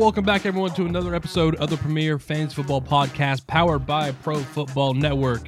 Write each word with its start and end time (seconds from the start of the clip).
welcome 0.00 0.24
back, 0.24 0.46
everyone, 0.46 0.72
to 0.72 0.86
another 0.86 1.14
episode 1.14 1.56
of 1.56 1.68
the 1.68 1.76
Premier 1.76 2.18
Fantasy 2.18 2.54
Football 2.54 2.80
Podcast 2.80 3.46
powered 3.46 3.86
by 3.86 4.12
Pro 4.12 4.38
Football 4.38 4.94
Network. 4.94 5.42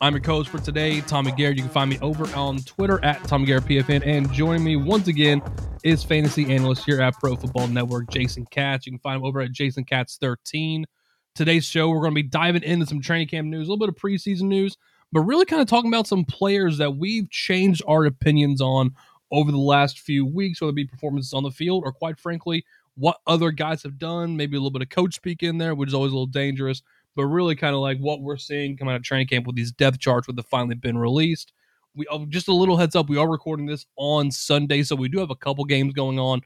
I'm 0.00 0.12
your 0.12 0.22
coach 0.22 0.48
for 0.48 0.58
today, 0.58 1.00
Tommy 1.00 1.32
Garrett. 1.32 1.56
You 1.56 1.64
can 1.64 1.72
find 1.72 1.90
me 1.90 1.98
over 2.00 2.24
on 2.36 2.60
Twitter 2.60 3.04
at 3.04 3.24
Tommy 3.24 3.46
Garrett 3.46 3.64
PFN. 3.64 4.06
And 4.06 4.32
joining 4.32 4.62
me 4.62 4.76
once 4.76 5.08
again 5.08 5.42
is 5.82 6.04
fantasy 6.04 6.54
analyst 6.54 6.84
here 6.84 7.00
at 7.00 7.14
Pro 7.18 7.34
Football 7.34 7.66
Network, 7.66 8.08
Jason 8.10 8.46
Katz. 8.52 8.86
You 8.86 8.92
can 8.92 9.00
find 9.00 9.16
him 9.16 9.24
over 9.24 9.40
at 9.40 9.50
Jason 9.50 9.82
Katz 9.82 10.18
13. 10.18 10.86
Today's 11.34 11.64
show, 11.64 11.88
we're 11.88 11.98
going 11.98 12.12
to 12.12 12.22
be 12.22 12.28
diving 12.28 12.62
into 12.62 12.86
some 12.86 13.00
training 13.00 13.26
camp 13.26 13.48
news, 13.48 13.66
a 13.66 13.72
little 13.72 13.84
bit 13.84 13.88
of 13.88 14.00
preseason 14.00 14.42
news, 14.42 14.76
but 15.10 15.22
really 15.22 15.46
kind 15.46 15.60
of 15.60 15.66
talking 15.66 15.92
about 15.92 16.06
some 16.06 16.24
players 16.24 16.78
that 16.78 16.96
we've 16.96 17.28
changed 17.30 17.82
our 17.88 18.04
opinions 18.04 18.60
on 18.60 18.94
over 19.32 19.50
the 19.50 19.58
last 19.58 19.98
few 19.98 20.24
weeks, 20.24 20.60
whether 20.60 20.70
it 20.70 20.76
be 20.76 20.84
performances 20.84 21.32
on 21.32 21.42
the 21.42 21.50
field 21.50 21.82
or, 21.84 21.92
quite 21.92 22.18
frankly, 22.20 22.64
what 22.96 23.18
other 23.26 23.50
guys 23.50 23.82
have 23.82 23.98
done. 23.98 24.36
Maybe 24.36 24.56
a 24.56 24.60
little 24.60 24.70
bit 24.70 24.82
of 24.82 24.88
coach 24.88 25.14
speak 25.14 25.42
in 25.42 25.58
there, 25.58 25.74
which 25.74 25.88
is 25.88 25.94
always 25.94 26.12
a 26.12 26.14
little 26.14 26.26
dangerous, 26.26 26.82
but 27.16 27.24
really 27.24 27.56
kind 27.56 27.74
of 27.74 27.80
like 27.80 27.98
what 27.98 28.20
we're 28.20 28.36
seeing 28.36 28.76
coming 28.76 28.92
out 28.92 28.98
of 28.98 29.02
training 29.02 29.28
camp 29.28 29.46
with 29.46 29.56
these 29.56 29.72
depth 29.72 29.98
charts 29.98 30.26
that 30.26 30.36
have 30.36 30.46
finally 30.46 30.74
been 30.74 30.98
released. 30.98 31.52
We 31.94 32.06
uh, 32.08 32.24
just 32.28 32.48
a 32.48 32.54
little 32.54 32.76
heads 32.76 32.94
up. 32.94 33.08
We 33.08 33.18
are 33.18 33.28
recording 33.28 33.66
this 33.66 33.86
on 33.96 34.30
Sunday, 34.30 34.82
so 34.82 34.94
we 34.94 35.08
do 35.08 35.18
have 35.18 35.30
a 35.30 35.36
couple 35.36 35.64
games 35.64 35.92
going 35.92 36.18
on, 36.18 36.42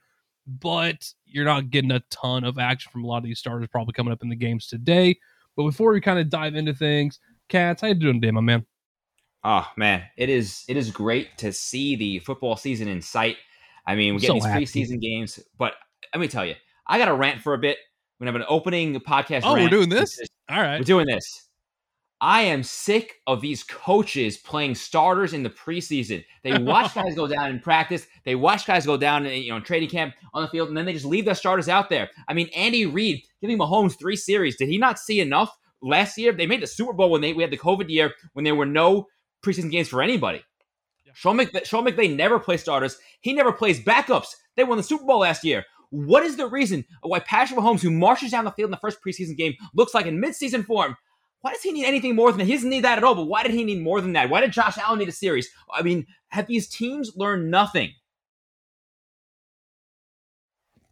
but 0.46 1.06
you're 1.26 1.44
not 1.44 1.70
getting 1.70 1.90
a 1.90 2.00
ton 2.10 2.44
of 2.44 2.58
action 2.58 2.90
from 2.90 3.04
a 3.04 3.06
lot 3.06 3.18
of 3.18 3.24
these 3.24 3.38
starters 3.38 3.68
probably 3.70 3.92
coming 3.92 4.12
up 4.12 4.22
in 4.22 4.30
the 4.30 4.36
games 4.36 4.66
today. 4.66 5.18
But 5.56 5.64
before 5.64 5.92
we 5.92 6.00
kind 6.00 6.18
of 6.18 6.30
dive 6.30 6.54
into 6.54 6.74
things, 6.74 7.20
Katz, 7.48 7.82
how 7.82 7.88
you 7.88 7.94
doing 7.94 8.20
today, 8.20 8.30
my 8.30 8.40
man? 8.40 8.64
Oh 9.44 9.70
man, 9.76 10.04
it 10.16 10.30
is 10.30 10.64
it 10.68 10.76
is 10.78 10.90
great 10.90 11.36
to 11.38 11.52
see 11.52 11.96
the 11.96 12.20
football 12.20 12.56
season 12.56 12.88
in 12.88 13.02
sight. 13.02 13.36
I 13.86 13.94
mean, 13.94 14.14
we 14.14 14.20
get 14.20 14.28
so 14.28 14.34
these 14.34 14.44
happy. 14.46 14.64
preseason 14.64 15.00
games, 15.00 15.38
but 15.58 15.74
let 16.12 16.20
me 16.20 16.28
tell 16.28 16.44
you, 16.44 16.54
I 16.86 16.98
got 16.98 17.06
to 17.06 17.14
rant 17.14 17.40
for 17.40 17.54
a 17.54 17.58
bit. 17.58 17.78
We're 18.18 18.26
gonna 18.26 18.38
have 18.38 18.42
an 18.42 18.54
opening 18.54 18.98
podcast. 19.00 19.42
Oh, 19.44 19.54
we're 19.54 19.68
doing 19.68 19.88
this. 19.88 20.18
All 20.48 20.60
right, 20.60 20.78
we're 20.78 20.84
doing 20.84 21.06
this. 21.06 21.44
I 22.20 22.42
am 22.42 22.62
sick 22.62 23.16
of 23.26 23.42
these 23.42 23.62
coaches 23.62 24.38
playing 24.38 24.76
starters 24.76 25.34
in 25.34 25.42
the 25.42 25.50
preseason. 25.50 26.24
They 26.42 26.56
watch 26.58 26.94
guys 26.94 27.14
go 27.14 27.26
down 27.26 27.50
in 27.50 27.60
practice. 27.60 28.06
They 28.24 28.34
watch 28.34 28.66
guys 28.66 28.86
go 28.86 28.96
down, 28.96 29.26
in, 29.26 29.42
you 29.42 29.50
know, 29.50 29.56
in 29.56 29.62
training 29.62 29.90
camp 29.90 30.14
on 30.32 30.42
the 30.42 30.48
field, 30.48 30.68
and 30.68 30.76
then 30.76 30.86
they 30.86 30.94
just 30.94 31.04
leave 31.04 31.26
their 31.26 31.34
starters 31.34 31.68
out 31.68 31.90
there. 31.90 32.08
I 32.26 32.32
mean, 32.32 32.48
Andy 32.56 32.86
Reid 32.86 33.22
giving 33.42 33.58
Mahomes 33.58 33.98
three 33.98 34.16
series. 34.16 34.56
Did 34.56 34.68
he 34.68 34.78
not 34.78 34.98
see 34.98 35.20
enough 35.20 35.54
last 35.82 36.16
year? 36.16 36.32
They 36.32 36.46
made 36.46 36.62
the 36.62 36.66
Super 36.66 36.94
Bowl 36.94 37.10
when 37.10 37.20
they 37.20 37.34
we 37.34 37.42
had 37.42 37.52
the 37.52 37.58
COVID 37.58 37.90
year 37.90 38.14
when 38.32 38.44
there 38.44 38.54
were 38.54 38.64
no 38.64 39.06
preseason 39.44 39.70
games 39.70 39.88
for 39.88 40.00
anybody. 40.00 40.42
Yeah. 41.04 41.12
Sean, 41.14 41.36
McVay, 41.36 41.66
Sean 41.66 41.84
McVay 41.84 42.16
never 42.16 42.38
plays 42.38 42.62
starters. 42.62 42.96
He 43.20 43.34
never 43.34 43.52
plays 43.52 43.84
backups. 43.84 44.28
They 44.56 44.64
won 44.64 44.78
the 44.78 44.82
Super 44.82 45.04
Bowl 45.04 45.18
last 45.18 45.44
year. 45.44 45.64
What 45.94 46.24
is 46.24 46.36
the 46.36 46.48
reason 46.48 46.84
why 47.02 47.20
Patrick 47.20 47.58
Mahomes, 47.58 47.80
who 47.80 47.90
marches 47.90 48.32
down 48.32 48.44
the 48.44 48.50
field 48.50 48.66
in 48.66 48.72
the 48.72 48.76
first 48.78 48.98
preseason 49.00 49.36
game, 49.36 49.54
looks 49.74 49.94
like 49.94 50.06
in 50.06 50.20
midseason 50.20 50.64
form? 50.64 50.96
Why 51.42 51.52
does 51.52 51.62
he 51.62 51.70
need 51.70 51.84
anything 51.84 52.16
more 52.16 52.32
than 52.32 52.38
that? 52.38 52.46
He 52.46 52.54
doesn't 52.54 52.68
need 52.68 52.82
that 52.82 52.98
at 52.98 53.04
all, 53.04 53.14
but 53.14 53.26
why 53.26 53.44
did 53.44 53.52
he 53.52 53.62
need 53.62 53.80
more 53.80 54.00
than 54.00 54.12
that? 54.14 54.28
Why 54.28 54.40
did 54.40 54.50
Josh 54.50 54.76
Allen 54.76 54.98
need 54.98 55.08
a 55.08 55.12
series? 55.12 55.48
I 55.72 55.82
mean, 55.82 56.06
have 56.28 56.48
these 56.48 56.68
teams 56.68 57.12
learned 57.14 57.48
nothing? 57.48 57.92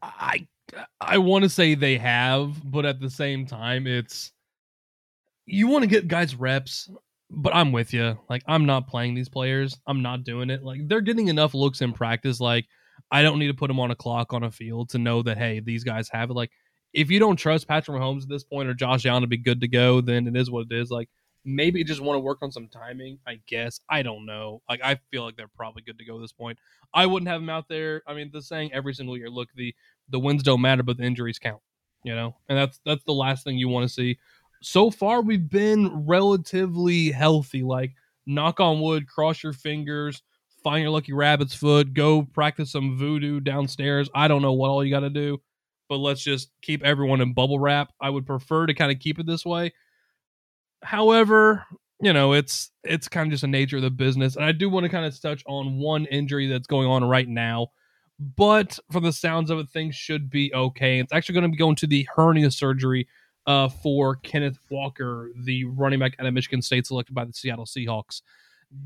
I 0.02 0.46
I 1.00 1.18
want 1.18 1.42
to 1.42 1.48
say 1.48 1.74
they 1.74 1.98
have, 1.98 2.60
but 2.70 2.86
at 2.86 3.00
the 3.00 3.10
same 3.10 3.44
time, 3.44 3.88
it's 3.88 4.30
you 5.46 5.66
want 5.66 5.82
to 5.82 5.88
get 5.88 6.06
guys 6.06 6.36
reps, 6.36 6.88
but 7.28 7.54
I'm 7.54 7.72
with 7.72 7.92
you. 7.92 8.18
Like 8.30 8.42
I'm 8.46 8.66
not 8.66 8.86
playing 8.86 9.14
these 9.14 9.28
players. 9.28 9.76
I'm 9.86 10.00
not 10.02 10.22
doing 10.22 10.48
it. 10.48 10.62
Like 10.62 10.86
they're 10.86 11.00
getting 11.00 11.26
enough 11.26 11.54
looks 11.54 11.80
in 11.80 11.92
practice. 11.92 12.38
Like 12.38 12.66
I 13.12 13.22
don't 13.22 13.38
need 13.38 13.48
to 13.48 13.54
put 13.54 13.68
them 13.68 13.78
on 13.78 13.90
a 13.90 13.94
clock 13.94 14.32
on 14.32 14.42
a 14.42 14.50
field 14.50 14.88
to 14.90 14.98
know 14.98 15.22
that 15.22 15.36
hey, 15.36 15.60
these 15.60 15.84
guys 15.84 16.08
have 16.08 16.30
it. 16.30 16.34
Like 16.34 16.50
if 16.94 17.10
you 17.10 17.18
don't 17.18 17.36
trust 17.36 17.68
Patrick 17.68 18.00
Mahomes 18.00 18.22
at 18.22 18.30
this 18.30 18.42
point 18.42 18.68
or 18.68 18.74
Josh 18.74 19.04
Allen 19.04 19.20
to 19.20 19.26
be 19.26 19.36
good 19.36 19.60
to 19.60 19.68
go, 19.68 20.00
then 20.00 20.26
it 20.26 20.34
is 20.34 20.50
what 20.50 20.66
it 20.70 20.74
is. 20.74 20.90
Like 20.90 21.10
maybe 21.44 21.78
you 21.78 21.84
just 21.84 22.00
want 22.00 22.16
to 22.16 22.20
work 22.20 22.38
on 22.40 22.50
some 22.50 22.68
timing. 22.68 23.18
I 23.26 23.40
guess 23.46 23.80
I 23.90 24.02
don't 24.02 24.24
know. 24.24 24.62
Like 24.68 24.80
I 24.82 24.98
feel 25.10 25.24
like 25.24 25.36
they're 25.36 25.46
probably 25.54 25.82
good 25.82 25.98
to 25.98 26.06
go 26.06 26.16
at 26.16 26.22
this 26.22 26.32
point. 26.32 26.58
I 26.94 27.04
wouldn't 27.04 27.28
have 27.28 27.42
them 27.42 27.50
out 27.50 27.68
there. 27.68 28.02
I 28.06 28.14
mean, 28.14 28.30
the 28.32 28.40
saying 28.40 28.72
every 28.72 28.94
single 28.94 29.16
year, 29.16 29.28
look 29.28 29.48
the 29.54 29.74
the 30.08 30.18
wins 30.18 30.42
don't 30.42 30.62
matter, 30.62 30.82
but 30.82 30.96
the 30.96 31.04
injuries 31.04 31.38
count. 31.38 31.60
You 32.04 32.14
know, 32.14 32.34
and 32.48 32.58
that's 32.58 32.80
that's 32.86 33.04
the 33.04 33.12
last 33.12 33.44
thing 33.44 33.58
you 33.58 33.68
want 33.68 33.86
to 33.86 33.92
see. 33.92 34.18
So 34.62 34.90
far, 34.90 35.20
we've 35.20 35.50
been 35.50 36.06
relatively 36.06 37.10
healthy. 37.10 37.62
Like 37.62 37.92
knock 38.26 38.58
on 38.58 38.80
wood, 38.80 39.06
cross 39.06 39.42
your 39.42 39.52
fingers 39.52 40.22
find 40.62 40.82
your 40.82 40.90
lucky 40.90 41.12
rabbit's 41.12 41.54
foot, 41.54 41.94
go 41.94 42.22
practice 42.22 42.72
some 42.72 42.96
voodoo 42.98 43.40
downstairs. 43.40 44.08
I 44.14 44.28
don't 44.28 44.42
know 44.42 44.52
what 44.52 44.70
all 44.70 44.84
you 44.84 44.90
got 44.90 45.00
to 45.00 45.10
do, 45.10 45.40
but 45.88 45.98
let's 45.98 46.22
just 46.22 46.50
keep 46.62 46.82
everyone 46.84 47.20
in 47.20 47.34
bubble 47.34 47.58
wrap. 47.58 47.92
I 48.00 48.10
would 48.10 48.26
prefer 48.26 48.66
to 48.66 48.74
kind 48.74 48.92
of 48.92 48.98
keep 48.98 49.18
it 49.18 49.26
this 49.26 49.44
way. 49.44 49.72
However, 50.82 51.64
you 52.00 52.12
know, 52.12 52.32
it's 52.32 52.70
it's 52.82 53.08
kind 53.08 53.28
of 53.28 53.30
just 53.32 53.44
a 53.44 53.48
nature 53.48 53.76
of 53.76 53.82
the 53.82 53.90
business, 53.90 54.36
and 54.36 54.44
I 54.44 54.52
do 54.52 54.68
want 54.68 54.84
to 54.84 54.90
kind 54.90 55.06
of 55.06 55.20
touch 55.20 55.42
on 55.46 55.78
one 55.78 56.06
injury 56.06 56.48
that's 56.48 56.66
going 56.66 56.88
on 56.88 57.04
right 57.04 57.28
now. 57.28 57.68
But 58.36 58.78
for 58.90 59.00
the 59.00 59.12
sounds 59.12 59.50
of 59.50 59.58
it, 59.58 59.68
things 59.70 59.94
should 59.94 60.30
be 60.30 60.52
okay. 60.54 60.98
It's 61.00 61.12
actually 61.12 61.34
going 61.34 61.44
to 61.44 61.48
be 61.48 61.56
going 61.56 61.76
to 61.76 61.86
the 61.86 62.08
hernia 62.14 62.50
surgery 62.50 63.08
uh, 63.46 63.68
for 63.68 64.16
Kenneth 64.16 64.58
Walker, 64.70 65.30
the 65.44 65.64
running 65.64 65.98
back 65.98 66.14
out 66.18 66.26
of 66.26 66.34
Michigan 66.34 66.62
State, 66.62 66.86
selected 66.86 67.14
by 67.14 67.24
the 67.24 67.32
Seattle 67.32 67.64
Seahawks 67.64 68.22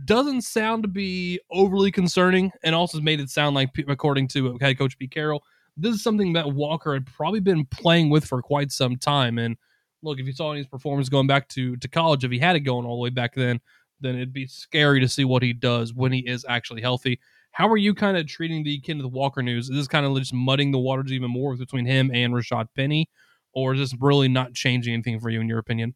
doesn't 0.04 0.42
sound 0.42 0.82
to 0.82 0.88
be 0.88 1.40
overly 1.50 1.90
concerning 1.90 2.52
and 2.62 2.74
also 2.74 3.00
made 3.00 3.20
it 3.20 3.30
sound 3.30 3.54
like, 3.54 3.70
according 3.88 4.28
to 4.28 4.56
head 4.60 4.78
coach 4.78 4.98
Pete 4.98 5.10
Carroll, 5.10 5.42
this 5.76 5.94
is 5.94 6.02
something 6.02 6.32
that 6.32 6.52
Walker 6.52 6.94
had 6.94 7.06
probably 7.06 7.40
been 7.40 7.64
playing 7.66 8.10
with 8.10 8.24
for 8.24 8.40
quite 8.42 8.72
some 8.72 8.96
time. 8.96 9.38
And 9.38 9.56
look, 10.02 10.18
if 10.18 10.26
you 10.26 10.32
saw 10.32 10.54
his 10.54 10.66
performance 10.66 11.08
going 11.08 11.26
back 11.26 11.48
to, 11.50 11.76
to 11.76 11.88
college, 11.88 12.24
if 12.24 12.30
he 12.30 12.38
had 12.38 12.56
it 12.56 12.60
going 12.60 12.86
all 12.86 12.96
the 12.96 13.02
way 13.02 13.10
back 13.10 13.34
then, 13.34 13.60
then 14.00 14.14
it'd 14.14 14.32
be 14.32 14.46
scary 14.46 15.00
to 15.00 15.08
see 15.08 15.24
what 15.24 15.42
he 15.42 15.52
does 15.52 15.94
when 15.94 16.12
he 16.12 16.20
is 16.20 16.44
actually 16.48 16.82
healthy. 16.82 17.20
How 17.52 17.68
are 17.68 17.78
you 17.78 17.94
kind 17.94 18.16
of 18.16 18.26
treating 18.26 18.64
the 18.64 18.80
Kenneth 18.80 19.06
Walker 19.06 19.42
news? 19.42 19.70
Is 19.70 19.76
this 19.76 19.88
kind 19.88 20.04
of 20.04 20.16
just 20.18 20.34
mudding 20.34 20.72
the 20.72 20.78
waters 20.78 21.12
even 21.12 21.30
more 21.30 21.56
between 21.56 21.86
him 21.86 22.10
and 22.12 22.34
Rashad 22.34 22.68
Penny? 22.76 23.08
Or 23.52 23.72
is 23.72 23.80
this 23.80 23.98
really 24.00 24.28
not 24.28 24.52
changing 24.52 24.92
anything 24.92 25.18
for 25.18 25.30
you, 25.30 25.40
in 25.40 25.48
your 25.48 25.58
opinion? 25.58 25.94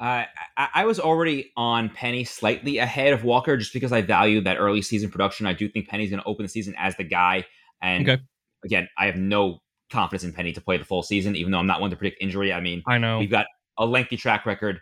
Uh, 0.00 0.24
I, 0.56 0.68
I 0.74 0.84
was 0.84 0.98
already 0.98 1.52
on 1.56 1.88
Penny 1.88 2.24
slightly 2.24 2.78
ahead 2.78 3.12
of 3.12 3.24
Walker 3.24 3.56
just 3.56 3.72
because 3.72 3.92
I 3.92 4.02
value 4.02 4.40
that 4.42 4.56
early 4.56 4.82
season 4.82 5.10
production. 5.10 5.46
I 5.46 5.52
do 5.52 5.68
think 5.68 5.88
Penny's 5.88 6.10
going 6.10 6.22
to 6.22 6.28
open 6.28 6.44
the 6.44 6.48
season 6.48 6.74
as 6.76 6.96
the 6.96 7.04
guy. 7.04 7.44
And 7.80 8.08
okay. 8.08 8.22
again, 8.64 8.88
I 8.98 9.06
have 9.06 9.16
no 9.16 9.60
confidence 9.90 10.24
in 10.24 10.32
Penny 10.32 10.52
to 10.52 10.60
play 10.60 10.76
the 10.76 10.84
full 10.84 11.02
season, 11.02 11.36
even 11.36 11.52
though 11.52 11.58
I'm 11.58 11.66
not 11.66 11.80
one 11.80 11.90
to 11.90 11.96
predict 11.96 12.20
injury. 12.20 12.52
I 12.52 12.60
mean, 12.60 12.82
I 12.86 12.98
know 12.98 13.18
we've 13.18 13.30
got 13.30 13.46
a 13.78 13.86
lengthy 13.86 14.16
track 14.16 14.46
record. 14.46 14.80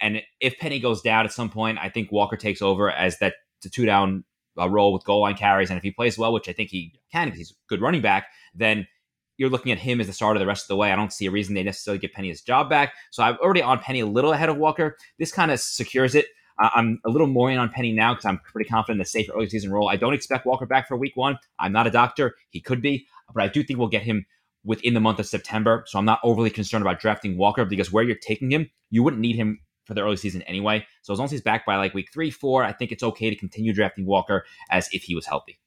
And 0.00 0.22
if 0.40 0.58
Penny 0.58 0.80
goes 0.80 1.00
down 1.02 1.24
at 1.24 1.32
some 1.32 1.50
point, 1.50 1.78
I 1.80 1.88
think 1.88 2.10
Walker 2.10 2.36
takes 2.36 2.62
over 2.62 2.90
as 2.90 3.18
that 3.18 3.34
two 3.72 3.86
down 3.86 4.24
uh, 4.58 4.68
role 4.68 4.92
with 4.92 5.04
goal 5.04 5.20
line 5.20 5.36
carries. 5.36 5.70
And 5.70 5.76
if 5.76 5.82
he 5.82 5.90
plays 5.90 6.18
well, 6.18 6.32
which 6.32 6.48
I 6.48 6.52
think 6.52 6.70
he 6.70 6.94
can 7.12 7.28
because 7.28 7.38
he's 7.38 7.50
a 7.50 7.54
good 7.68 7.80
running 7.80 8.02
back, 8.02 8.26
then 8.54 8.86
you're 9.38 9.50
looking 9.50 9.72
at 9.72 9.78
him 9.78 10.00
as 10.00 10.06
the 10.06 10.12
starter 10.12 10.38
the 10.38 10.46
rest 10.46 10.64
of 10.64 10.68
the 10.68 10.76
way. 10.76 10.92
I 10.92 10.96
don't 10.96 11.12
see 11.12 11.26
a 11.26 11.30
reason 11.30 11.54
they 11.54 11.62
necessarily 11.62 11.98
get 11.98 12.12
Penny 12.12 12.28
his 12.28 12.42
job 12.42 12.70
back. 12.70 12.94
So 13.10 13.22
I'm 13.22 13.36
already 13.36 13.62
on 13.62 13.78
Penny 13.78 14.00
a 14.00 14.06
little 14.06 14.32
ahead 14.32 14.48
of 14.48 14.56
Walker. 14.56 14.96
This 15.18 15.32
kind 15.32 15.50
of 15.50 15.60
secures 15.60 16.14
it. 16.14 16.26
I'm 16.58 17.00
a 17.04 17.10
little 17.10 17.26
more 17.26 17.50
in 17.50 17.58
on 17.58 17.68
Penny 17.68 17.92
now 17.92 18.14
because 18.14 18.24
I'm 18.24 18.38
pretty 18.38 18.68
confident 18.68 18.96
in 18.96 18.98
the 19.00 19.04
safe 19.04 19.28
early 19.34 19.48
season 19.48 19.70
role. 19.70 19.90
I 19.90 19.96
don't 19.96 20.14
expect 20.14 20.46
Walker 20.46 20.64
back 20.64 20.88
for 20.88 20.96
week 20.96 21.14
one. 21.14 21.38
I'm 21.58 21.72
not 21.72 21.86
a 21.86 21.90
doctor. 21.90 22.34
He 22.48 22.60
could 22.62 22.80
be, 22.80 23.06
but 23.34 23.42
I 23.42 23.48
do 23.48 23.62
think 23.62 23.78
we'll 23.78 23.88
get 23.88 24.02
him 24.02 24.24
within 24.64 24.94
the 24.94 25.00
month 25.00 25.18
of 25.18 25.26
September. 25.26 25.84
So 25.86 25.98
I'm 25.98 26.06
not 26.06 26.20
overly 26.22 26.50
concerned 26.50 26.82
about 26.82 26.98
drafting 26.98 27.36
Walker 27.36 27.66
because 27.66 27.92
where 27.92 28.04
you're 28.04 28.16
taking 28.16 28.50
him, 28.50 28.70
you 28.90 29.02
wouldn't 29.02 29.20
need 29.20 29.36
him 29.36 29.60
for 29.84 29.92
the 29.92 30.02
early 30.02 30.16
season 30.16 30.42
anyway. 30.42 30.84
So 31.02 31.12
as 31.12 31.18
long 31.18 31.26
as 31.26 31.30
he's 31.30 31.42
back 31.42 31.66
by 31.66 31.76
like 31.76 31.92
week 31.92 32.08
three, 32.12 32.30
four, 32.30 32.64
I 32.64 32.72
think 32.72 32.90
it's 32.90 33.02
okay 33.02 33.28
to 33.28 33.36
continue 33.36 33.74
drafting 33.74 34.06
Walker 34.06 34.46
as 34.70 34.88
if 34.92 35.02
he 35.02 35.14
was 35.14 35.26
healthy. 35.26 35.58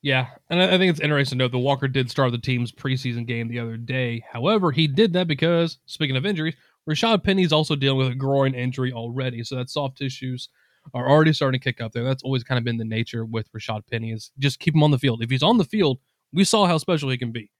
Yeah, 0.00 0.26
and 0.48 0.62
I 0.62 0.78
think 0.78 0.90
it's 0.90 1.00
interesting 1.00 1.38
to 1.38 1.44
note 1.44 1.52
that 1.52 1.58
Walker 1.58 1.88
did 1.88 2.08
start 2.08 2.30
the 2.30 2.38
team's 2.38 2.70
preseason 2.70 3.26
game 3.26 3.48
the 3.48 3.58
other 3.58 3.76
day. 3.76 4.22
However, 4.30 4.70
he 4.70 4.86
did 4.86 5.12
that 5.14 5.26
because, 5.26 5.78
speaking 5.86 6.16
of 6.16 6.24
injuries, 6.24 6.54
Rashad 6.88 7.24
Penny's 7.24 7.52
also 7.52 7.74
dealing 7.74 7.98
with 7.98 8.08
a 8.08 8.14
groin 8.14 8.54
injury 8.54 8.92
already, 8.92 9.42
so 9.42 9.56
that 9.56 9.70
soft 9.70 9.98
tissues 9.98 10.48
are 10.94 11.10
already 11.10 11.32
starting 11.32 11.60
to 11.60 11.64
kick 11.64 11.80
up 11.80 11.92
there. 11.92 12.04
That's 12.04 12.22
always 12.22 12.44
kind 12.44 12.58
of 12.58 12.64
been 12.64 12.78
the 12.78 12.84
nature 12.84 13.24
with 13.24 13.50
Rashad 13.52 13.82
Penny 13.90 14.12
is 14.12 14.30
just 14.38 14.60
keep 14.60 14.74
him 14.74 14.84
on 14.84 14.92
the 14.92 14.98
field. 14.98 15.20
If 15.22 15.30
he's 15.30 15.42
on 15.42 15.58
the 15.58 15.64
field, 15.64 15.98
we 16.32 16.44
saw 16.44 16.66
how 16.66 16.78
special 16.78 17.10
he 17.10 17.18
can 17.18 17.32
be 17.32 17.50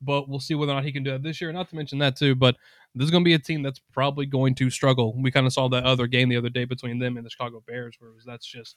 but 0.00 0.28
we'll 0.28 0.40
see 0.40 0.54
whether 0.54 0.72
or 0.72 0.76
not 0.76 0.84
he 0.84 0.92
can 0.92 1.02
do 1.02 1.10
that 1.10 1.22
this 1.22 1.40
year. 1.40 1.52
Not 1.52 1.68
to 1.70 1.76
mention 1.76 1.98
that 1.98 2.16
too, 2.16 2.34
but 2.34 2.56
this 2.94 3.04
is 3.04 3.10
going 3.10 3.22
to 3.22 3.28
be 3.28 3.34
a 3.34 3.38
team 3.38 3.62
that's 3.62 3.80
probably 3.92 4.26
going 4.26 4.54
to 4.56 4.70
struggle. 4.70 5.20
We 5.20 5.30
kind 5.30 5.46
of 5.46 5.52
saw 5.52 5.68
that 5.68 5.84
other 5.84 6.06
game 6.06 6.28
the 6.28 6.36
other 6.36 6.48
day 6.50 6.64
between 6.64 6.98
them 6.98 7.16
and 7.16 7.26
the 7.26 7.30
Chicago 7.30 7.62
Bears, 7.66 7.96
where 7.98 8.10
it 8.10 8.14
was, 8.14 8.24
that's 8.24 8.46
just 8.46 8.76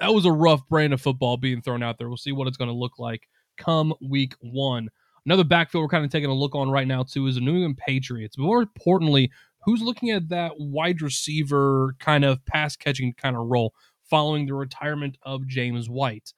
that 0.00 0.14
was 0.14 0.24
a 0.24 0.32
rough 0.32 0.66
brand 0.68 0.92
of 0.92 1.00
football 1.00 1.36
being 1.36 1.62
thrown 1.62 1.82
out 1.82 1.98
there. 1.98 2.08
We'll 2.08 2.16
see 2.16 2.32
what 2.32 2.48
it's 2.48 2.56
going 2.56 2.70
to 2.70 2.76
look 2.76 2.98
like 2.98 3.28
come 3.56 3.94
week 4.00 4.34
one. 4.40 4.88
Another 5.26 5.44
backfield 5.44 5.82
we're 5.82 5.88
kind 5.88 6.04
of 6.04 6.10
taking 6.10 6.30
a 6.30 6.34
look 6.34 6.54
on 6.54 6.70
right 6.70 6.86
now 6.86 7.02
too 7.02 7.26
is 7.26 7.36
the 7.36 7.40
New 7.40 7.54
England 7.54 7.78
Patriots. 7.78 8.36
More 8.36 8.62
importantly, 8.62 9.30
who's 9.64 9.82
looking 9.82 10.10
at 10.10 10.28
that 10.28 10.52
wide 10.58 11.00
receiver 11.00 11.94
kind 11.98 12.24
of 12.24 12.44
pass 12.46 12.76
catching 12.76 13.14
kind 13.14 13.36
of 13.36 13.46
role 13.46 13.74
following 14.08 14.46
the 14.46 14.54
retirement 14.54 15.16
of 15.22 15.46
James 15.46 15.88
White. 15.88 16.32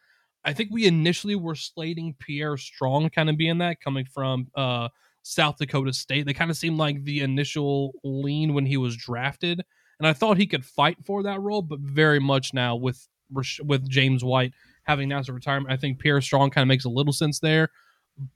I 0.45 0.53
think 0.53 0.71
we 0.71 0.87
initially 0.87 1.35
were 1.35 1.57
slating 1.57 2.15
Pierre 2.21 2.57
Strong 2.57 3.11
kind 3.11 3.29
of 3.29 3.37
being 3.37 3.59
that 3.59 3.81
coming 3.81 4.05
from 4.05 4.47
uh, 4.55 4.89
South 5.23 5.57
Dakota 5.59 5.93
State. 5.93 6.25
They 6.25 6.33
kind 6.33 6.53
of 6.53 6.57
seemed 6.57 6.79
like 6.79 7.03
the 7.03 7.21
initial 7.21 7.93
lean 8.05 8.55
when 8.55 8.65
he 8.65 8.77
was 8.77 8.97
drafted, 8.97 9.61
and 9.99 10.07
I 10.07 10.13
thought 10.13 10.37
he 10.37 10.47
could 10.47 10.65
fight 10.65 10.99
for 11.05 11.25
that 11.25 11.41
role, 11.41 11.63
but 11.63 11.81
very 11.81 12.21
much 12.21 12.55
now 12.55 12.77
with 12.77 13.09
with 13.31 13.89
James 13.89 14.23
White 14.25 14.53
having 14.85 15.05
announced 15.05 15.29
a 15.29 15.33
retirement, 15.33 15.73
I 15.73 15.77
think 15.77 15.99
Pierre 15.99 16.21
Strong 16.21 16.51
kind 16.51 16.63
of 16.63 16.69
makes 16.69 16.85
a 16.85 16.91
little 16.91 17.13
sense 17.13 17.41
there. 17.41 17.71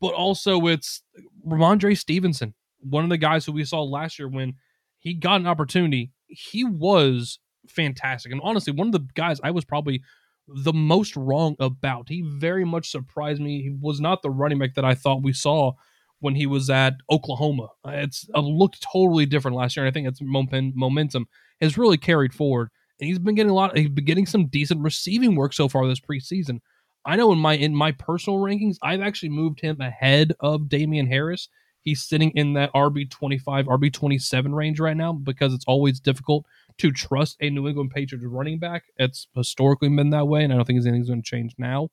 But 0.00 0.14
also, 0.14 0.66
it's 0.66 1.02
Rhamondre 1.46 1.96
Stevenson, 1.96 2.54
one 2.81 3.04
of 3.04 3.10
the 3.10 3.16
guys 3.16 3.46
who 3.46 3.52
we 3.52 3.64
saw 3.64 3.82
last 3.82 4.19
year 4.19 4.28
when 4.28 4.54
he 4.98 5.14
got 5.14 5.40
an 5.40 5.46
opportunity. 5.46 6.12
He 6.26 6.64
was 6.64 7.38
fantastic, 7.69 8.32
and 8.32 8.40
honestly, 8.44 8.72
one 8.72 8.88
of 8.88 8.92
the 8.92 9.06
guys 9.14 9.40
I 9.42 9.50
was 9.52 9.64
probably 9.64 10.02
the 10.48 10.72
most 10.72 11.16
wrong 11.16 11.54
about. 11.60 12.08
He 12.08 12.22
very 12.22 12.64
much 12.64 12.90
surprised 12.90 13.40
me. 13.40 13.62
He 13.62 13.70
was 13.70 14.00
not 14.00 14.22
the 14.22 14.31
running 14.31 14.58
back 14.58 14.75
that 14.75 14.84
I 14.84 14.94
thought 14.94 15.22
we 15.22 15.32
saw 15.32 15.72
when 16.19 16.34
he 16.34 16.44
was 16.44 16.69
at 16.69 16.94
Oklahoma. 17.10 17.69
It's 17.87 18.28
looked 18.34 18.82
totally 18.82 19.26
different 19.26 19.56
last 19.56 19.76
year, 19.76 19.87
and 19.87 19.90
I 19.90 19.94
think 19.94 20.08
it's 20.08 20.20
momentum 20.20 21.28
has 21.60 21.78
really 21.78 21.96
carried 21.96 22.34
forward. 22.34 22.70
And 23.00 23.08
he's 23.08 23.19
been 23.19 23.35
getting 23.35 23.50
a 23.50 23.55
lot. 23.55 23.76
He's 23.76 23.88
been 23.88 24.05
getting 24.05 24.26
some 24.26 24.47
decent 24.47 24.82
receiving 24.82 25.35
work 25.35 25.52
so 25.52 25.69
far 25.69 25.87
this 25.87 26.00
preseason. 26.00 26.61
I 27.05 27.17
know 27.17 27.32
in 27.32 27.38
my 27.38 27.55
in 27.55 27.75
my 27.75 27.93
personal 27.93 28.38
rankings, 28.41 28.76
I've 28.82 29.00
actually 29.00 29.31
moved 29.31 29.61
him 29.61 29.81
ahead 29.81 30.32
of 30.41 30.69
Damien 30.69 31.06
Harris. 31.06 31.49
He's 31.82 32.02
sitting 32.02 32.31
in 32.32 32.52
that 32.55 32.73
RB 32.75 33.11
twenty 33.11 33.38
five, 33.38 33.67
RB 33.67 33.93
twenty 33.93 34.19
seven 34.19 34.55
range 34.55 34.79
right 34.81 34.97
now 34.97 35.12
because 35.12 35.55
it's 35.55 35.64
always 35.67 35.99
difficult 35.99 36.44
to 36.79 36.93
trust 36.93 37.37
a 37.41 37.49
New 37.50 37.67
England 37.69 37.91
Patriots 37.91 38.26
running 38.26 38.58
back. 38.58 38.85
It's 38.97 39.29
historically 39.35 39.88
been 39.88 40.11
that 40.11 40.29
way, 40.29 40.44
and 40.44 40.52
I 40.52 40.56
don't 40.56 40.67
think 40.67 40.81
anything's 40.85 41.08
going 41.08 41.23
to 41.23 41.29
change 41.29 41.55
now. 41.56 41.88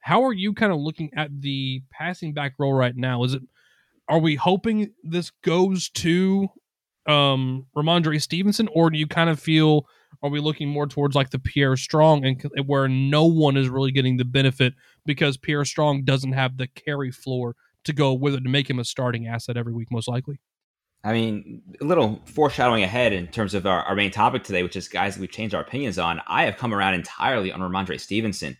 How 0.00 0.24
are 0.24 0.32
you 0.32 0.52
kind 0.52 0.72
of 0.72 0.78
looking 0.78 1.10
at 1.16 1.30
the 1.40 1.82
passing 1.90 2.34
back 2.34 2.54
role 2.58 2.72
right 2.72 2.96
now? 2.96 3.24
Is 3.24 3.34
it 3.34 3.42
are 4.08 4.18
we 4.18 4.36
hoping 4.36 4.92
this 5.02 5.30
goes 5.42 5.88
to 5.90 6.48
um 7.06 7.66
Rhamondre 7.76 8.22
Stevenson, 8.22 8.68
or 8.72 8.90
do 8.90 8.98
you 8.98 9.08
kind 9.08 9.28
of 9.28 9.40
feel 9.40 9.86
are 10.22 10.30
we 10.30 10.40
looking 10.40 10.68
more 10.68 10.86
towards 10.86 11.14
like 11.14 11.30
the 11.30 11.38
Pierre 11.38 11.76
Strong 11.76 12.24
and 12.24 12.42
where 12.66 12.88
no 12.88 13.24
one 13.24 13.56
is 13.56 13.68
really 13.68 13.92
getting 13.92 14.16
the 14.16 14.24
benefit 14.24 14.74
because 15.06 15.36
Pierre 15.36 15.64
Strong 15.64 16.04
doesn't 16.04 16.32
have 16.32 16.56
the 16.56 16.68
carry 16.68 17.10
floor 17.10 17.56
to 17.84 17.92
go 17.92 18.12
with 18.12 18.34
it 18.34 18.42
to 18.44 18.48
make 18.48 18.68
him 18.68 18.78
a 18.78 18.84
starting 18.84 19.26
asset 19.26 19.56
every 19.56 19.72
week, 19.72 19.88
most 19.90 20.08
likely? 20.08 20.40
I 21.04 21.12
mean, 21.12 21.62
a 21.80 21.84
little 21.84 22.22
foreshadowing 22.26 22.84
ahead 22.84 23.12
in 23.12 23.26
terms 23.26 23.54
of 23.54 23.66
our, 23.66 23.82
our 23.82 23.96
main 23.96 24.12
topic 24.12 24.44
today, 24.44 24.62
which 24.62 24.76
is 24.76 24.86
guys 24.86 25.14
that 25.14 25.20
we've 25.20 25.30
changed 25.30 25.54
our 25.54 25.62
opinions 25.62 25.98
on. 25.98 26.20
I 26.28 26.44
have 26.44 26.56
come 26.56 26.72
around 26.72 26.94
entirely 26.94 27.50
on 27.50 27.60
Rhamondre 27.60 27.98
Stevenson. 27.98 28.56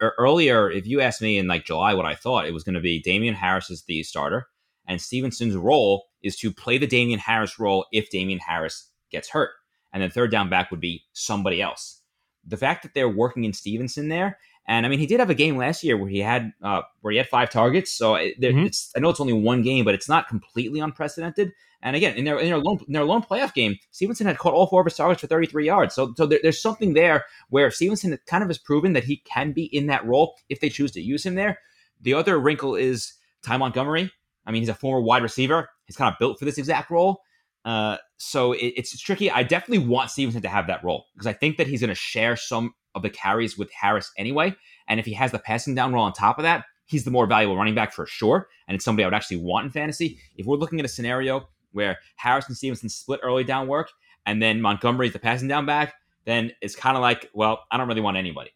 Earlier, 0.00 0.70
if 0.70 0.86
you 0.86 1.00
asked 1.00 1.20
me 1.20 1.36
in 1.36 1.48
like 1.48 1.64
July 1.64 1.94
what 1.94 2.06
I 2.06 2.14
thought, 2.14 2.46
it 2.46 2.54
was 2.54 2.62
going 2.62 2.74
to 2.74 2.80
be 2.80 3.02
Damien 3.02 3.34
Harris 3.34 3.70
is 3.70 3.82
the 3.82 4.02
starter, 4.02 4.46
and 4.86 5.00
Stevenson's 5.00 5.56
role 5.56 6.06
is 6.22 6.36
to 6.36 6.52
play 6.52 6.78
the 6.78 6.86
Damien 6.86 7.18
Harris 7.18 7.58
role 7.58 7.86
if 7.92 8.08
Damien 8.08 8.38
Harris 8.38 8.88
gets 9.10 9.28
hurt. 9.28 9.50
And 9.92 10.02
then 10.02 10.10
third 10.10 10.30
down 10.30 10.48
back 10.48 10.70
would 10.70 10.80
be 10.80 11.04
somebody 11.12 11.60
else. 11.60 12.02
The 12.46 12.56
fact 12.56 12.82
that 12.82 12.94
they're 12.94 13.08
working 13.08 13.44
in 13.44 13.52
Stevenson 13.52 14.08
there, 14.08 14.38
and 14.66 14.86
I 14.86 14.88
mean, 14.88 14.98
he 14.98 15.06
did 15.06 15.20
have 15.20 15.30
a 15.30 15.34
game 15.34 15.56
last 15.56 15.82
year 15.82 15.96
where 15.96 16.08
he 16.08 16.20
had 16.20 16.52
uh, 16.62 16.82
where 17.00 17.10
he 17.10 17.18
had 17.18 17.28
five 17.28 17.50
targets. 17.50 17.92
So 17.92 18.14
it, 18.14 18.40
mm-hmm. 18.40 18.66
I 18.96 19.00
know 19.00 19.10
it's 19.10 19.20
only 19.20 19.32
one 19.32 19.62
game, 19.62 19.84
but 19.84 19.94
it's 19.94 20.08
not 20.08 20.28
completely 20.28 20.80
unprecedented. 20.80 21.52
And 21.82 21.96
again, 21.96 22.14
in 22.14 22.24
their 22.24 22.38
in 22.38 22.48
their 22.48 22.58
lone 22.58 22.78
in 22.86 22.92
their 22.92 23.04
lone 23.04 23.22
playoff 23.22 23.54
game, 23.54 23.76
Stevenson 23.90 24.26
had 24.26 24.38
caught 24.38 24.52
all 24.52 24.66
four 24.66 24.82
of 24.82 24.86
his 24.86 24.96
targets 24.96 25.22
for 25.22 25.26
33 25.26 25.66
yards. 25.66 25.94
So 25.94 26.12
so 26.16 26.26
there, 26.26 26.40
there's 26.42 26.60
something 26.60 26.92
there 26.92 27.24
where 27.48 27.70
Stevenson 27.70 28.16
kind 28.26 28.42
of 28.42 28.48
has 28.48 28.58
proven 28.58 28.92
that 28.92 29.04
he 29.04 29.18
can 29.18 29.52
be 29.52 29.64
in 29.64 29.86
that 29.86 30.06
role 30.06 30.36
if 30.48 30.60
they 30.60 30.68
choose 30.68 30.92
to 30.92 31.00
use 31.00 31.24
him 31.24 31.34
there. 31.34 31.58
The 32.00 32.14
other 32.14 32.38
wrinkle 32.38 32.74
is 32.74 33.14
Ty 33.42 33.56
Montgomery. 33.56 34.10
I 34.46 34.52
mean, 34.52 34.62
he's 34.62 34.68
a 34.68 34.74
former 34.74 35.00
wide 35.00 35.22
receiver. 35.22 35.70
He's 35.86 35.96
kind 35.96 36.12
of 36.12 36.18
built 36.18 36.38
for 36.38 36.44
this 36.44 36.58
exact 36.58 36.90
role. 36.90 37.22
Uh, 37.64 37.96
so 38.16 38.52
it, 38.52 38.74
it's 38.76 38.98
tricky. 39.00 39.30
I 39.30 39.42
definitely 39.42 39.86
want 39.86 40.10
Stevenson 40.10 40.42
to 40.42 40.48
have 40.48 40.66
that 40.68 40.82
role 40.84 41.06
because 41.14 41.26
I 41.26 41.32
think 41.32 41.56
that 41.58 41.66
he's 41.66 41.80
going 41.80 41.88
to 41.88 41.94
share 41.94 42.36
some 42.36 42.74
of 42.94 43.02
the 43.02 43.10
carries 43.10 43.58
with 43.58 43.70
Harris 43.72 44.10
anyway. 44.18 44.54
And 44.88 44.98
if 44.98 45.06
he 45.06 45.12
has 45.14 45.32
the 45.32 45.38
passing 45.38 45.74
down 45.74 45.92
role 45.92 46.04
on 46.04 46.12
top 46.12 46.38
of 46.38 46.42
that, 46.42 46.64
he's 46.86 47.04
the 47.04 47.10
more 47.10 47.26
valuable 47.26 47.56
running 47.56 47.74
back 47.74 47.92
for 47.92 48.06
sure. 48.06 48.48
And 48.66 48.74
it's 48.74 48.84
somebody 48.84 49.04
I 49.04 49.06
would 49.06 49.14
actually 49.14 49.38
want 49.38 49.66
in 49.66 49.70
fantasy. 49.70 50.18
If 50.36 50.46
we're 50.46 50.56
looking 50.56 50.78
at 50.80 50.84
a 50.84 50.88
scenario 50.88 51.48
where 51.72 51.98
Harris 52.16 52.48
and 52.48 52.56
Stevenson 52.56 52.88
split 52.88 53.20
early 53.22 53.44
down 53.44 53.68
work, 53.68 53.90
and 54.26 54.42
then 54.42 54.60
Montgomery 54.60 55.06
is 55.06 55.12
the 55.12 55.18
passing 55.18 55.48
down 55.48 55.66
back, 55.66 55.94
then 56.24 56.52
it's 56.60 56.76
kind 56.76 56.96
of 56.96 57.00
like, 57.00 57.30
well, 57.32 57.64
I 57.70 57.76
don't 57.76 57.88
really 57.88 58.00
want 58.00 58.16
anybody. 58.16 58.50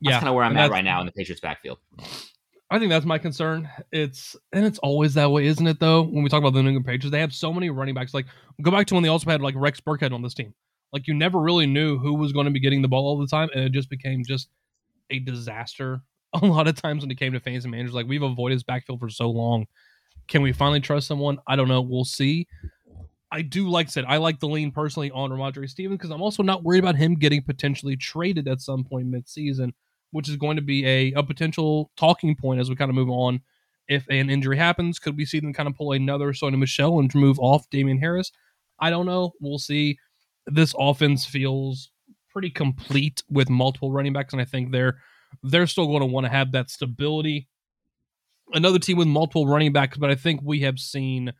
That's 0.00 0.14
yeah, 0.14 0.18
kind 0.18 0.28
of 0.28 0.34
where 0.34 0.44
I'm 0.44 0.56
at 0.56 0.70
right 0.70 0.84
now 0.84 1.00
in 1.00 1.06
the 1.06 1.12
Patriots 1.12 1.40
backfield. 1.40 1.78
I 2.70 2.78
think 2.78 2.90
that's 2.90 3.06
my 3.06 3.18
concern. 3.18 3.68
It's 3.92 4.36
and 4.52 4.64
it's 4.64 4.78
always 4.80 5.14
that 5.14 5.30
way, 5.30 5.46
isn't 5.46 5.66
it? 5.66 5.80
Though 5.80 6.02
when 6.02 6.22
we 6.22 6.28
talk 6.28 6.40
about 6.40 6.52
the 6.52 6.62
New 6.62 6.68
England 6.68 6.86
Patriots, 6.86 7.10
they 7.10 7.20
have 7.20 7.34
so 7.34 7.52
many 7.52 7.70
running 7.70 7.94
backs. 7.94 8.12
Like 8.12 8.26
go 8.62 8.70
back 8.70 8.86
to 8.88 8.94
when 8.94 9.02
they 9.02 9.08
also 9.08 9.30
had 9.30 9.40
like 9.40 9.54
Rex 9.56 9.80
Burkhead 9.80 10.12
on 10.12 10.22
this 10.22 10.34
team. 10.34 10.54
Like 10.92 11.06
you 11.06 11.14
never 11.14 11.38
really 11.40 11.66
knew 11.66 11.98
who 11.98 12.14
was 12.14 12.32
going 12.32 12.46
to 12.46 12.50
be 12.50 12.60
getting 12.60 12.82
the 12.82 12.88
ball 12.88 13.06
all 13.06 13.18
the 13.18 13.26
time, 13.26 13.48
and 13.54 13.64
it 13.64 13.72
just 13.72 13.90
became 13.90 14.22
just 14.26 14.48
a 15.10 15.18
disaster. 15.18 16.02
A 16.42 16.44
lot 16.44 16.68
of 16.68 16.76
times 16.76 17.02
when 17.02 17.10
it 17.10 17.18
came 17.18 17.32
to 17.32 17.40
fans 17.40 17.64
and 17.64 17.72
managers, 17.72 17.94
like 17.94 18.06
we've 18.06 18.22
avoided 18.22 18.56
his 18.56 18.62
backfield 18.62 19.00
for 19.00 19.08
so 19.08 19.30
long 19.30 19.66
can 20.28 20.42
we 20.42 20.52
finally 20.52 20.80
trust 20.80 21.08
someone? 21.08 21.38
I 21.46 21.56
don't 21.56 21.68
know. 21.68 21.80
We'll 21.80 22.04
see. 22.04 22.46
I 23.32 23.42
do 23.42 23.68
like 23.68 23.90
said, 23.90 24.04
I 24.06 24.18
like 24.18 24.40
the 24.40 24.48
lean 24.48 24.70
personally 24.70 25.10
on 25.10 25.30
Rhamondre 25.30 25.68
Stevens 25.68 25.98
because 25.98 26.10
I'm 26.10 26.22
also 26.22 26.42
not 26.42 26.62
worried 26.62 26.82
about 26.82 26.96
him 26.96 27.14
getting 27.14 27.42
potentially 27.42 27.96
traded 27.96 28.48
at 28.48 28.60
some 28.60 28.84
point 28.84 29.06
mid-season, 29.06 29.74
which 30.10 30.28
is 30.28 30.36
going 30.36 30.56
to 30.56 30.62
be 30.62 30.86
a, 30.86 31.12
a 31.12 31.22
potential 31.22 31.90
talking 31.96 32.34
point 32.34 32.60
as 32.60 32.68
we 32.68 32.76
kind 32.76 32.90
of 32.90 32.94
move 32.94 33.10
on. 33.10 33.40
If 33.88 34.06
an 34.08 34.28
injury 34.28 34.56
happens, 34.56 34.98
could 34.98 35.16
we 35.16 35.24
see 35.24 35.40
them 35.40 35.52
kind 35.52 35.68
of 35.68 35.74
pull 35.74 35.92
another 35.92 36.32
Sony 36.32 36.58
Michel 36.58 36.98
and 36.98 37.14
move 37.14 37.38
off 37.38 37.70
Damien 37.70 37.98
Harris? 37.98 38.30
I 38.78 38.90
don't 38.90 39.06
know. 39.06 39.32
We'll 39.40 39.58
see. 39.58 39.98
This 40.46 40.74
offense 40.78 41.24
feels 41.24 41.90
pretty 42.30 42.50
complete 42.50 43.22
with 43.30 43.48
multiple 43.48 43.90
running 43.90 44.12
backs, 44.12 44.32
and 44.32 44.42
I 44.42 44.44
think 44.44 44.72
they're 44.72 44.98
they're 45.42 45.66
still 45.66 45.86
going 45.86 46.00
to 46.00 46.06
want 46.06 46.26
to 46.26 46.32
have 46.32 46.52
that 46.52 46.70
stability 46.70 47.48
another 48.52 48.78
team 48.78 48.96
with 48.96 49.08
multiple 49.08 49.46
running 49.46 49.72
backs, 49.72 49.96
but 49.98 50.10
I 50.10 50.14
think 50.14 50.40
we 50.42 50.60
have 50.60 50.78
seen 50.78 51.32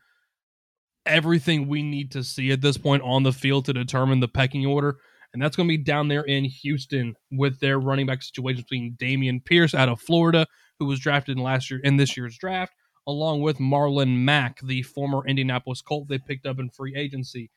everything 1.05 1.67
we 1.67 1.81
need 1.81 2.11
to 2.11 2.23
see 2.23 2.51
at 2.51 2.61
this 2.61 2.77
point 2.77 3.03
on 3.03 3.23
the 3.23 3.33
field 3.33 3.65
to 3.65 3.73
determine 3.73 4.19
the 4.19 4.27
pecking 4.27 4.65
order. 4.65 4.97
And 5.33 5.41
that's 5.41 5.55
going 5.55 5.67
to 5.67 5.77
be 5.77 5.83
down 5.83 6.07
there 6.07 6.23
in 6.23 6.45
Houston 6.45 7.15
with 7.31 7.59
their 7.59 7.79
running 7.79 8.07
back 8.07 8.23
situation 8.23 8.63
between 8.63 8.95
Dameon 8.99 9.43
Pierce 9.43 9.75
out 9.75 9.89
of 9.89 10.01
Florida, 10.01 10.47
who 10.79 10.85
was 10.85 10.99
drafted 10.99 11.37
in 11.37 11.43
last 11.43 11.69
year 11.69 11.79
in 11.83 11.97
this 11.97 12.17
year's 12.17 12.37
draft, 12.37 12.73
along 13.07 13.41
with 13.41 13.59
Marlon 13.59 14.23
Mack, 14.23 14.59
the 14.61 14.81
former 14.81 15.25
Indianapolis 15.27 15.81
Colt 15.81 16.07
they 16.07 16.17
picked 16.17 16.45
up 16.45 16.59
in 16.59 16.69
free 16.69 16.95
agency. 16.95 17.51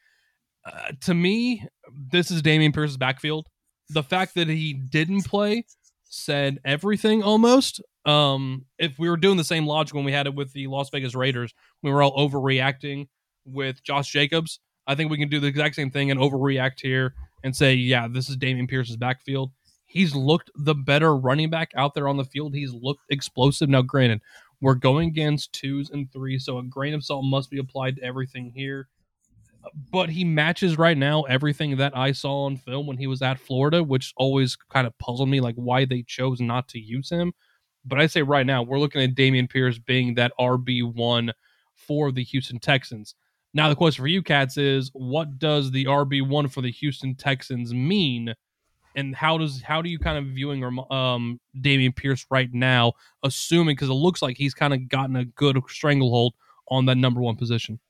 Uh, 0.65 0.93
to 1.01 1.15
me, 1.15 1.67
this 2.11 2.31
is 2.31 2.43
Dameon 2.43 2.75
Pierce's 2.75 2.97
backfield. 2.97 3.49
The 3.89 4.03
fact 4.03 4.35
that 4.35 4.49
he 4.49 4.75
didn't 4.75 5.25
play 5.25 5.65
said 6.05 6.59
everything 6.65 7.23
almost. 7.23 7.81
Um, 8.05 8.67
if 8.79 8.99
we 8.99 9.09
were 9.09 9.17
doing 9.17 9.39
the 9.39 9.45
same 9.45 9.67
logic 9.67 9.95
when 9.95 10.05
we 10.05 10.13
had 10.13 10.27
it 10.27 10.35
with 10.35 10.53
the 10.53 10.67
Las 10.67 10.91
Vegas 10.91 11.15
Raiders, 11.15 11.55
we 11.83 11.91
were 11.91 12.03
all 12.03 12.17
overreacting 12.17 13.09
with 13.45 13.83
Josh 13.83 14.11
Jacobs. 14.11 14.61
I 14.87 14.95
think 14.95 15.11
we 15.11 15.19
can 15.19 15.29
do 15.29 15.41
the 15.41 15.47
exact 15.47 15.75
same 15.75 15.91
thing 15.91 16.11
and 16.11 16.21
overreact 16.21 16.81
here 16.81 17.15
and 17.45 17.55
say, 17.55 17.75
yeah, 17.75 18.09
this 18.09 18.29
is 18.29 18.37
Dameon 18.37 18.69
Pierce's 18.69 18.97
backfield. 18.97 19.53
He's 19.87 20.15
looked 20.15 20.51
the 20.55 20.75
better 20.75 21.17
running 21.17 21.51
back 21.51 21.71
out 21.77 21.95
there 21.95 22.09
on 22.09 22.17
the 22.17 22.25
field. 22.25 22.55
He's 22.55 22.73
looked 22.73 23.03
explosive. 23.11 23.69
Now, 23.69 23.83
granted, 23.83 24.21
we're 24.61 24.75
going 24.75 25.09
against 25.09 25.53
twos 25.53 25.91
and 25.91 26.11
threes, 26.13 26.45
so 26.45 26.59
a 26.59 26.63
grain 26.63 26.95
of 26.95 27.05
salt 27.05 27.25
must 27.25 27.51
be 27.51 27.59
applied 27.59 27.97
to 27.97 28.03
everything 28.03 28.53
here 28.55 28.89
but 29.91 30.11
he 30.11 30.25
matches 30.25 30.79
right 30.79 30.97
now 30.97 31.23
everything 31.23 31.77
that 31.77 31.97
I 31.97 32.13
saw 32.13 32.45
on 32.45 32.57
film 32.57 32.87
when 32.87 32.99
he 32.99 33.07
was 33.07 33.23
at 33.23 33.39
Florida, 33.39 33.83
which 33.83 34.13
always 34.17 34.57
kind 34.57 34.87
of 34.87 34.97
puzzled 34.99 35.29
me, 35.29 35.41
like 35.41 35.55
why 35.55 35.85
they 35.85 36.03
chose 36.03 36.41
not 36.41 36.69
to 36.69 36.81
use 36.81 37.11
him. 37.11 37.33
But 37.85 38.01
I 38.01 38.07
say 38.07 38.23
right 38.23 38.47
now, 38.47 38.63
we're 38.63 38.79
looking 38.79 39.03
at 39.03 39.15
Dameon 39.15 39.49
Pierce 39.49 39.79
being 39.79 40.15
that 40.15 40.33
RB1 40.39 41.33
for 41.75 42.13
the 42.13 42.25
Houston 42.25 42.59
Texans. 42.59 43.15
Now, 43.55 43.69
the 43.69 43.77
question 43.77 44.03
for 44.03 44.09
you, 44.09 44.23
Katz, 44.23 44.57
is 44.57 44.91
what 44.95 45.39
does 45.39 45.71
the 45.71 45.85
RB1 45.85 46.51
for 46.51 46.63
the 46.63 46.71
Houston 46.71 47.15
Texans 47.15 47.75
mean? 47.75 48.35
And 48.95 49.15
how 49.15 49.39
does 49.39 49.63
how 49.63 49.83
do 49.83 49.89
you 49.89 49.99
kind 49.99 50.19
of 50.19 50.35
viewing 50.35 50.65
um 50.91 51.41
Dameon 51.59 51.97
Pierce 51.97 52.27
right 52.31 52.51
now, 52.53 52.93
assuming 53.23 53.75
because 53.75 53.89
it 53.89 53.95
looks 53.95 54.21
like 54.21 54.37
he's 54.37 54.55
kind 54.55 54.75
of 54.75 54.89
gotten 54.89 55.17
a 55.17 55.25
good 55.25 55.59
stranglehold 55.69 56.35
on 56.69 56.87
that 56.87 56.97
number 56.97 57.21
one 57.21 57.37
position? 57.37 57.81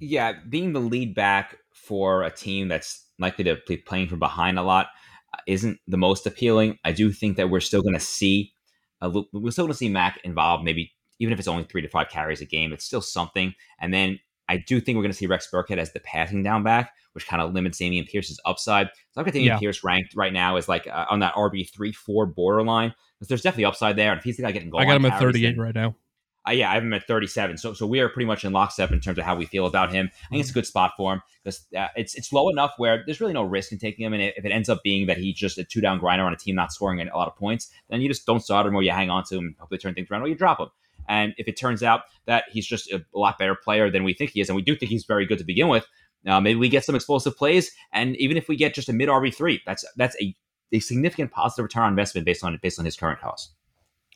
yeah, 0.00 0.34
being 0.48 0.72
the 0.72 0.80
lead 0.80 1.14
back 1.14 1.58
for 1.72 2.22
a 2.22 2.30
team 2.30 2.68
that's 2.68 3.04
likely 3.18 3.44
to 3.44 3.58
be 3.66 3.76
playing 3.76 4.08
from 4.08 4.18
behind 4.18 4.58
a 4.58 4.62
lot 4.62 4.88
uh, 5.32 5.38
isn't 5.46 5.78
the 5.86 5.96
most 5.96 6.26
appealing. 6.26 6.78
I 6.84 6.92
do 6.92 7.12
think 7.12 7.36
that 7.36 7.50
we're 7.50 7.60
still 7.60 7.82
going 7.82 7.94
to 7.94 8.00
see 8.00 8.52
a, 9.00 9.10
we're 9.10 9.50
still 9.50 9.64
going 9.64 9.72
to 9.72 9.78
see 9.78 9.88
Mack 9.88 10.20
involved, 10.24 10.64
maybe 10.64 10.92
even 11.18 11.32
if 11.32 11.38
it's 11.38 11.48
only 11.48 11.64
three 11.64 11.82
to 11.82 11.88
five 11.88 12.08
carries 12.08 12.40
a 12.40 12.44
game. 12.44 12.72
It's 12.72 12.84
still 12.84 13.00
something. 13.00 13.54
And 13.80 13.92
then 13.92 14.18
I 14.48 14.58
do 14.58 14.80
think 14.80 14.96
we're 14.96 15.02
going 15.02 15.12
to 15.12 15.16
see 15.16 15.26
Rex 15.26 15.48
Burkhead 15.52 15.78
as 15.78 15.92
the 15.92 16.00
passing 16.00 16.42
down 16.42 16.62
back, 16.62 16.92
which 17.12 17.26
kind 17.26 17.40
of 17.40 17.52
limits 17.52 17.78
Dameon 17.78 18.08
Pierce's 18.08 18.40
upside. 18.44 18.88
So 19.12 19.20
I've 19.20 19.24
got 19.24 19.34
Dameon 19.34 19.46
yeah. 19.46 19.58
Pierce 19.58 19.82
ranked 19.84 20.14
right 20.14 20.32
now 20.32 20.56
as 20.56 20.68
like 20.68 20.86
uh, 20.86 21.06
on 21.08 21.20
that 21.20 21.34
RB 21.34 21.70
three 21.72 21.92
four 21.92 22.26
borderline. 22.26 22.94
Because 23.18 23.28
there's 23.28 23.42
definitely 23.42 23.66
upside 23.66 23.96
there, 23.96 24.10
and 24.10 24.18
if 24.18 24.24
he's 24.24 24.36
the 24.36 24.42
guy 24.42 24.50
getting 24.50 24.70
goal, 24.70 24.80
I 24.80 24.86
got 24.86 24.96
him 24.96 25.04
at 25.04 25.20
38 25.20 25.56
right 25.56 25.74
now. 25.74 25.94
Uh, 26.46 26.50
yeah, 26.50 26.70
I 26.70 26.74
have 26.74 26.82
him 26.82 26.92
at 26.92 27.06
37. 27.06 27.56
So 27.56 27.72
so 27.72 27.86
we 27.86 28.00
are 28.00 28.08
pretty 28.08 28.26
much 28.26 28.44
in 28.44 28.52
lockstep 28.52 28.90
in 28.90 29.00
terms 29.00 29.18
of 29.18 29.24
how 29.24 29.34
we 29.34 29.46
feel 29.46 29.66
about 29.66 29.92
him. 29.92 30.10
I 30.12 30.28
think 30.28 30.40
it's 30.40 30.50
a 30.50 30.54
good 30.54 30.66
spot 30.66 30.92
for 30.96 31.14
him 31.14 31.22
because 31.42 31.64
uh, 31.76 31.88
it's 31.96 32.14
it's 32.14 32.32
low 32.32 32.50
enough 32.50 32.74
where 32.76 33.02
there's 33.06 33.20
really 33.20 33.32
no 33.32 33.44
risk 33.44 33.72
in 33.72 33.78
taking 33.78 34.04
him. 34.04 34.12
And 34.12 34.22
if 34.22 34.44
it 34.44 34.50
ends 34.50 34.68
up 34.68 34.82
being 34.82 35.06
that 35.06 35.16
he's 35.16 35.36
just 35.36 35.56
a 35.56 35.64
two 35.64 35.80
down 35.80 35.98
grinder 35.98 36.24
on 36.24 36.32
a 36.32 36.36
team 36.36 36.54
not 36.54 36.72
scoring 36.72 37.00
a 37.00 37.16
lot 37.16 37.28
of 37.28 37.36
points, 37.36 37.70
then 37.88 38.02
you 38.02 38.08
just 38.08 38.26
don't 38.26 38.40
start 38.40 38.66
him 38.66 38.74
or 38.74 38.82
you 38.82 38.90
hang 38.90 39.08
on 39.08 39.24
to 39.24 39.36
him, 39.36 39.46
and 39.46 39.54
hopefully 39.58 39.78
turn 39.78 39.94
things 39.94 40.10
around, 40.10 40.22
or 40.22 40.28
you 40.28 40.34
drop 40.34 40.60
him. 40.60 40.68
And 41.08 41.34
if 41.36 41.48
it 41.48 41.58
turns 41.58 41.82
out 41.82 42.02
that 42.26 42.44
he's 42.50 42.66
just 42.66 42.90
a, 42.92 43.04
lot 43.14 43.38
better 43.38 43.54
player 43.54 43.90
than 43.90 44.04
we 44.04 44.14
think 44.14 44.30
he 44.30 44.40
is, 44.40 44.48
and 44.48 44.56
we 44.56 44.62
do 44.62 44.76
think 44.76 44.90
he's 44.90 45.04
very 45.04 45.26
good 45.26 45.38
to 45.38 45.44
begin 45.44 45.68
with, 45.68 45.86
uh, 46.26 46.40
maybe 46.40 46.58
we 46.58 46.68
get 46.68 46.84
some 46.84 46.94
explosive 46.94 47.36
plays. 47.36 47.70
And 47.92 48.16
even 48.16 48.36
if 48.36 48.48
we 48.48 48.56
get 48.56 48.74
just 48.74 48.88
a 48.88 48.92
mid 48.92 49.08
RB 49.08 49.34
three, 49.34 49.60
that's 49.66 49.84
that's 49.96 50.16
a, 50.20 50.34
a 50.72 50.80
significant 50.80 51.30
positive 51.30 51.64
return 51.64 51.84
on 51.84 51.90
investment 51.90 52.24
based 52.24 52.44
on 52.44 52.58
based 52.62 52.78
on 52.78 52.84
his 52.84 52.96
current 52.96 53.20
cost. 53.20 53.52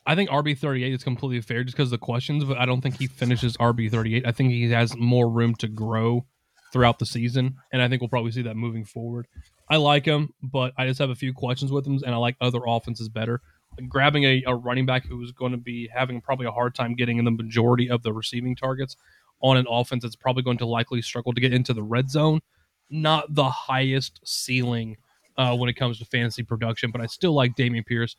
I 0.05 0.15
think 0.15 0.29
RB 0.29 0.57
thirty 0.57 0.83
eight 0.83 0.93
is 0.93 1.03
completely 1.03 1.41
fair 1.41 1.63
just 1.63 1.75
because 1.75 1.87
of 1.87 1.99
the 1.99 2.05
questions, 2.05 2.43
but 2.43 2.57
I 2.57 2.65
don't 2.65 2.81
think 2.81 2.97
he 2.97 3.07
finishes 3.07 3.57
RB 3.57 3.91
thirty 3.91 4.15
eight. 4.15 4.25
I 4.25 4.31
think 4.31 4.51
he 4.51 4.69
has 4.71 4.95
more 4.97 5.29
room 5.29 5.55
to 5.55 5.67
grow 5.67 6.25
throughout 6.71 6.99
the 6.99 7.05
season, 7.05 7.57
and 7.71 7.81
I 7.81 7.87
think 7.87 8.01
we'll 8.01 8.09
probably 8.09 8.31
see 8.31 8.43
that 8.43 8.55
moving 8.55 8.85
forward. 8.85 9.27
I 9.69 9.77
like 9.77 10.05
him, 10.05 10.33
but 10.41 10.73
I 10.77 10.87
just 10.87 10.99
have 10.99 11.11
a 11.11 11.15
few 11.15 11.33
questions 11.33 11.71
with 11.71 11.85
him, 11.85 11.99
and 12.03 12.13
I 12.13 12.17
like 12.17 12.37
other 12.41 12.61
offenses 12.65 13.09
better. 13.09 13.41
Grabbing 13.87 14.23
a, 14.23 14.43
a 14.47 14.55
running 14.55 14.85
back 14.85 15.05
who's 15.05 15.31
going 15.31 15.51
to 15.51 15.57
be 15.57 15.89
having 15.93 16.21
probably 16.21 16.45
a 16.45 16.51
hard 16.51 16.75
time 16.75 16.95
getting 16.95 17.17
in 17.17 17.25
the 17.25 17.31
majority 17.31 17.89
of 17.89 18.03
the 18.03 18.13
receiving 18.13 18.55
targets 18.55 18.95
on 19.41 19.57
an 19.57 19.65
offense 19.69 20.03
that's 20.03 20.15
probably 20.15 20.43
going 20.43 20.57
to 20.57 20.65
likely 20.65 21.01
struggle 21.01 21.33
to 21.33 21.41
get 21.41 21.53
into 21.53 21.73
the 21.73 21.83
red 21.83 22.09
zone. 22.09 22.39
Not 22.89 23.33
the 23.33 23.49
highest 23.49 24.19
ceiling 24.23 24.97
uh, 25.37 25.55
when 25.55 25.69
it 25.69 25.73
comes 25.73 25.99
to 25.99 26.05
fantasy 26.05 26.43
production, 26.43 26.91
but 26.91 27.01
I 27.01 27.05
still 27.05 27.33
like 27.33 27.55
Dameon 27.55 27.85
Pierce. 27.85 28.15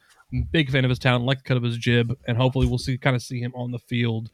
Big 0.52 0.70
fan 0.70 0.84
of 0.84 0.88
his 0.88 0.98
talent, 0.98 1.24
like 1.24 1.38
the 1.38 1.44
cut 1.44 1.56
of 1.56 1.62
his 1.62 1.76
jib, 1.76 2.16
and 2.26 2.36
hopefully 2.36 2.66
we'll 2.66 2.78
see 2.78 2.96
kind 2.96 3.14
of 3.14 3.22
see 3.22 3.40
him 3.40 3.52
on 3.54 3.70
the 3.70 3.78
field 3.78 4.30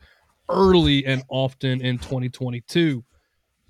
early 0.48 1.04
and 1.04 1.24
often 1.28 1.80
in 1.80 1.98
2022. 1.98 3.02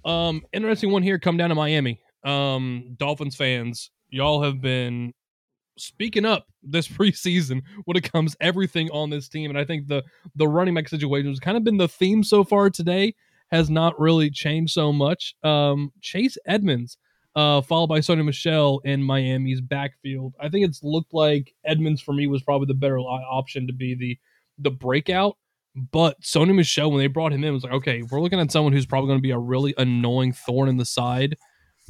Um, 0.04 0.42
interesting 0.52 0.90
one 0.90 1.02
here. 1.02 1.18
Come 1.18 1.36
down 1.36 1.48
to 1.48 1.54
Miami. 1.54 2.00
Um, 2.24 2.94
Dolphins 2.98 3.36
fans, 3.36 3.90
y'all 4.10 4.42
have 4.42 4.60
been 4.60 5.14
speaking 5.78 6.24
up 6.24 6.46
this 6.62 6.88
preseason 6.96 7.62
when 7.84 7.96
it 7.96 8.10
comes 8.12 8.36
everything 8.40 8.90
on 8.90 9.10
this 9.10 9.28
team, 9.28 9.50
and 9.50 9.58
I 9.58 9.64
think 9.64 9.88
the 9.88 10.02
the 10.34 10.48
running 10.48 10.74
back 10.74 10.88
situation 10.88 11.30
has 11.30 11.40
kind 11.40 11.56
of 11.56 11.64
been 11.64 11.76
the 11.76 11.88
theme 11.88 12.22
so 12.22 12.44
far 12.44 12.70
today. 12.70 13.14
Has 13.52 13.70
not 13.70 13.98
really 14.00 14.28
changed 14.28 14.72
so 14.72 14.92
much. 14.92 15.36
Um, 15.44 15.92
Chase 16.00 16.36
Edmonds 16.46 16.98
uh, 17.36 17.60
followed 17.60 17.88
by 17.88 18.00
Sony 18.00 18.24
Michel 18.24 18.80
in 18.84 19.02
Miami's 19.02 19.60
backfield. 19.60 20.34
I 20.40 20.48
think 20.48 20.66
it's 20.66 20.82
looked 20.82 21.12
like 21.12 21.54
Edmonds 21.66 22.00
for 22.00 22.14
me 22.14 22.26
was 22.26 22.42
probably 22.42 22.66
the 22.66 22.74
better 22.74 22.98
option 22.98 23.66
to 23.66 23.74
be 23.74 23.94
the 23.94 24.18
the 24.58 24.70
breakout. 24.70 25.36
But 25.92 26.18
Sony 26.22 26.54
Michel, 26.54 26.90
when 26.90 27.00
they 27.00 27.06
brought 27.06 27.34
him 27.34 27.44
in, 27.44 27.52
was 27.52 27.62
like, 27.62 27.74
okay, 27.74 28.02
we're 28.02 28.22
looking 28.22 28.40
at 28.40 28.50
someone 28.50 28.72
who's 28.72 28.86
probably 28.86 29.08
going 29.08 29.18
to 29.18 29.22
be 29.22 29.32
a 29.32 29.38
really 29.38 29.74
annoying 29.76 30.32
thorn 30.32 30.70
in 30.70 30.78
the 30.78 30.86
side. 30.86 31.36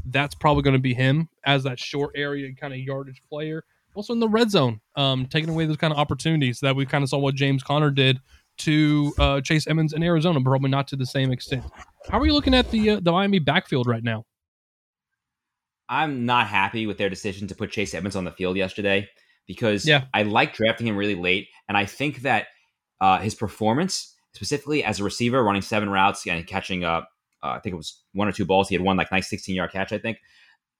That's 0.05 0.35
probably 0.35 0.65
going 0.65 0.75
to 0.75 0.81
be 0.81 0.95
him 0.95 1.29
as 1.45 1.63
that 1.63 1.79
short 1.79 2.11
area 2.17 2.53
kind 2.61 2.75
of 2.75 2.81
yardage 2.81 3.23
player. 3.29 3.63
Also 3.97 4.13
in 4.13 4.21
the 4.21 4.29
red 4.29 4.51
zone, 4.51 4.81
um, 4.95 5.27
taking 5.27 5.49
away 5.49 5.67
those 5.67 5.77
kind 5.77 5.93
of 5.93 5.99
opportunities 5.99 6.61
that 6.61 6.77
we 6.77 6.87
kind 6.87 7.03
of 7.03 7.11
saw 7.11 7.19
what 7.19 7.35
James 7.35 7.63
Conner 7.63 7.91
did 7.91 8.21
to 8.59 9.13
uh, 9.19 9.41
Chase 9.41 9.67
Edmonds 9.67 9.93
in 9.93 10.03
Arizona, 10.03 10.39
but 10.39 10.51
probably 10.51 10.71
not 10.71 10.87
to 10.89 10.97
the 10.97 11.07
same 11.07 11.33
extent. 11.33 11.65
How 12.09 12.21
are 12.21 12.27
you 12.27 12.33
looking 12.33 12.55
at 12.55 12.71
the 12.71 12.91
uh, 12.91 13.01
the 13.01 13.11
Miami 13.11 13.39
backfield 13.39 13.87
right 13.87 14.05
now? 14.05 14.25
I'm 15.89 16.27
not 16.27 16.47
happy 16.47 16.87
with 16.87 16.99
their 16.99 17.09
decision 17.09 17.49
to 17.49 17.55
put 17.55 17.71
Chase 17.71 17.95
Edmonds 17.95 18.17
on 18.17 18.25
the 18.25 18.33
field 18.33 18.57
yesterday 18.57 19.09
because 19.47 19.87
yeah. 19.87 20.05
I 20.13 20.23
like 20.23 20.55
drafting 20.55 20.87
him 20.87 20.97
really 20.97 21.15
late, 21.15 21.49
and 21.69 21.77
I 21.77 21.87
think 21.87 22.23
that 22.23 22.49
uh, 23.01 23.19
his 23.19 23.35
performance, 23.35 24.15
specifically 24.35 24.85
as 24.85 25.01
a 25.01 25.05
receiver, 25.05 25.43
running 25.43 25.63
seven 25.63 25.89
routes 25.89 26.27
and 26.27 26.47
catching 26.47 26.85
uh, 26.85 27.03
uh, 27.43 27.53
I 27.53 27.61
think 27.61 27.75
it 27.75 27.77
was 27.77 28.03
one 28.13 28.29
or 28.29 28.33
two 28.33 28.45
balls, 28.45 28.69
he 28.69 28.75
had 28.75 28.83
one 28.83 28.97
like 28.97 29.13
nice 29.13 29.29
16 29.29 29.55
yard 29.55 29.73
catch. 29.73 29.93
I 29.93 29.99
think, 29.99 30.19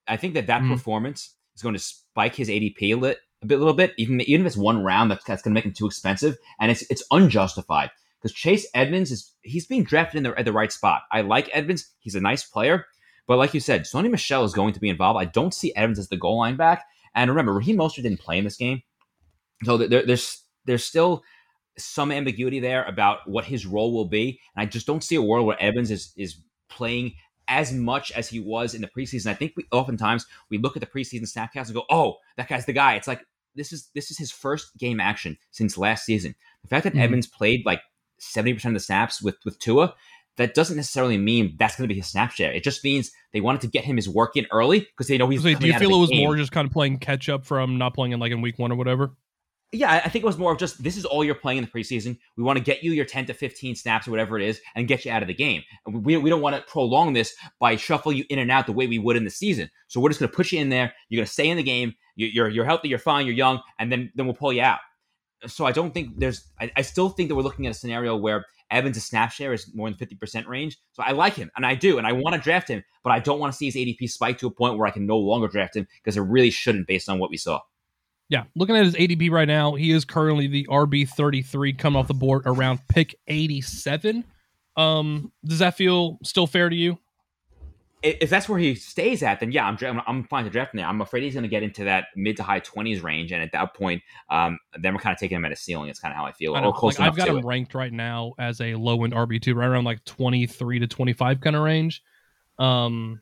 I 0.07 0.17
think 0.17 0.33
that 0.33 0.47
that 0.47 0.61
mm. 0.61 0.71
performance 0.71 1.35
is 1.57 1.63
going 1.63 1.75
to 1.75 1.79
spike 1.79 2.35
his 2.35 2.49
ADP 2.49 2.81
a, 2.81 2.95
lit, 2.95 3.19
a 3.41 3.45
bit, 3.45 3.55
a 3.55 3.59
little 3.59 3.73
bit, 3.73 3.93
even 3.97 4.21
even 4.21 4.41
if 4.41 4.47
it's 4.47 4.57
one 4.57 4.83
round, 4.83 5.11
that's, 5.11 5.23
that's 5.25 5.41
going 5.41 5.53
to 5.53 5.57
make 5.57 5.65
him 5.65 5.73
too 5.73 5.87
expensive, 5.87 6.37
and 6.59 6.71
it's 6.71 6.83
it's 6.89 7.03
unjustified 7.11 7.89
because 8.21 8.33
Chase 8.33 8.67
Edmonds 8.73 9.11
is 9.11 9.33
he's 9.41 9.65
being 9.65 9.83
drafted 9.83 10.17
in 10.17 10.23
the 10.23 10.37
at 10.37 10.45
the 10.45 10.53
right 10.53 10.71
spot. 10.71 11.01
I 11.11 11.21
like 11.21 11.49
Edmonds; 11.51 11.91
he's 11.99 12.15
a 12.15 12.21
nice 12.21 12.43
player. 12.43 12.85
But 13.27 13.37
like 13.37 13.53
you 13.53 13.59
said, 13.59 13.81
Sony 13.81 14.09
Michel 14.09 14.45
is 14.45 14.53
going 14.53 14.73
to 14.73 14.79
be 14.79 14.87
involved. 14.87 15.19
I 15.19 15.25
don't 15.25 15.53
see 15.53 15.75
Edmonds 15.75 15.99
as 15.99 16.07
the 16.07 16.15
goal 16.15 16.37
line 16.37 16.55
back. 16.55 16.85
And 17.13 17.29
remember, 17.29 17.53
Raheem 17.53 17.77
Mostert 17.77 18.03
didn't 18.03 18.21
play 18.21 18.37
in 18.37 18.45
this 18.45 18.55
game, 18.55 18.83
so 19.65 19.77
there, 19.77 20.05
there's 20.05 20.43
there's 20.65 20.85
still 20.85 21.23
some 21.77 22.11
ambiguity 22.11 22.59
there 22.59 22.83
about 22.85 23.19
what 23.27 23.45
his 23.45 23.65
role 23.65 23.93
will 23.93 24.05
be. 24.05 24.39
And 24.55 24.61
I 24.61 24.65
just 24.65 24.87
don't 24.87 25.03
see 25.03 25.15
a 25.15 25.21
world 25.21 25.45
where 25.45 25.61
Edmonds 25.61 25.91
is 25.91 26.13
is 26.15 26.41
playing 26.69 27.13
as 27.47 27.73
much 27.73 28.11
as 28.11 28.27
he 28.27 28.39
was 28.39 28.73
in 28.73 28.81
the 28.81 28.87
preseason. 28.87 29.27
I 29.27 29.33
think 29.33 29.53
we 29.55 29.65
oftentimes 29.71 30.25
we 30.49 30.57
look 30.57 30.75
at 30.75 30.81
the 30.81 30.87
preseason 30.87 31.27
snap 31.27 31.53
counts 31.53 31.69
and 31.69 31.75
go, 31.75 31.85
"Oh, 31.89 32.17
that 32.37 32.47
guy's 32.47 32.65
the 32.65 32.73
guy." 32.73 32.95
It's 32.95 33.07
like 33.07 33.21
this 33.55 33.73
is 33.73 33.89
this 33.93 34.11
is 34.11 34.17
his 34.17 34.31
first 34.31 34.77
game 34.77 34.99
action 34.99 35.37
since 35.51 35.77
last 35.77 36.05
season. 36.05 36.35
The 36.61 36.67
fact 36.67 36.83
that 36.83 36.93
mm-hmm. 36.93 37.01
Edmonds 37.01 37.27
played 37.27 37.65
like 37.65 37.81
seventy 38.19 38.53
percent 38.53 38.75
of 38.75 38.81
the 38.81 38.85
snaps 38.85 39.21
with 39.21 39.35
with 39.45 39.59
Tua 39.59 39.93
that 40.37 40.53
doesn't 40.53 40.77
necessarily 40.77 41.17
mean 41.17 41.55
that's 41.59 41.75
going 41.75 41.87
to 41.87 41.93
be 41.93 41.99
his 41.99 42.07
snap 42.07 42.31
share. 42.31 42.51
It 42.51 42.63
just 42.63 42.83
means 42.83 43.11
they 43.33 43.41
wanted 43.41 43.61
to 43.61 43.67
get 43.67 43.83
him 43.83 43.95
his 43.95 44.07
work 44.07 44.37
in 44.37 44.45
early 44.51 44.81
because 44.81 45.07
they 45.07 45.17
know 45.17 45.27
he's. 45.29 45.41
So 45.41 45.53
do 45.53 45.67
you 45.67 45.77
feel 45.77 45.93
it 45.93 45.99
was 45.99 46.09
game. 46.09 46.23
more 46.23 46.35
just 46.35 46.51
kind 46.51 46.65
of 46.65 46.71
playing 46.71 46.99
catch 46.99 47.27
up 47.27 47.45
from 47.45 47.77
not 47.77 47.93
playing 47.93 48.13
in 48.13 48.19
like 48.19 48.31
in 48.31 48.41
week 48.41 48.57
one 48.57 48.71
or 48.71 48.75
whatever? 48.75 49.11
Yeah, 49.73 50.01
I 50.03 50.07
think 50.07 50.23
it 50.23 50.25
was 50.25 50.37
more 50.37 50.53
of 50.53 50.57
just 50.57 50.81
this 50.81 50.95
is 50.95 51.03
all 51.03 51.25
you're 51.25 51.35
playing 51.35 51.57
in 51.57 51.65
the 51.65 51.69
preseason. 51.69 52.17
We 52.37 52.43
want 52.43 52.57
to 52.57 52.63
get 52.63 52.83
you 52.83 52.93
your 52.93 53.03
10 53.03 53.25
to 53.25 53.33
15 53.33 53.75
snaps 53.75 54.07
or 54.07 54.11
whatever 54.11 54.39
it 54.39 54.47
is 54.47 54.61
and 54.75 54.87
get 54.87 55.03
you 55.03 55.11
out 55.11 55.21
of 55.21 55.27
the 55.27 55.33
game. 55.33 55.61
We, 55.85 56.15
we 56.15 56.29
don't 56.29 56.41
want 56.41 56.55
to 56.55 56.61
prolong 56.71 57.11
this 57.11 57.35
by 57.59 57.75
shuffle 57.75 58.13
you 58.13 58.23
in 58.29 58.39
and 58.39 58.49
out 58.49 58.65
the 58.65 58.71
way 58.71 58.87
we 58.87 58.97
would 58.97 59.17
in 59.17 59.25
the 59.25 59.29
season. 59.29 59.69
So 59.87 59.99
we're 59.99 60.09
just 60.09 60.21
going 60.21 60.29
to 60.29 60.35
put 60.35 60.53
you 60.53 60.59
in 60.59 60.69
there. 60.69 60.93
You're 61.09 61.19
going 61.19 61.27
to 61.27 61.31
stay 61.31 61.49
in 61.49 61.57
the 61.57 61.63
game. 61.63 61.95
You're, 62.15 62.47
you're 62.47 62.65
healthy, 62.65 62.87
you're 62.87 62.97
fine, 62.97 63.25
you're 63.25 63.35
young, 63.35 63.61
and 63.77 63.91
then, 63.91 64.11
then 64.15 64.25
we'll 64.25 64.35
pull 64.35 64.51
you 64.51 64.63
out. 64.63 64.79
So 65.45 65.65
I 65.65 65.71
don't 65.71 65.93
think 65.93 66.17
there's, 66.17 66.47
I, 66.59 66.71
I 66.75 66.81
still 66.81 67.09
think 67.09 67.29
that 67.29 67.35
we're 67.35 67.43
looking 67.43 67.67
at 67.67 67.71
a 67.71 67.75
scenario 67.75 68.15
where 68.15 68.45
Edmonds' 68.71 69.05
snap 69.05 69.31
share 69.31 69.53
is 69.53 69.73
more 69.75 69.89
than 69.89 69.99
50% 69.99 70.47
range. 70.47 70.77
So 70.93 71.03
I 71.03 71.11
like 71.11 71.35
him 71.35 71.51
and 71.55 71.65
I 71.65 71.75
do, 71.75 71.97
and 71.97 72.07
I 72.07 72.13
want 72.13 72.35
to 72.35 72.41
draft 72.41 72.67
him, 72.69 72.83
but 73.03 73.11
I 73.11 73.19
don't 73.19 73.39
want 73.39 73.53
to 73.53 73.57
see 73.57 73.65
his 73.65 73.75
ADP 73.75 74.09
spike 74.09 74.39
to 74.39 74.47
a 74.47 74.51
point 74.51 74.77
where 74.77 74.87
I 74.87 74.91
can 74.91 75.05
no 75.05 75.17
longer 75.17 75.47
draft 75.47 75.75
him 75.75 75.87
because 76.03 76.17
it 76.17 76.21
really 76.21 76.49
shouldn't 76.49 76.87
based 76.87 77.07
on 77.07 77.19
what 77.19 77.29
we 77.29 77.37
saw. 77.37 77.59
Yeah, 78.29 78.43
looking 78.55 78.75
at 78.75 78.85
his 78.85 78.95
ADP 78.95 79.31
right 79.31 79.47
now, 79.47 79.75
he 79.75 79.91
is 79.91 80.03
currently 80.03 80.47
the 80.47 80.67
RB 80.69 81.07
33 81.07 81.73
coming 81.73 81.97
off 81.97 82.07
the 82.07 82.13
board 82.13 82.43
around 82.45 82.79
pick 82.89 83.15
87. 83.27 84.25
Um, 84.75 85.31
does 85.45 85.59
that 85.59 85.75
feel 85.75 86.19
still 86.23 86.45
fair 86.45 86.69
to 86.69 86.75
you? 86.75 86.97
if 88.03 88.29
that's 88.29 88.47
where 88.47 88.59
he 88.59 88.75
stays 88.75 89.23
at, 89.23 89.39
then 89.39 89.51
yeah, 89.51 89.65
I'm 89.65 90.01
I'm 90.05 90.23
fine 90.25 90.43
to 90.43 90.49
draft 90.49 90.73
him 90.73 90.77
there. 90.77 90.87
I'm 90.87 91.01
afraid 91.01 91.23
he's 91.23 91.33
going 91.33 91.43
to 91.43 91.49
get 91.49 91.63
into 91.63 91.83
that 91.85 92.05
mid 92.15 92.37
to 92.37 92.43
high 92.43 92.59
20s 92.59 93.01
range, 93.01 93.31
and 93.31 93.41
at 93.41 93.51
that 93.53 93.73
point, 93.73 94.03
um, 94.29 94.59
then 94.79 94.93
we're 94.93 94.99
kind 94.99 95.13
of 95.13 95.19
taking 95.19 95.35
him 95.35 95.45
at 95.45 95.51
a 95.51 95.55
ceiling. 95.55 95.89
It's 95.89 95.99
kind 95.99 96.11
of 96.11 96.17
how 96.17 96.25
I 96.25 96.31
feel. 96.31 96.55
I 96.55 96.61
like, 96.61 96.99
I've 96.99 97.15
got 97.15 97.27
him 97.27 97.37
it. 97.37 97.45
ranked 97.45 97.73
right 97.73 97.91
now 97.91 98.33
as 98.37 98.61
a 98.61 98.75
low 98.75 99.03
end 99.03 99.13
RB 99.13 99.41
two, 99.41 99.55
right 99.55 99.67
around 99.67 99.85
like 99.85 100.03
23 100.05 100.79
to 100.79 100.87
25 100.87 101.41
kind 101.41 101.55
of 101.55 101.63
range. 101.63 102.03
Um, 102.59 103.21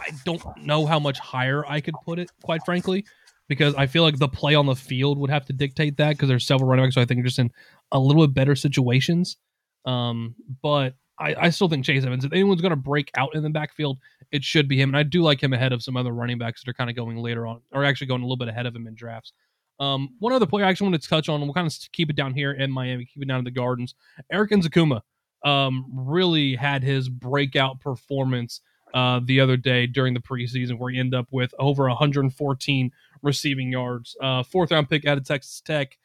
I 0.00 0.10
don't 0.24 0.42
know 0.58 0.86
how 0.86 0.98
much 0.98 1.18
higher 1.18 1.64
I 1.66 1.80
could 1.80 1.94
put 2.04 2.18
it, 2.18 2.30
quite 2.42 2.64
frankly, 2.64 3.04
because 3.48 3.74
I 3.74 3.86
feel 3.86 4.02
like 4.02 4.18
the 4.18 4.28
play 4.28 4.54
on 4.54 4.66
the 4.66 4.74
field 4.74 5.18
would 5.18 5.30
have 5.30 5.46
to 5.46 5.52
dictate 5.52 5.96
that 5.98 6.10
because 6.10 6.28
there's 6.28 6.46
several 6.46 6.68
running 6.68 6.84
backs, 6.84 6.94
so 6.94 7.00
I 7.00 7.04
think 7.04 7.20
are 7.20 7.24
just 7.24 7.38
in 7.38 7.50
a 7.92 7.98
little 7.98 8.26
bit 8.26 8.34
better 8.34 8.56
situations. 8.56 9.36
Um, 9.84 10.34
but 10.62 10.94
I, 11.18 11.34
I 11.34 11.50
still 11.50 11.68
think 11.68 11.84
Chase 11.84 12.02
Edmonds, 12.02 12.24
if 12.24 12.32
anyone's 12.32 12.60
going 12.60 12.70
to 12.70 12.76
break 12.76 13.10
out 13.16 13.34
in 13.34 13.42
the 13.42 13.50
backfield, 13.50 13.98
it 14.32 14.42
should 14.42 14.68
be 14.68 14.80
him. 14.80 14.90
And 14.90 14.96
I 14.96 15.02
do 15.02 15.22
like 15.22 15.42
him 15.42 15.52
ahead 15.52 15.72
of 15.72 15.82
some 15.82 15.96
other 15.96 16.12
running 16.12 16.38
backs 16.38 16.62
that 16.62 16.70
are 16.70 16.74
kind 16.74 16.90
of 16.90 16.96
going 16.96 17.18
later 17.18 17.46
on, 17.46 17.60
or 17.72 17.84
actually 17.84 18.08
going 18.08 18.22
a 18.22 18.24
little 18.24 18.36
bit 18.36 18.48
ahead 18.48 18.66
of 18.66 18.74
him 18.74 18.86
in 18.86 18.94
drafts. 18.94 19.32
Um, 19.80 20.10
one 20.18 20.32
other 20.32 20.46
player 20.46 20.64
I 20.64 20.70
actually 20.70 20.86
wanted 20.86 21.02
to 21.02 21.08
touch 21.08 21.28
on, 21.28 21.40
we'll 21.40 21.52
kind 21.52 21.66
of 21.66 21.74
keep 21.92 22.10
it 22.10 22.16
down 22.16 22.32
here 22.32 22.52
in 22.52 22.70
Miami, 22.70 23.04
keep 23.04 23.22
it 23.22 23.28
down 23.28 23.38
in 23.38 23.44
the 23.44 23.50
Gardens. 23.50 23.94
Erik 24.32 24.50
Ezukanma 24.50 25.00
um, 25.44 25.86
really 25.92 26.54
had 26.54 26.82
his 26.82 27.08
breakout 27.08 27.80
performance 27.80 28.60
uh, 28.94 29.20
the 29.24 29.40
other 29.40 29.56
day 29.56 29.86
during 29.86 30.14
the 30.14 30.20
preseason, 30.20 30.78
where 30.78 30.90
he 30.90 30.98
ended 30.98 31.18
up 31.18 31.26
with 31.30 31.52
over 31.58 31.88
114 31.88 32.92
receiving 33.22 33.70
yards. 33.70 34.16
Uh, 34.22 34.42
fourth 34.42 34.70
round 34.70 34.88
pick 34.88 35.04
out 35.06 35.18
of 35.18 35.24
Texas 35.24 35.60
Tech. 35.60 35.98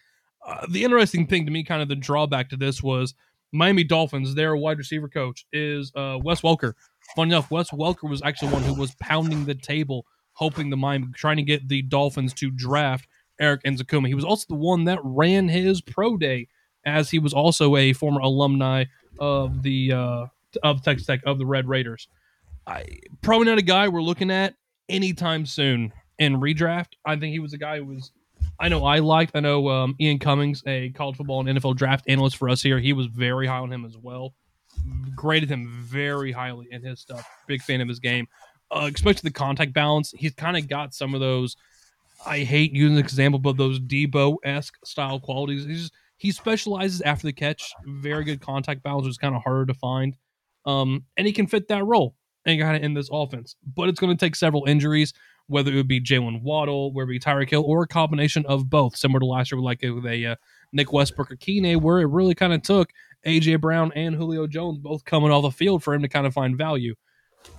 Uh, 0.46 0.66
the 0.70 0.84
interesting 0.84 1.28
thing 1.28 1.46
to 1.46 1.52
me, 1.52 1.64
kind 1.64 1.82
of 1.82 1.88
the 1.88 1.96
drawback 1.96 2.50
to 2.50 2.58
this 2.58 2.82
was 2.82 3.14
Miami 3.52 3.84
Dolphins, 3.84 4.36
their 4.36 4.56
wide 4.56 4.78
receiver 4.78 5.08
coach 5.08 5.46
is 5.52 5.92
uh, 5.96 6.18
Wes 6.22 6.42
Welker. 6.42 6.74
Funny 7.16 7.32
enough, 7.32 7.50
Wes 7.50 7.72
Welker 7.72 8.10
was 8.10 8.22
actually 8.22 8.52
one 8.52 8.64
who 8.64 8.74
was 8.74 8.96
pounding 9.00 9.46
the 9.46 9.56
table, 9.56 10.06
hoping 10.34 10.70
the 10.70 10.78
Miami, 10.78 11.08
trying 11.16 11.38
to 11.38 11.44
get 11.44 11.68
the 11.68 11.82
Dolphins 11.84 12.34
to 12.36 12.52
draft 12.52 13.08
Erik 13.40 13.64
Ezukanma. 13.64 14.08
He 14.08 14.16
was 14.16 14.26
also 14.26 14.46
the 14.50 14.56
one 14.56 14.86
that 14.86 15.00
ran 15.04 15.48
his 15.48 15.82
pro 15.82 16.18
day, 16.18 16.48
as 16.86 17.10
he 17.10 17.20
was 17.20 17.34
also 17.34 17.76
a 17.76 17.94
former 17.94 18.22
alumni 18.22 18.86
of 19.20 19.64
the 19.64 19.92
uh, 19.92 20.26
of 20.64 20.84
Texas 20.84 21.08
Tech 21.08 21.22
of 21.26 21.40
the 21.40 21.46
Red 21.46 21.68
Raiders. 21.68 22.08
I 22.70 22.86
probably 23.24 23.48
not 23.48 23.58
a 23.58 23.64
guy 23.64 23.88
we're 23.88 24.04
looking 24.04 24.30
at 24.30 24.54
anytime 24.90 25.48
soon 25.48 25.92
in 26.20 26.36
redraft. 26.36 26.94
I 27.04 27.16
think 27.16 27.34
he 27.34 27.40
was 27.40 27.54
a 27.54 27.58
guy 27.58 27.78
who 27.78 27.86
was 27.86 28.12
I 28.60 28.70
know 28.70 28.86
I 28.86 29.00
liked. 29.00 29.36
I 29.36 29.40
know 29.40 29.70
um, 29.70 29.96
Ian 30.00 30.20
Cummings, 30.20 30.62
a 30.68 30.92
college 30.92 31.18
football 31.18 31.40
and 31.40 31.58
NFL 31.58 31.78
draft 31.78 32.06
analyst 32.08 32.38
for 32.38 32.48
us 32.48 32.62
here, 32.62 32.80
he 32.80 32.94
was 32.94 33.08
very 33.08 33.48
high 33.48 33.58
on 33.58 33.74
him 33.74 33.86
as 33.86 33.98
well. 33.98 34.36
Graded 35.16 35.50
him 35.50 35.68
very 35.82 36.32
highly 36.32 36.68
in 36.70 36.84
his 36.84 37.00
stuff. 37.00 37.28
Big 37.48 37.64
fan 37.64 37.82
of 37.82 37.88
his 37.88 38.00
game, 38.00 38.28
uh, 38.70 38.90
especially 38.94 39.30
the 39.30 39.34
contact 39.34 39.74
balance. 39.74 40.14
He's 40.16 40.36
kind 40.36 40.56
of 40.56 40.68
got 40.68 40.94
some 40.94 41.16
of 41.16 41.22
those. 41.22 41.56
I 42.24 42.40
hate 42.40 42.72
using 42.72 42.96
the 42.96 43.02
example, 43.02 43.40
but 43.40 43.58
those 43.58 43.80
Deebo 43.80 44.38
esque 44.44 44.76
style 44.86 45.20
qualities. 45.20 45.66
He's 45.66 45.90
he 46.18 46.32
specializes 46.32 47.02
after 47.02 47.26
the 47.26 47.34
catch. 47.34 47.74
Very 47.86 48.26
good 48.26 48.42
contact 48.42 48.84
balance, 48.84 49.06
which 49.06 49.12
is 49.12 49.18
kind 49.18 49.36
of 49.36 49.42
harder 49.42 49.66
to 49.66 49.74
find. 49.74 50.16
Um, 50.66 51.06
and 51.18 51.26
he 51.26 51.34
can 51.34 51.48
fit 51.48 51.70
that 51.70 51.84
role 51.86 52.14
and 52.50 52.62
kind 52.62 52.78
of 52.78 52.84
in 52.84 52.94
this 52.94 53.10
offense. 53.12 53.56
But 53.76 53.90
it's 53.90 54.00
going 54.00 54.16
to 54.16 54.26
take 54.26 54.36
several 54.36 54.66
injuries 54.66 55.14
whether 55.50 55.72
it 55.72 55.76
would 55.76 55.88
be 55.88 56.00
Jaylen 56.00 56.44
Waddle, 56.44 56.94
whether 56.94 57.10
it 57.10 57.16
be 57.16 57.20
Tyreek 57.20 57.50
Hill, 57.50 57.64
or 57.66 57.84
a 57.84 57.88
combination 57.88 58.46
of 58.46 58.70
both, 58.70 58.96
similar 58.96 59.20
to 59.20 59.26
last 59.26 59.52
year, 59.52 59.60
like 59.60 59.82
with 59.82 60.06
a 60.06 60.28
uh, 60.28 60.36
Nick 60.72 60.94
Westbrook-Ikhine, 60.94 61.82
where 61.82 62.00
it 62.00 62.06
really 62.06 62.36
kind 62.36 62.54
of 62.54 62.62
took 62.62 62.92
AJ 63.26 63.60
Brown 63.60 63.92
and 63.96 64.16
Julio 64.16 64.46
Jones 64.48 64.78
both 64.78 65.04
coming 65.06 65.32
off 65.32 65.42
the 65.42 65.52
field 65.52 65.84
for 65.84 65.94
him 65.94 66.04
to 66.04 66.08
kind 66.08 66.28
of 66.28 66.34
find 66.34 66.56
value. 66.56 66.94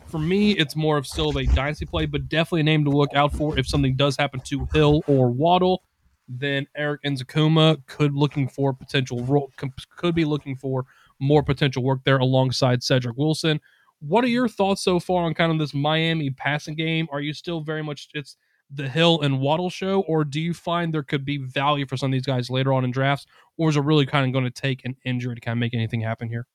For 0.06 0.18
me, 0.18 0.52
it's 0.52 0.76
more 0.76 0.96
of 0.96 1.06
still 1.06 1.36
a 1.36 1.44
dynasty 1.46 1.84
play, 1.84 2.06
but 2.06 2.28
definitely 2.28 2.60
a 2.60 2.64
name 2.64 2.84
to 2.84 2.90
look 2.90 3.12
out 3.14 3.32
for 3.32 3.58
if 3.58 3.66
something 3.66 3.96
does 3.96 4.16
happen 4.16 4.40
to 4.40 4.68
Hill 4.72 5.02
or 5.06 5.30
Waddle. 5.30 5.82
Then 6.28 6.68
Erik 6.76 7.02
Ezukanma 7.02 7.84
could 7.86 8.14
looking 8.14 8.48
for 8.48 8.72
potential 8.72 9.24
role, 9.24 9.50
could 9.96 10.14
be 10.14 10.24
looking 10.24 10.54
for 10.54 10.84
more 11.18 11.42
potential 11.42 11.82
work 11.82 12.00
there 12.04 12.18
alongside 12.18 12.84
Cedric 12.84 13.16
Wilson. 13.16 13.60
What 14.00 14.24
are 14.24 14.28
your 14.28 14.48
thoughts 14.48 14.82
so 14.82 14.98
far 14.98 15.24
on 15.24 15.34
kind 15.34 15.52
of 15.52 15.58
this 15.58 15.74
Miami 15.74 16.30
passing 16.30 16.74
game? 16.74 17.06
Are 17.12 17.20
you 17.20 17.32
still 17.32 17.60
very 17.60 17.82
much 17.82 18.08
it's 18.14 18.36
the 18.72 18.88
Hill 18.88 19.20
and 19.20 19.40
Waddle 19.40 19.70
show, 19.70 20.00
or 20.02 20.24
do 20.24 20.40
you 20.40 20.54
find 20.54 20.94
there 20.94 21.02
could 21.02 21.24
be 21.24 21.38
value 21.38 21.86
for 21.86 21.96
some 21.96 22.10
of 22.10 22.12
these 22.12 22.26
guys 22.26 22.50
later 22.50 22.72
on 22.72 22.84
in 22.84 22.90
drafts, 22.90 23.26
or 23.56 23.68
is 23.68 23.76
it 23.76 23.82
really 23.82 24.06
kind 24.06 24.26
of 24.26 24.32
going 24.32 24.44
to 24.44 24.50
take 24.50 24.84
an 24.84 24.96
injury 25.04 25.34
to 25.34 25.40
kind 25.40 25.56
of 25.56 25.58
make 25.58 25.74
anything 25.74 26.00
happen 26.00 26.28
here? 26.28 26.46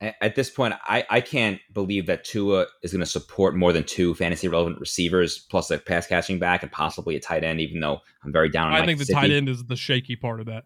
At 0.00 0.34
this 0.34 0.48
point, 0.48 0.74
I, 0.84 1.04
I 1.10 1.20
can't 1.20 1.60
believe 1.74 2.06
that 2.06 2.24
Tua 2.24 2.66
is 2.82 2.90
going 2.90 3.00
to 3.00 3.06
support 3.06 3.54
more 3.54 3.70
than 3.70 3.84
two 3.84 4.14
fantasy 4.14 4.48
relevant 4.48 4.80
receivers 4.80 5.38
plus 5.50 5.70
a 5.70 5.76
pass 5.76 6.06
catching 6.06 6.38
back 6.38 6.62
and 6.62 6.72
possibly 6.72 7.16
a 7.16 7.20
tight 7.20 7.44
end. 7.44 7.60
Even 7.60 7.80
though 7.80 8.00
I'm 8.24 8.32
very 8.32 8.48
down. 8.48 8.68
on 8.68 8.80
I 8.80 8.86
think 8.86 8.98
the 8.98 9.12
tight 9.12 9.30
end 9.30 9.50
is 9.50 9.62
the 9.64 9.76
shaky 9.76 10.16
part 10.16 10.40
of 10.40 10.46
that. 10.46 10.64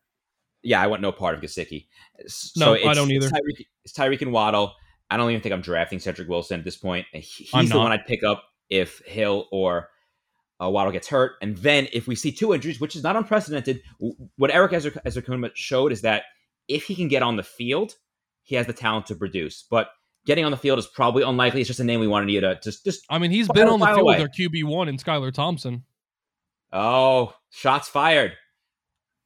Yeah, 0.62 0.80
I 0.80 0.86
want 0.86 1.02
no 1.02 1.10
part 1.10 1.34
of 1.34 1.40
Gesicki. 1.40 1.88
So 2.28 2.74
no, 2.74 2.88
I 2.88 2.94
don't 2.94 3.10
either. 3.10 3.26
It's 3.26 3.34
Tyreek, 3.34 3.66
it's 3.84 3.92
Tyreek 3.92 4.22
and 4.22 4.32
Waddle. 4.32 4.72
I 5.10 5.16
don't 5.16 5.30
even 5.30 5.42
think 5.42 5.52
I'm 5.52 5.60
drafting 5.60 5.98
Cedric 5.98 6.28
Wilson 6.28 6.58
at 6.58 6.64
this 6.64 6.76
point. 6.76 7.06
He's 7.12 7.70
the 7.70 7.78
one 7.78 7.92
I'd 7.92 8.06
pick 8.06 8.24
up 8.24 8.44
if 8.70 9.00
Hill 9.06 9.46
or 9.52 9.88
uh, 10.62 10.70
Waddle 10.70 10.92
gets 10.92 11.08
hurt. 11.08 11.32
And 11.42 11.56
then 11.58 11.88
if 11.92 12.06
we 12.06 12.14
see 12.14 12.32
two 12.32 12.54
injuries, 12.54 12.80
which 12.80 12.96
is 12.96 13.02
not 13.02 13.16
unprecedented, 13.16 13.82
what 14.36 14.50
Erik 14.50 14.72
Ezukanma 14.72 15.50
showed 15.54 15.92
is 15.92 16.02
that 16.02 16.24
if 16.68 16.84
he 16.84 16.94
can 16.94 17.08
get 17.08 17.22
on 17.22 17.36
the 17.36 17.42
field, 17.42 17.94
he 18.42 18.54
has 18.54 18.66
the 18.66 18.72
talent 18.72 19.06
to 19.06 19.14
produce. 19.14 19.64
But 19.70 19.88
getting 20.26 20.44
on 20.44 20.50
the 20.50 20.56
field 20.56 20.78
is 20.78 20.86
probably 20.86 21.22
unlikely. 21.22 21.60
It's 21.60 21.68
just 21.68 21.80
a 21.80 21.84
name 21.84 22.00
we 22.00 22.08
wanted 22.08 22.30
you 22.30 22.40
to 22.40 22.58
just 22.62 22.84
just. 22.84 23.04
I 23.10 23.18
mean, 23.18 23.30
he's 23.30 23.48
been 23.48 23.68
on 23.68 23.80
the 23.80 23.86
field 23.86 24.00
away. 24.00 24.16
with 24.16 24.22
our 24.22 24.28
QB 24.28 24.64
one 24.64 24.88
and 24.88 25.02
Skylar 25.02 25.32
Thompson. 25.32 25.84
Oh, 26.72 27.34
shots 27.50 27.88
fired! 27.88 28.32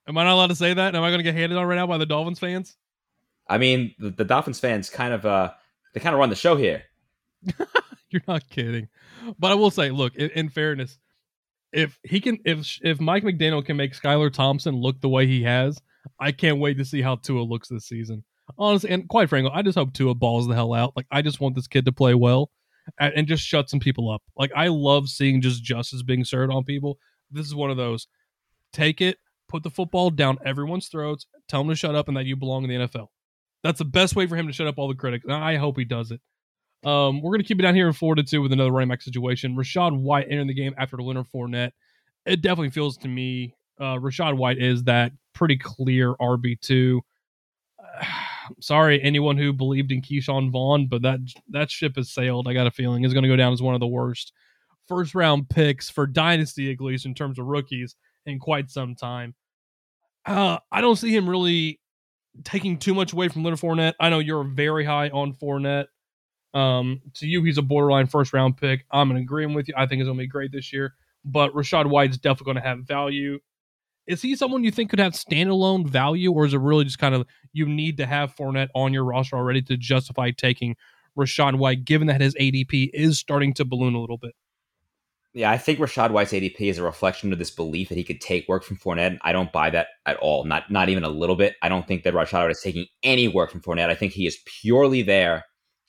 Am 0.06 0.18
I 0.18 0.24
not 0.24 0.34
allowed 0.34 0.48
to 0.48 0.54
say 0.54 0.74
that? 0.74 0.94
Am 0.94 1.02
I 1.02 1.08
going 1.08 1.18
to 1.18 1.24
get 1.24 1.34
handed 1.34 1.56
on 1.56 1.66
right 1.66 1.76
now 1.76 1.86
by 1.86 1.98
the 1.98 2.06
Dolphins 2.06 2.38
fans? 2.38 2.76
I 3.48 3.58
mean, 3.58 3.94
the, 3.98 4.10
the 4.10 4.24
Dolphins 4.24 4.60
fans 4.60 4.90
kind 4.90 5.14
of 5.14 5.24
uh, 5.24 5.52
they 5.98 6.02
kind 6.02 6.14
of 6.14 6.20
run 6.20 6.30
the 6.30 6.36
show 6.36 6.56
here. 6.56 6.84
You're 8.10 8.22
not 8.28 8.48
kidding. 8.48 8.88
But 9.38 9.50
I 9.50 9.54
will 9.54 9.70
say, 9.70 9.90
look, 9.90 10.14
in, 10.14 10.30
in, 10.30 10.48
fairness, 10.48 10.98
if 11.72 11.98
he 12.04 12.20
can, 12.20 12.38
if 12.44 12.78
if 12.82 13.00
Mike 13.00 13.24
McDaniel 13.24 13.64
can 13.64 13.76
make 13.76 13.92
Skylar 13.92 14.32
Thompson 14.32 14.76
look 14.76 15.00
the 15.00 15.08
way 15.08 15.26
he 15.26 15.42
has, 15.42 15.80
I 16.20 16.32
can't 16.32 16.58
wait 16.58 16.78
to 16.78 16.84
see 16.84 17.02
how 17.02 17.16
Tua 17.16 17.42
looks 17.42 17.68
this 17.68 17.86
season. 17.86 18.24
Honestly, 18.56 18.90
and 18.90 19.08
quite 19.08 19.28
frankly, 19.28 19.50
I 19.52 19.62
just 19.62 19.76
hope 19.76 19.92
Tua 19.92 20.14
balls 20.14 20.46
the 20.46 20.54
hell 20.54 20.72
out. 20.72 20.94
Like, 20.96 21.06
I 21.10 21.20
just 21.20 21.40
want 21.40 21.54
this 21.54 21.66
kid 21.66 21.84
to 21.84 21.92
play 21.92 22.14
well 22.14 22.50
and, 22.98 23.12
and 23.14 23.26
just 23.26 23.42
shut 23.42 23.68
some 23.68 23.80
people 23.80 24.10
up. 24.10 24.22
Like, 24.36 24.52
I 24.56 24.68
love 24.68 25.08
seeing 25.08 25.42
just 25.42 25.62
justice 25.62 26.02
being 26.02 26.24
served 26.24 26.52
on 26.52 26.64
people. 26.64 26.98
This 27.30 27.46
is 27.46 27.54
one 27.54 27.70
of 27.70 27.76
those. 27.76 28.06
Take 28.72 29.02
it, 29.02 29.18
put 29.48 29.64
the 29.64 29.70
football 29.70 30.10
down 30.10 30.38
everyone's 30.46 30.88
throats, 30.88 31.26
tell 31.48 31.60
them 31.60 31.68
to 31.68 31.76
shut 31.76 31.94
up, 31.94 32.08
and 32.08 32.16
that 32.16 32.24
you 32.24 32.36
belong 32.36 32.64
in 32.64 32.70
the 32.70 32.86
NFL. 32.86 33.08
That's 33.62 33.78
the 33.78 33.84
best 33.84 34.16
way 34.16 34.26
for 34.26 34.36
him 34.36 34.46
to 34.46 34.52
shut 34.52 34.66
up 34.66 34.78
all 34.78 34.88
the 34.88 34.94
critics. 34.94 35.26
I 35.28 35.56
hope 35.56 35.78
he 35.78 35.84
does 35.84 36.10
it. 36.10 36.20
Um, 36.84 37.20
we're 37.20 37.30
going 37.30 37.42
to 37.42 37.46
keep 37.46 37.58
it 37.58 37.62
down 37.62 37.74
here 37.74 37.88
in 37.88 37.92
Florida 37.92 38.22
too 38.22 38.40
with 38.40 38.52
another 38.52 38.70
running 38.70 38.88
back 38.88 39.02
situation. 39.02 39.56
Rachaad 39.56 39.98
White 39.98 40.26
entering 40.30 40.46
the 40.46 40.54
game 40.54 40.74
after 40.78 40.96
Leonard 40.96 41.26
Fournette. 41.34 41.72
It 42.24 42.40
definitely 42.40 42.70
feels 42.70 42.96
to 42.98 43.08
me 43.08 43.54
uh, 43.80 43.96
Rachaad 43.96 44.36
White 44.36 44.58
is 44.58 44.84
that 44.84 45.12
pretty 45.34 45.56
clear 45.56 46.14
RB 46.14 46.60
two. 46.60 47.02
Uh, 47.78 48.04
sorry, 48.60 49.02
anyone 49.02 49.36
who 49.36 49.52
believed 49.52 49.92
in 49.92 50.02
Ke'Shawn 50.02 50.50
Vaughn, 50.50 50.86
but 50.86 51.02
that 51.02 51.20
that 51.50 51.70
ship 51.70 51.96
has 51.96 52.10
sailed. 52.10 52.48
I 52.48 52.54
got 52.54 52.66
a 52.66 52.70
feeling 52.70 53.04
is 53.04 53.12
going 53.12 53.24
to 53.24 53.28
go 53.28 53.36
down 53.36 53.52
as 53.52 53.62
one 53.62 53.74
of 53.74 53.80
the 53.80 53.86
worst 53.86 54.32
first 54.86 55.14
round 55.14 55.48
picks 55.48 55.90
for 55.90 56.06
dynasty, 56.06 56.72
at 56.72 56.80
least 56.80 57.06
in 57.06 57.14
terms 57.14 57.38
of 57.38 57.46
rookies, 57.46 57.96
in 58.24 58.38
quite 58.38 58.70
some 58.70 58.94
time. 58.94 59.34
Uh, 60.24 60.58
I 60.72 60.80
don't 60.80 60.96
see 60.96 61.14
him 61.14 61.28
really 61.28 61.80
taking 62.44 62.78
too 62.78 62.94
much 62.94 63.12
away 63.12 63.28
from 63.28 63.44
Leonard 63.44 63.60
Fournette. 63.60 63.94
I 64.00 64.10
know 64.10 64.18
you're 64.18 64.44
very 64.44 64.84
high 64.84 65.08
on 65.10 65.32
Fournette. 65.34 65.86
Um, 66.54 67.02
to 67.14 67.26
you, 67.26 67.42
he's 67.44 67.58
a 67.58 67.62
borderline 67.62 68.06
first 68.06 68.32
round 68.32 68.56
pick. 68.56 68.84
I'm 68.90 69.10
in 69.10 69.16
agreement 69.16 69.56
with 69.56 69.68
you. 69.68 69.74
I 69.76 69.86
think 69.86 69.98
he's 70.00 70.06
going 70.06 70.16
to 70.18 70.22
be 70.22 70.26
great 70.26 70.52
this 70.52 70.72
year. 70.72 70.94
But 71.24 71.52
Rachaad 71.52 71.86
White's 71.86 72.16
definitely 72.16 72.52
going 72.52 72.62
to 72.62 72.68
have 72.68 72.80
value. 72.80 73.38
Is 74.06 74.22
he 74.22 74.34
someone 74.36 74.64
you 74.64 74.70
think 74.70 74.88
could 74.88 74.98
have 74.98 75.12
standalone 75.12 75.86
value, 75.86 76.32
or 76.32 76.46
is 76.46 76.54
it 76.54 76.60
really 76.60 76.84
just 76.84 76.98
kind 76.98 77.14
of 77.14 77.26
you 77.52 77.66
need 77.66 77.98
to 77.98 78.06
have 78.06 78.34
Fournette 78.34 78.68
on 78.74 78.94
your 78.94 79.04
roster 79.04 79.36
already 79.36 79.60
to 79.62 79.76
justify 79.76 80.30
taking 80.30 80.76
Rachaad 81.16 81.56
White, 81.58 81.84
given 81.84 82.06
that 82.06 82.20
his 82.20 82.34
ADP 82.36 82.90
is 82.94 83.18
starting 83.18 83.52
to 83.54 83.66
balloon 83.66 83.94
a 83.94 84.00
little 84.00 84.16
bit? 84.16 84.34
Yeah, 85.34 85.50
I 85.50 85.58
think 85.58 85.78
Rachaad 85.78 86.10
White's 86.10 86.32
ADP 86.32 86.60
is 86.60 86.78
a 86.78 86.82
reflection 86.82 87.32
of 87.32 87.38
this 87.38 87.50
belief 87.50 87.90
that 87.90 87.98
he 87.98 88.04
could 88.04 88.20
take 88.20 88.48
work 88.48 88.64
from 88.64 88.78
Fournette. 88.78 89.18
I 89.22 89.32
don't 89.32 89.52
buy 89.52 89.70
that 89.70 89.88
at 90.06 90.16
all, 90.16 90.44
not 90.44 90.70
not 90.70 90.88
even 90.88 91.04
a 91.04 91.08
little 91.08 91.36
bit. 91.36 91.56
I 91.62 91.68
don't 91.68 91.86
think 91.86 92.02
that 92.04 92.14
Rachaad 92.14 92.42
White 92.42 92.50
is 92.50 92.62
taking 92.62 92.86
any 93.02 93.28
work 93.28 93.50
from 93.50 93.60
Fournette. 93.60 93.90
I 93.90 93.94
think 93.94 94.12
he 94.12 94.26
is 94.26 94.38
purely 94.60 95.02
there 95.02 95.44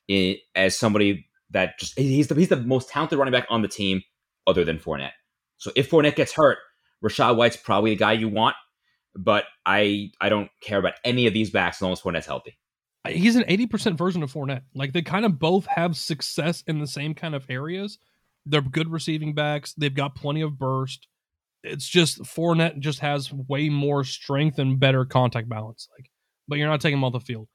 in, 0.08 0.36
as 0.56 0.78
somebody 0.78 1.26
that 1.52 1.80
just 1.80 1.98
he's 1.98 2.28
the 2.28 2.36
he's 2.36 2.50
the 2.50 2.58
most 2.58 2.90
talented 2.90 3.18
running 3.18 3.32
back 3.32 3.48
on 3.50 3.62
the 3.62 3.70
team, 3.70 4.02
other 4.46 4.66
than 4.66 4.78
Fournette. 4.78 5.14
So 5.58 5.72
if 5.76 5.90
Fournette 5.90 6.16
gets 6.16 6.34
hurt, 6.34 6.58
Rachaad 7.04 7.38
White's 7.38 7.58
probably 7.58 7.92
the 7.92 7.98
guy 7.98 8.14
you 8.14 8.28
want. 8.28 8.56
But 9.16 9.46
I 9.66 10.12
I 10.20 10.30
don't 10.30 10.50
care 10.62 10.80
about 10.80 10.94
any 11.06 11.28
of 11.28 11.34
these 11.34 11.50
backs 11.50 11.78
as 11.78 11.82
long 11.82 11.94
as 11.94 12.02
Fournette's 12.02 12.28
healthy. 12.28 12.58
He's 13.08 13.38
an 13.38 13.46
eighty 13.48 13.68
percent 13.68 13.98
version 13.98 14.22
of 14.22 14.32
Fournette. 14.32 14.64
Like 14.76 14.92
they 14.92 15.02
kind 15.02 15.26
of 15.26 15.40
both 15.40 15.66
have 15.68 15.96
success 15.96 16.62
in 16.68 16.80
the 16.80 16.88
same 16.88 17.16
kind 17.16 17.34
of 17.34 17.46
areas 17.50 17.98
they're 18.46 18.62
good 18.62 18.92
receiving 18.92 19.34
backs. 19.34 19.74
They've 19.74 19.94
got 19.94 20.16
plenty 20.16 20.42
of 20.42 20.58
burst. 20.58 21.08
It's 21.64 21.88
just 21.88 22.22
Fournette 22.24 22.80
just 22.80 23.00
has 23.00 23.32
way 23.34 23.70
more 23.70 24.04
strength 24.04 24.60
and 24.60 24.80
better 24.80 25.06
contact 25.06 25.50
balance. 25.50 25.88
Like, 25.98 26.10
but 26.48 26.58
you're 26.58 26.68
not 26.68 26.82
taking 26.82 26.98
him 26.98 27.04
off 27.04 27.14
the 27.14 27.20
field. 27.20 27.48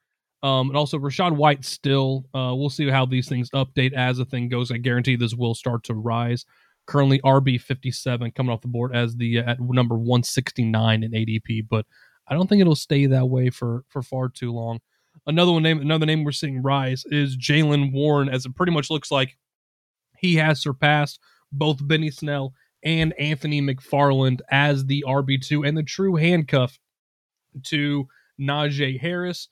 Um, 0.43 0.69
and 0.69 0.77
also 0.77 0.99
Rachaad 0.99 1.33
White 1.35 1.65
still. 1.65 2.27
Uh, 2.35 2.53
we'll 2.55 2.69
see 2.69 2.89
how 2.91 3.07
these 3.07 3.29
things 3.29 3.49
update 3.51 3.95
as 3.95 4.19
the 4.19 4.27
thing 4.27 4.51
goes. 4.51 4.71
I 4.71 4.77
guarantee 4.77 5.17
this 5.17 5.35
will 5.35 5.55
start 5.55 5.85
to 5.85 5.95
rise. 5.95 6.45
Currently 6.87 7.19
RB 7.21 7.59
57 7.59 8.31
coming 8.33 8.53
off 8.53 8.61
the 8.61 8.69
board 8.69 8.95
as 8.95 9.17
the 9.17 9.39
uh, 9.39 9.53
at 9.53 9.61
number 9.61 9.97
169 9.97 11.03
in 11.03 11.11
ADP, 11.13 11.67
but 11.71 11.87
I 12.29 12.35
don't 12.35 12.47
think 12.47 12.61
it'll 12.61 12.77
stay 12.77 13.07
that 13.07 13.27
way 13.27 13.49
for 13.49 13.85
for 13.89 14.03
far 14.03 14.29
too 14.29 14.53
long. 14.53 14.81
Another 15.27 15.53
one 15.53 15.63
name, 15.63 15.81
another 15.81 16.05
name 16.05 16.25
we're 16.25 16.33
seeing 16.33 16.61
rise 16.61 17.05
is 17.07 17.39
Jaylen 17.39 17.93
Warren, 17.93 18.29
as 18.29 18.45
it 18.45 18.55
pretty 18.55 18.73
much 18.73 18.91
looks 18.91 19.11
like 19.11 19.39
he 20.25 20.37
has 20.37 20.59
surpassed 20.59 21.21
both 21.53 21.87
Benny 21.87 22.11
Snell 22.11 22.55
and 22.83 23.13
Anthony 23.19 23.61
McFarland 23.61 24.41
as 24.51 24.87
the 24.87 25.05
RB2 25.07 25.69
and 25.69 25.77
the 25.77 25.83
true 25.83 26.17
handcuff 26.17 26.79
to 27.65 28.09
Najee 28.41 28.99
Harris. 28.99 29.49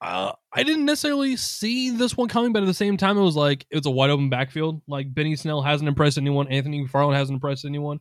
Uh, 0.00 0.32
I 0.52 0.62
didn't 0.62 0.84
necessarily 0.84 1.36
see 1.36 1.90
this 1.90 2.16
one 2.16 2.28
coming, 2.28 2.52
but 2.52 2.62
at 2.62 2.66
the 2.66 2.72
same 2.72 2.96
time, 2.96 3.18
it 3.18 3.22
was 3.22 3.34
like 3.34 3.66
it 3.68 3.78
was 3.78 3.86
a 3.86 3.90
wide 3.90 4.10
open 4.10 4.30
backfield. 4.30 4.80
Like 4.86 5.12
Benny 5.12 5.34
Snell 5.34 5.60
hasn't 5.60 5.88
impressed 5.88 6.18
anyone, 6.18 6.46
Anthony 6.46 6.86
McFarland 6.86 7.16
hasn't 7.16 7.34
impressed 7.34 7.64
anyone. 7.64 7.98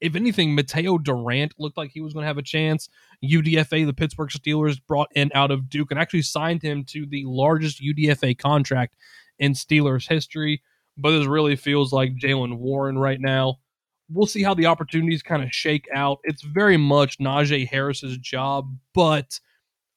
If 0.00 0.14
anything, 0.14 0.56
Mataeo 0.56 1.02
Durant 1.02 1.54
looked 1.58 1.76
like 1.76 1.90
he 1.90 2.00
was 2.00 2.12
going 2.12 2.22
to 2.22 2.28
have 2.28 2.38
a 2.38 2.42
chance. 2.42 2.88
UDFA, 3.24 3.84
the 3.84 3.92
Pittsburgh 3.92 4.30
Steelers, 4.30 4.80
brought 4.86 5.08
in 5.16 5.32
out 5.34 5.50
of 5.50 5.68
Duke 5.68 5.90
and 5.90 5.98
actually 5.98 6.22
signed 6.22 6.62
him 6.62 6.84
to 6.86 7.04
the 7.04 7.24
largest 7.26 7.82
UDFA 7.82 8.38
contract 8.38 8.94
in 9.40 9.54
Steelers 9.54 10.08
history 10.08 10.62
but 10.96 11.10
this 11.12 11.26
really 11.26 11.56
feels 11.56 11.92
like 11.92 12.16
Jaylen 12.16 12.58
Warren 12.58 12.98
right 12.98 13.20
now. 13.20 13.58
We'll 14.10 14.26
see 14.26 14.42
how 14.42 14.54
the 14.54 14.66
opportunities 14.66 15.22
kind 15.22 15.42
of 15.42 15.52
shake 15.52 15.86
out. 15.94 16.18
It's 16.24 16.42
very 16.42 16.76
much 16.76 17.18
Najee 17.18 17.68
Harris's 17.68 18.18
job, 18.18 18.76
but 18.94 19.38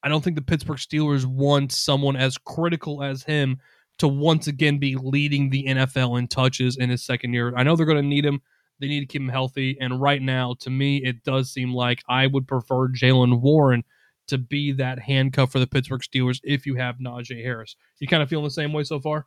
I 0.02 0.08
don't 0.08 0.22
think 0.22 0.36
the 0.36 0.42
Pittsburgh 0.42 0.78
Steelers 0.78 1.26
want 1.26 1.72
someone 1.72 2.16
as 2.16 2.38
critical 2.38 3.02
as 3.02 3.24
him 3.24 3.58
to 3.98 4.08
once 4.08 4.46
again 4.46 4.78
be 4.78 4.96
leading 4.96 5.50
the 5.50 5.64
NFL 5.64 6.18
in 6.18 6.28
touches 6.28 6.76
in 6.76 6.90
his 6.90 7.04
second 7.04 7.32
year. 7.32 7.54
I 7.56 7.62
know 7.62 7.76
they're 7.76 7.86
going 7.86 8.02
to 8.02 8.08
need 8.08 8.24
him. 8.24 8.40
They 8.78 8.88
need 8.88 9.00
to 9.00 9.06
keep 9.06 9.22
him 9.22 9.28
healthy. 9.28 9.76
And 9.80 10.00
right 10.00 10.20
now, 10.20 10.54
to 10.60 10.70
me, 10.70 10.98
it 10.98 11.24
does 11.24 11.50
seem 11.50 11.72
like 11.72 12.02
I 12.08 12.26
would 12.26 12.46
prefer 12.46 12.88
Jaylen 12.88 13.40
Warren 13.40 13.84
to 14.28 14.38
be 14.38 14.72
that 14.72 14.98
handcuff 14.98 15.52
for 15.52 15.58
the 15.58 15.66
Pittsburgh 15.66 16.02
Steelers 16.02 16.40
if 16.44 16.66
you 16.66 16.74
have 16.74 16.96
Najee 16.98 17.42
Harris. 17.42 17.76
You 17.98 18.08
kind 18.08 18.22
of 18.22 18.28
feeling 18.28 18.44
the 18.44 18.50
same 18.50 18.72
way 18.72 18.84
so 18.84 19.00
far? 19.00 19.26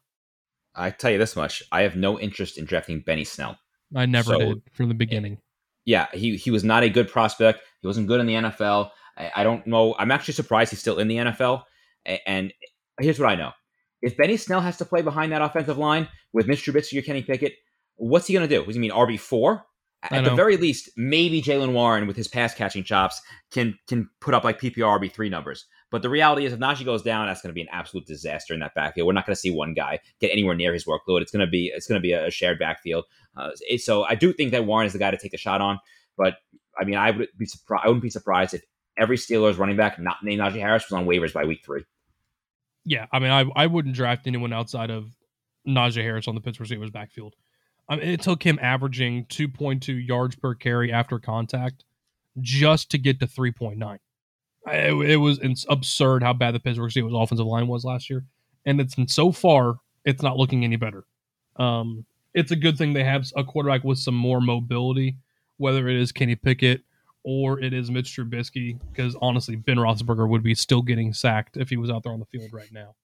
I 0.75 0.91
tell 0.91 1.11
you 1.11 1.17
this 1.17 1.35
much: 1.35 1.63
I 1.71 1.81
have 1.81 1.95
no 1.95 2.19
interest 2.19 2.57
in 2.57 2.65
drafting 2.65 3.01
Benny 3.01 3.23
Snell. 3.23 3.57
I 3.95 4.05
never 4.05 4.31
so, 4.31 4.39
did 4.39 4.61
from 4.71 4.89
the 4.89 4.95
beginning. 4.95 5.39
Yeah, 5.85 6.07
he 6.13 6.37
he 6.37 6.51
was 6.51 6.63
not 6.63 6.83
a 6.83 6.89
good 6.89 7.09
prospect. 7.09 7.61
He 7.81 7.87
wasn't 7.87 8.07
good 8.07 8.19
in 8.19 8.27
the 8.27 8.35
NFL. 8.35 8.91
I, 9.17 9.31
I 9.37 9.43
don't 9.43 9.65
know. 9.65 9.95
I'm 9.97 10.11
actually 10.11 10.35
surprised 10.35 10.71
he's 10.71 10.79
still 10.79 10.99
in 10.99 11.07
the 11.07 11.17
NFL. 11.17 11.63
And 12.25 12.53
here's 12.99 13.19
what 13.19 13.29
I 13.29 13.35
know: 13.35 13.51
if 14.01 14.17
Benny 14.17 14.37
Snell 14.37 14.61
has 14.61 14.77
to 14.77 14.85
play 14.85 15.01
behind 15.01 15.31
that 15.31 15.41
offensive 15.41 15.77
line 15.77 16.07
with 16.33 16.47
Mitch 16.47 16.65
Trubisky 16.65 16.99
or 16.99 17.01
Kenny 17.01 17.21
Pickett, 17.21 17.53
what's 17.95 18.27
he 18.27 18.33
going 18.33 18.47
to 18.47 18.55
do? 18.55 18.65
Does 18.65 18.75
he 18.75 18.81
mean 18.81 18.91
RB 18.91 19.19
four? 19.19 19.65
At 20.01 20.23
the 20.23 20.33
very 20.33 20.55
least, 20.55 20.91
maybe 20.95 21.41
Jaylen 21.41 21.73
Warren 21.73 22.07
with 22.07 22.15
his 22.15 22.29
pass 22.29 22.53
catching 22.53 22.85
chops 22.85 23.21
can 23.51 23.77
can 23.87 24.09
put 24.21 24.33
up 24.33 24.45
like 24.45 24.59
PPR 24.61 24.99
RB 24.99 25.11
three 25.11 25.27
numbers. 25.27 25.65
But 25.91 26.03
the 26.03 26.09
reality 26.09 26.45
is, 26.45 26.53
if 26.53 26.59
Najee 26.59 26.85
goes 26.85 27.01
down, 27.01 27.27
that's 27.27 27.41
going 27.41 27.49
to 27.49 27.55
be 27.55 27.61
an 27.61 27.67
absolute 27.71 28.05
disaster 28.05 28.53
in 28.53 28.59
that 28.59 28.75
backfield. 28.75 29.07
We're 29.07 29.13
not 29.13 29.25
going 29.25 29.35
to 29.35 29.39
see 29.39 29.49
one 29.49 29.73
guy 29.73 29.99
get 30.19 30.31
anywhere 30.31 30.55
near 30.55 30.71
his 30.71 30.85
workload. 30.85 31.21
It's 31.21 31.31
going 31.31 31.45
to 31.45 31.49
be 31.49 31.71
it's 31.73 31.87
going 31.87 31.99
to 31.99 32.03
be 32.03 32.13
a 32.13 32.29
shared 32.29 32.59
backfield. 32.59 33.05
Uh, 33.35 33.51
so 33.77 34.03
I 34.03 34.15
do 34.15 34.31
think 34.31 34.51
that 34.51 34.65
Warren 34.65 34.85
is 34.85 34.93
the 34.93 34.99
guy 34.99 35.11
to 35.11 35.17
take 35.17 35.31
the 35.31 35.37
shot 35.37 35.61
on. 35.61 35.79
But 36.17 36.35
I 36.79 36.83
mean, 36.85 36.95
I 36.95 37.11
would 37.11 37.29
be 37.37 37.45
surprised. 37.45 37.85
I 37.85 37.87
wouldn't 37.87 38.03
be 38.03 38.09
surprised 38.09 38.53
if 38.53 38.61
every 38.97 39.17
Steelers 39.17 39.57
running 39.57 39.77
back 39.77 39.99
not 39.99 40.17
named 40.23 40.41
Najee 40.41 40.59
Harris 40.59 40.89
was 40.89 40.97
on 40.97 41.07
waivers 41.07 41.33
by 41.33 41.45
week 41.45 41.61
three. 41.65 41.83
Yeah, 42.85 43.07
I 43.11 43.19
mean, 43.19 43.31
I 43.31 43.45
I 43.55 43.65
wouldn't 43.65 43.95
draft 43.95 44.27
anyone 44.27 44.53
outside 44.53 44.91
of 44.91 45.07
Najee 45.67 46.03
Harris 46.03 46.27
on 46.27 46.35
the 46.35 46.41
Pittsburgh 46.41 46.67
Steelers 46.67 46.91
backfield. 46.91 47.35
I 47.87 47.95
mean, 47.95 48.07
it 48.07 48.21
took 48.21 48.43
him 48.43 48.59
averaging 48.61 49.25
2.2 49.25 50.07
yards 50.07 50.35
per 50.35 50.53
carry 50.53 50.91
after 50.91 51.17
contact 51.17 51.83
just 52.39 52.91
to 52.91 52.99
get 52.99 53.19
to 53.19 53.25
3.9. 53.27 53.97
It, 54.73 55.17
was 55.17 55.39
absurd 55.69 56.23
how 56.23 56.33
bad 56.33 56.53
the 56.53 56.59
Pittsburgh 56.59 56.91
Steelers 56.91 57.23
offensive 57.23 57.45
line 57.45 57.67
was 57.67 57.85
last 57.85 58.09
year, 58.09 58.25
and 58.65 58.79
it's 58.79 58.95
so 59.07 59.31
far 59.31 59.75
it's 60.05 60.21
not 60.21 60.37
looking 60.37 60.63
any 60.63 60.75
better. 60.75 61.05
Um, 61.57 62.05
it's 62.33 62.51
a 62.51 62.55
good 62.55 62.77
thing 62.77 62.93
they 62.93 63.03
have 63.03 63.27
a 63.35 63.43
quarterback 63.43 63.83
with 63.83 63.97
some 63.97 64.15
more 64.15 64.41
mobility, 64.41 65.17
whether 65.57 65.87
it 65.87 65.95
is 65.95 66.11
Kenny 66.11 66.35
Pickett 66.35 66.81
or 67.23 67.59
it 67.59 67.73
is 67.73 67.91
Mitch 67.91 68.15
Trubisky, 68.15 68.79
because 68.91 69.15
honestly, 69.21 69.55
Ben 69.55 69.77
Roethlisberger 69.77 70.27
would 70.29 70.43
be 70.43 70.55
still 70.55 70.81
getting 70.81 71.13
sacked 71.13 71.57
if 71.57 71.69
he 71.69 71.77
was 71.77 71.89
out 71.89 72.03
there 72.03 72.13
on 72.13 72.19
the 72.19 72.25
field 72.25 72.51
right 72.53 72.71
now. 72.71 72.95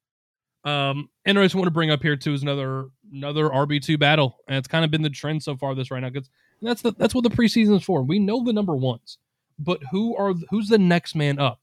Um, 0.64 1.10
and 1.26 1.38
I 1.38 1.44
just 1.44 1.54
want 1.54 1.66
to 1.66 1.72
bring 1.72 1.92
up 1.92 2.02
here 2.02 2.16
too 2.16 2.34
is 2.34 2.42
another 2.42 2.88
another 3.14 3.50
RB 3.50 3.82
two 3.82 3.98
battle, 3.98 4.38
and 4.48 4.58
it's 4.58 4.68
kind 4.68 4.84
of 4.84 4.90
been 4.90 5.04
the 5.04 5.10
trend 5.10 5.44
so 5.44 5.56
far 5.56 5.76
this 5.76 5.92
right 5.92 6.00
now 6.00 6.10
because 6.10 6.30
that's 6.62 6.82
the 6.82 6.92
that's 6.94 7.14
what 7.14 7.24
the 7.24 7.30
preseason 7.30 7.76
is 7.76 7.84
for. 7.84 8.02
We 8.02 8.18
know 8.18 8.44
the 8.44 8.54
number 8.54 8.76
ones, 8.76 9.20
but 9.60 9.80
who 9.92 10.16
are 10.16 10.34
who's 10.50 10.68
the 10.68 10.78
next 10.78 11.16
man 11.16 11.40
up? 11.40 11.62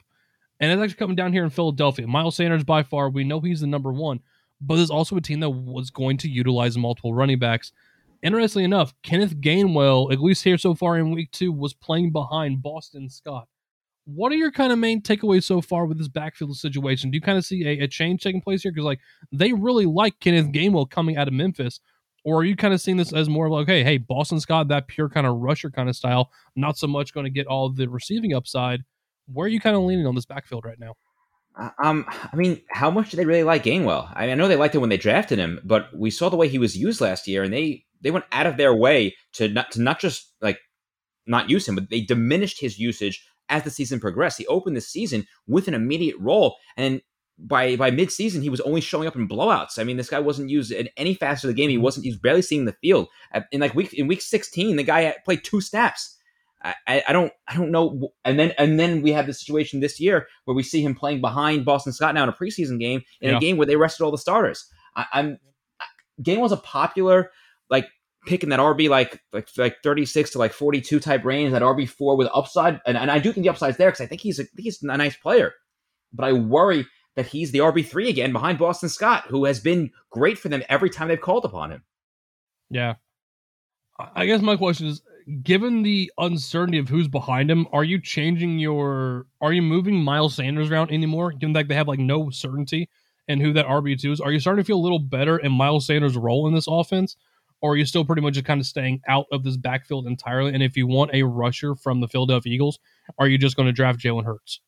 And 0.60 0.70
it's 0.70 0.80
actually 0.80 0.98
coming 0.98 1.16
down 1.16 1.32
here 1.32 1.44
in 1.44 1.50
Philadelphia. 1.50 2.06
Miles 2.06 2.36
Sanders 2.36 2.64
by 2.64 2.82
far, 2.82 3.10
we 3.10 3.24
know 3.24 3.40
he's 3.40 3.60
the 3.60 3.66
number 3.66 3.92
one, 3.92 4.20
but 4.60 4.76
there's 4.76 4.90
also 4.90 5.16
a 5.16 5.20
team 5.20 5.40
that 5.40 5.50
was 5.50 5.90
going 5.90 6.18
to 6.18 6.28
utilize 6.28 6.78
multiple 6.78 7.14
running 7.14 7.38
backs. 7.38 7.72
Interestingly 8.22 8.64
enough, 8.64 8.94
Kenneth 9.02 9.40
Gainwell, 9.40 10.12
at 10.12 10.20
least 10.20 10.44
here 10.44 10.56
so 10.58 10.74
far 10.74 10.96
in 10.96 11.10
week 11.10 11.32
two, 11.32 11.50
was 11.50 11.74
playing 11.74 12.12
behind 12.12 12.62
Boston 12.62 13.08
Scott 13.08 13.48
what 14.04 14.32
are 14.32 14.36
your 14.36 14.50
kind 14.50 14.72
of 14.72 14.78
main 14.78 15.00
takeaways 15.00 15.44
so 15.44 15.60
far 15.60 15.86
with 15.86 15.98
this 15.98 16.08
backfield 16.08 16.56
situation? 16.56 17.10
Do 17.10 17.16
you 17.16 17.20
kind 17.20 17.38
of 17.38 17.44
see 17.44 17.64
a, 17.66 17.84
a 17.84 17.88
change 17.88 18.22
taking 18.22 18.40
place 18.40 18.62
here? 18.62 18.72
Because 18.72 18.84
like 18.84 19.00
they 19.30 19.52
really 19.52 19.86
like 19.86 20.18
Kenneth 20.20 20.52
Gainwell 20.52 20.90
coming 20.90 21.16
out 21.16 21.28
of 21.28 21.34
Memphis, 21.34 21.80
or 22.24 22.40
are 22.40 22.44
you 22.44 22.56
kind 22.56 22.72
of 22.72 22.80
seeing 22.80 22.96
this 22.96 23.12
as 23.12 23.28
more 23.28 23.46
of 23.46 23.52
like, 23.52 23.66
hey, 23.66 23.82
hey, 23.82 23.98
Boston 23.98 24.40
Scott, 24.40 24.68
that 24.68 24.86
pure 24.86 25.08
kind 25.08 25.26
of 25.26 25.36
rusher 25.36 25.70
kind 25.70 25.88
of 25.88 25.96
style, 25.96 26.30
not 26.54 26.76
so 26.76 26.86
much 26.86 27.12
going 27.12 27.24
to 27.24 27.30
get 27.30 27.46
all 27.46 27.70
the 27.70 27.88
receiving 27.88 28.32
upside. 28.34 28.84
Where 29.32 29.46
are 29.46 29.48
you 29.48 29.60
kind 29.60 29.76
of 29.76 29.82
leaning 29.82 30.06
on 30.06 30.14
this 30.14 30.26
backfield 30.26 30.64
right 30.64 30.78
now? 30.78 30.94
Uh, 31.58 31.70
um, 31.82 32.06
I 32.08 32.34
mean, 32.36 32.62
how 32.70 32.90
much 32.90 33.10
do 33.10 33.16
they 33.16 33.24
really 33.24 33.42
like 33.42 33.64
Gainwell? 33.64 34.10
I, 34.14 34.22
mean, 34.22 34.30
I 34.30 34.34
know 34.34 34.48
they 34.48 34.56
liked 34.56 34.74
it 34.74 34.78
when 34.78 34.90
they 34.90 34.96
drafted 34.96 35.38
him, 35.38 35.60
but 35.64 35.88
we 35.96 36.10
saw 36.10 36.28
the 36.28 36.36
way 36.36 36.48
he 36.48 36.58
was 36.58 36.76
used 36.76 37.00
last 37.00 37.28
year, 37.28 37.42
and 37.42 37.52
they 37.52 37.84
they 38.00 38.10
went 38.10 38.24
out 38.32 38.46
of 38.46 38.56
their 38.56 38.74
way 38.74 39.14
to 39.34 39.48
not 39.48 39.70
to 39.72 39.82
not 39.82 40.00
just 40.00 40.32
like 40.40 40.58
not 41.26 41.50
use 41.50 41.68
him, 41.68 41.74
but 41.74 41.90
they 41.90 42.00
diminished 42.00 42.60
his 42.60 42.78
usage 42.78 43.24
as 43.48 43.64
the 43.64 43.70
season 43.70 44.00
progressed. 44.00 44.38
He 44.38 44.46
opened 44.46 44.76
the 44.76 44.80
season 44.80 45.26
with 45.46 45.68
an 45.68 45.74
immediate 45.74 46.16
role, 46.18 46.56
and 46.76 47.02
by 47.38 47.76
by 47.76 47.90
midseason, 47.90 48.42
he 48.42 48.50
was 48.50 48.60
only 48.60 48.80
showing 48.80 49.08
up 49.08 49.16
in 49.16 49.28
blowouts. 49.28 49.78
I 49.78 49.84
mean, 49.84 49.96
this 49.96 50.10
guy 50.10 50.20
wasn't 50.20 50.50
used 50.50 50.70
in 50.70 50.88
any 50.96 51.14
facet 51.14 51.44
of 51.44 51.48
the 51.48 51.54
game. 51.54 51.70
He 51.70 51.76
mm-hmm. 51.76 51.84
wasn't. 51.84 52.04
He 52.04 52.10
was 52.10 52.18
barely 52.18 52.42
seeing 52.42 52.64
the 52.64 52.76
field. 52.80 53.08
In 53.50 53.60
like 53.60 53.74
week 53.74 53.92
in 53.94 54.06
week 54.06 54.22
sixteen, 54.22 54.76
the 54.76 54.82
guy 54.82 55.14
played 55.24 55.44
two 55.44 55.60
snaps. 55.60 56.18
I, 56.64 57.02
I, 57.08 57.12
don't 57.12 57.32
I 57.48 57.56
don't 57.56 57.72
know. 57.72 58.12
And 58.24 58.38
then 58.38 58.52
and 58.56 58.78
then 58.78 59.02
we 59.02 59.10
have 59.10 59.26
the 59.26 59.34
situation 59.34 59.80
this 59.80 59.98
year 59.98 60.28
where 60.44 60.54
we 60.54 60.62
see 60.62 60.80
him 60.80 60.94
playing 60.94 61.20
behind 61.20 61.64
Boston 61.64 61.92
Scott 61.92 62.14
now 62.14 62.22
in 62.22 62.28
a 62.28 62.32
preseason 62.32 62.78
game 62.78 63.02
in 63.20 63.30
yeah. 63.30 63.36
a 63.36 63.40
game 63.40 63.56
where 63.56 63.66
they 63.66 63.74
rested 63.74 64.04
all 64.04 64.12
the 64.12 64.18
starters. 64.18 64.70
I, 64.94 65.06
I'm 65.12 65.38
game 66.22 66.40
was 66.40 66.52
a 66.52 66.56
popular 66.56 67.30
like 67.68 67.88
picking 68.26 68.50
that 68.50 68.60
RB 68.60 68.88
like 68.88 69.20
like 69.32 69.48
like 69.56 69.82
36 69.82 70.30
to 70.30 70.38
like 70.38 70.52
42 70.52 71.00
type 71.00 71.24
range, 71.24 71.52
that 71.52 71.62
RB 71.62 71.88
four 71.88 72.16
with 72.16 72.28
upside, 72.32 72.80
and, 72.86 72.96
and 72.96 73.10
I 73.10 73.18
do 73.18 73.32
think 73.32 73.44
the 73.44 73.50
upside's 73.50 73.76
there 73.76 73.88
because 73.88 74.00
I 74.00 74.06
think 74.06 74.20
he's 74.20 74.38
a, 74.38 74.44
he's 74.56 74.82
a 74.82 74.96
nice 74.96 75.16
player, 75.16 75.54
but 76.12 76.24
I 76.24 76.32
worry 76.32 76.86
that 77.16 77.26
he's 77.26 77.50
the 77.50 77.58
RB 77.58 77.86
three 77.86 78.08
again 78.08 78.32
behind 78.32 78.58
Boston 78.58 78.88
Scott, 78.88 79.24
who 79.28 79.44
has 79.44 79.60
been 79.60 79.90
great 80.10 80.38
for 80.38 80.48
them 80.48 80.62
every 80.68 80.90
time 80.90 81.08
they've 81.08 81.20
called 81.20 81.44
upon 81.44 81.70
him. 81.70 81.82
Yeah, 82.70 82.94
I 84.14 84.26
guess 84.26 84.40
my 84.40 84.56
question 84.56 84.86
is, 84.86 85.02
given 85.42 85.82
the 85.82 86.10
uncertainty 86.18 86.78
of 86.78 86.88
who's 86.88 87.08
behind 87.08 87.50
him, 87.50 87.66
are 87.72 87.84
you 87.84 88.00
changing 88.00 88.58
your, 88.58 89.26
are 89.40 89.52
you 89.52 89.62
moving 89.62 90.02
Miles 90.02 90.34
Sanders 90.34 90.70
around 90.70 90.90
anymore? 90.90 91.32
Given 91.32 91.52
that 91.52 91.68
they 91.68 91.74
have 91.74 91.88
like 91.88 91.98
no 91.98 92.30
certainty 92.30 92.88
and 93.28 93.40
who 93.40 93.52
that 93.52 93.66
RB 93.66 94.00
two 94.00 94.12
is, 94.12 94.20
are 94.20 94.32
you 94.32 94.40
starting 94.40 94.64
to 94.64 94.66
feel 94.66 94.78
a 94.78 94.82
little 94.82 94.98
better 94.98 95.36
in 95.36 95.52
Miles 95.52 95.86
Sanders' 95.86 96.16
role 96.16 96.46
in 96.48 96.54
this 96.54 96.66
offense? 96.68 97.16
or 97.62 97.72
are 97.72 97.76
you 97.76 97.86
still 97.86 98.04
pretty 98.04 98.20
much 98.20 98.34
just 98.34 98.44
kind 98.44 98.60
of 98.60 98.66
staying 98.66 99.00
out 99.08 99.26
of 99.32 99.44
this 99.44 99.56
backfield 99.56 100.06
entirely? 100.06 100.52
And 100.52 100.62
if 100.62 100.76
you 100.76 100.86
want 100.86 101.12
a 101.14 101.22
rusher 101.22 101.74
from 101.76 102.00
the 102.00 102.08
Philadelphia 102.08 102.52
Eagles, 102.52 102.78
are 103.18 103.28
you 103.28 103.38
just 103.38 103.56
going 103.56 103.66
to 103.66 103.72
draft 103.72 104.00
Jalen 104.00 104.24
Hurts? 104.24 104.60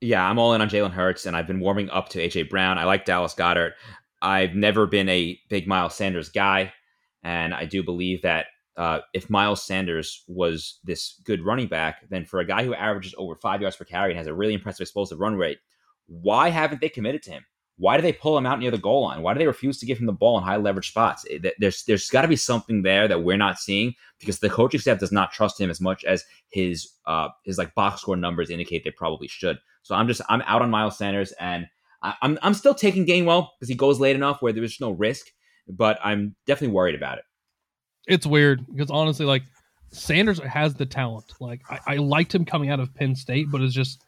Yeah, 0.00 0.26
I'm 0.26 0.38
all 0.38 0.54
in 0.54 0.62
on 0.62 0.68
Jalen 0.70 0.92
Hurts, 0.92 1.26
and 1.26 1.36
I've 1.36 1.46
been 1.46 1.60
warming 1.60 1.90
up 1.90 2.08
to 2.10 2.18
AJ 2.18 2.48
Brown. 2.48 2.78
I 2.78 2.84
like 2.84 3.04
Dallas 3.04 3.34
Goedert. 3.34 3.72
I've 4.22 4.54
never 4.54 4.86
been 4.86 5.08
a 5.08 5.38
big 5.48 5.66
Miles 5.66 5.94
Sanders 5.94 6.30
guy, 6.30 6.72
and 7.22 7.52
I 7.52 7.66
do 7.66 7.82
believe 7.82 8.22
that 8.22 8.46
uh, 8.76 9.00
if 9.12 9.28
Miles 9.28 9.62
Sanders 9.62 10.24
was 10.26 10.78
this 10.84 11.20
good 11.24 11.44
running 11.44 11.66
back, 11.68 12.08
then 12.08 12.24
for 12.24 12.40
a 12.40 12.46
guy 12.46 12.64
who 12.64 12.74
averages 12.74 13.14
over 13.18 13.34
five 13.36 13.60
yards 13.60 13.76
per 13.76 13.84
carry 13.84 14.10
and 14.10 14.18
has 14.18 14.26
a 14.26 14.34
really 14.34 14.54
impressive 14.54 14.82
explosive 14.84 15.20
run 15.20 15.36
rate, 15.36 15.58
why 16.06 16.48
haven't 16.48 16.80
they 16.80 16.88
committed 16.88 17.22
to 17.24 17.32
him? 17.32 17.44
Why 17.76 17.96
do 17.96 18.02
they 18.02 18.12
pull 18.12 18.36
him 18.36 18.46
out 18.46 18.58
near 18.58 18.70
the 18.70 18.78
goal 18.78 19.02
line? 19.02 19.22
Why 19.22 19.32
do 19.34 19.38
they 19.38 19.46
refuse 19.46 19.78
to 19.78 19.86
give 19.86 19.98
him 19.98 20.06
the 20.06 20.12
ball 20.12 20.36
in 20.38 20.44
high 20.44 20.56
leverage 20.56 20.90
spots? 20.90 21.26
There's 21.58 21.84
there's 21.84 22.08
got 22.10 22.22
to 22.22 22.28
be 22.28 22.36
something 22.36 22.82
there 22.82 23.08
that 23.08 23.22
we're 23.22 23.38
not 23.38 23.58
seeing 23.58 23.94
because 24.18 24.38
the 24.38 24.50
coaching 24.50 24.80
staff 24.80 24.98
does 24.98 25.12
not 25.12 25.32
trust 25.32 25.60
him 25.60 25.70
as 25.70 25.80
much 25.80 26.04
as 26.04 26.24
his 26.48 26.90
uh 27.06 27.28
his 27.44 27.56
like 27.56 27.74
box 27.74 28.02
score 28.02 28.16
numbers 28.16 28.50
indicate 28.50 28.84
they 28.84 28.90
probably 28.90 29.28
should. 29.28 29.58
So 29.82 29.94
I'm 29.94 30.06
just 30.06 30.20
I'm 30.28 30.42
out 30.42 30.62
on 30.62 30.70
Miles 30.70 30.98
Sanders 30.98 31.32
and 31.32 31.66
I, 32.02 32.14
I'm 32.22 32.38
I'm 32.42 32.54
still 32.54 32.74
taking 32.74 33.06
Gainwell 33.06 33.48
because 33.58 33.68
he 33.68 33.74
goes 33.74 34.00
late 34.00 34.16
enough 34.16 34.42
where 34.42 34.52
there's 34.52 34.80
no 34.80 34.90
risk, 34.90 35.26
but 35.68 35.98
I'm 36.02 36.34
definitely 36.46 36.74
worried 36.74 36.94
about 36.94 37.18
it. 37.18 37.24
It's 38.06 38.26
weird 38.26 38.66
because 38.66 38.90
honestly, 38.90 39.26
like 39.26 39.42
Sanders 39.92 40.40
has 40.40 40.74
the 40.74 40.86
talent. 40.86 41.32
Like 41.40 41.62
I, 41.68 41.80
I 41.86 41.96
liked 41.96 42.34
him 42.34 42.44
coming 42.44 42.70
out 42.70 42.80
of 42.80 42.94
Penn 42.94 43.14
State, 43.14 43.46
but 43.50 43.60
it's 43.60 43.74
just 43.74 44.02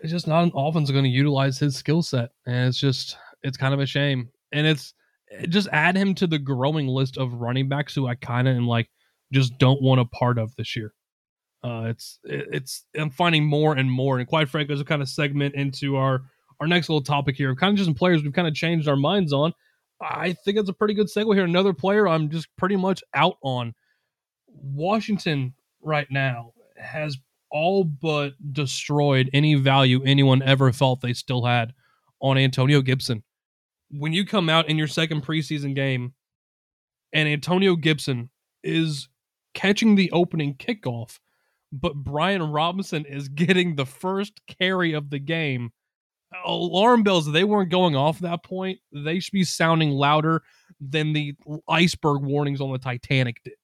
it's 0.00 0.12
just 0.12 0.26
not 0.26 0.44
an 0.44 0.52
offense 0.54 0.90
going 0.90 1.04
to 1.04 1.10
utilize 1.10 1.58
his 1.58 1.76
skill 1.76 2.02
set, 2.02 2.30
and 2.46 2.68
it's 2.68 2.78
just 2.78 3.16
it's 3.42 3.56
kind 3.56 3.74
of 3.74 3.80
a 3.80 3.86
shame. 3.86 4.28
And 4.52 4.66
it's 4.66 4.94
just 5.48 5.68
add 5.72 5.96
him 5.96 6.14
to 6.16 6.26
the 6.26 6.38
growing 6.38 6.86
list 6.86 7.16
of 7.18 7.34
running 7.34 7.68
backs 7.68 7.94
who 7.94 8.06
I 8.06 8.14
kind 8.16 8.48
of 8.48 8.56
am 8.56 8.66
like 8.66 8.88
just 9.32 9.58
don't 9.58 9.80
want 9.80 10.00
a 10.00 10.04
part 10.06 10.38
of 10.38 10.54
this 10.56 10.74
year. 10.76 10.92
Uh, 11.62 11.86
it's 11.88 12.18
it's 12.24 12.84
I'm 12.96 13.10
finding 13.10 13.44
more 13.44 13.74
and 13.76 13.90
more, 13.90 14.18
and 14.18 14.26
quite 14.26 14.48
frankly, 14.48 14.74
as 14.74 14.80
a 14.80 14.84
kind 14.84 15.02
of 15.02 15.08
segment 15.08 15.54
into 15.54 15.96
our 15.96 16.22
our 16.58 16.66
next 16.66 16.88
little 16.88 17.02
topic 17.02 17.36
here, 17.36 17.54
kind 17.54 17.72
of 17.72 17.76
just 17.76 17.86
some 17.86 17.94
players 17.94 18.22
we've 18.22 18.32
kind 18.32 18.48
of 18.48 18.54
changed 18.54 18.88
our 18.88 18.96
minds 18.96 19.32
on. 19.32 19.52
I 20.00 20.32
think 20.32 20.56
it's 20.56 20.68
a 20.68 20.74
pretty 20.74 20.94
good 20.94 21.08
segue 21.08 21.34
here. 21.34 21.44
Another 21.44 21.74
player 21.74 22.08
I'm 22.08 22.30
just 22.30 22.48
pretty 22.56 22.76
much 22.76 23.02
out 23.14 23.36
on. 23.42 23.74
Washington 24.46 25.54
right 25.82 26.10
now 26.10 26.52
has 26.76 27.18
all 27.50 27.84
but 27.84 28.32
destroyed 28.52 29.28
any 29.32 29.54
value 29.54 30.02
anyone 30.04 30.42
ever 30.42 30.72
felt 30.72 31.00
they 31.00 31.12
still 31.12 31.44
had 31.44 31.74
on 32.20 32.38
Antonio 32.38 32.80
Gibson. 32.80 33.22
When 33.90 34.12
you 34.12 34.24
come 34.24 34.48
out 34.48 34.68
in 34.68 34.78
your 34.78 34.86
second 34.86 35.24
preseason 35.24 35.74
game 35.74 36.14
and 37.12 37.28
Antonio 37.28 37.76
Gibson 37.76 38.30
is 38.62 39.08
catching 39.52 39.96
the 39.96 40.10
opening 40.12 40.54
kickoff 40.54 41.18
but 41.72 41.94
Brian 41.94 42.42
Robinson 42.42 43.04
is 43.04 43.28
getting 43.28 43.76
the 43.76 43.86
first 43.86 44.40
carry 44.46 44.92
of 44.92 45.10
the 45.10 45.18
game. 45.18 45.70
Alarm 46.44 47.02
bells, 47.02 47.30
they 47.30 47.44
weren't 47.44 47.70
going 47.70 47.96
off 47.96 48.16
at 48.16 48.22
that 48.22 48.44
point. 48.44 48.78
They 48.92 49.18
should 49.18 49.32
be 49.32 49.44
sounding 49.44 49.90
louder 49.90 50.42
than 50.80 51.12
the 51.12 51.34
iceberg 51.68 52.22
warnings 52.22 52.60
on 52.60 52.72
the 52.72 52.78
Titanic 52.78 53.42
did. 53.44 53.54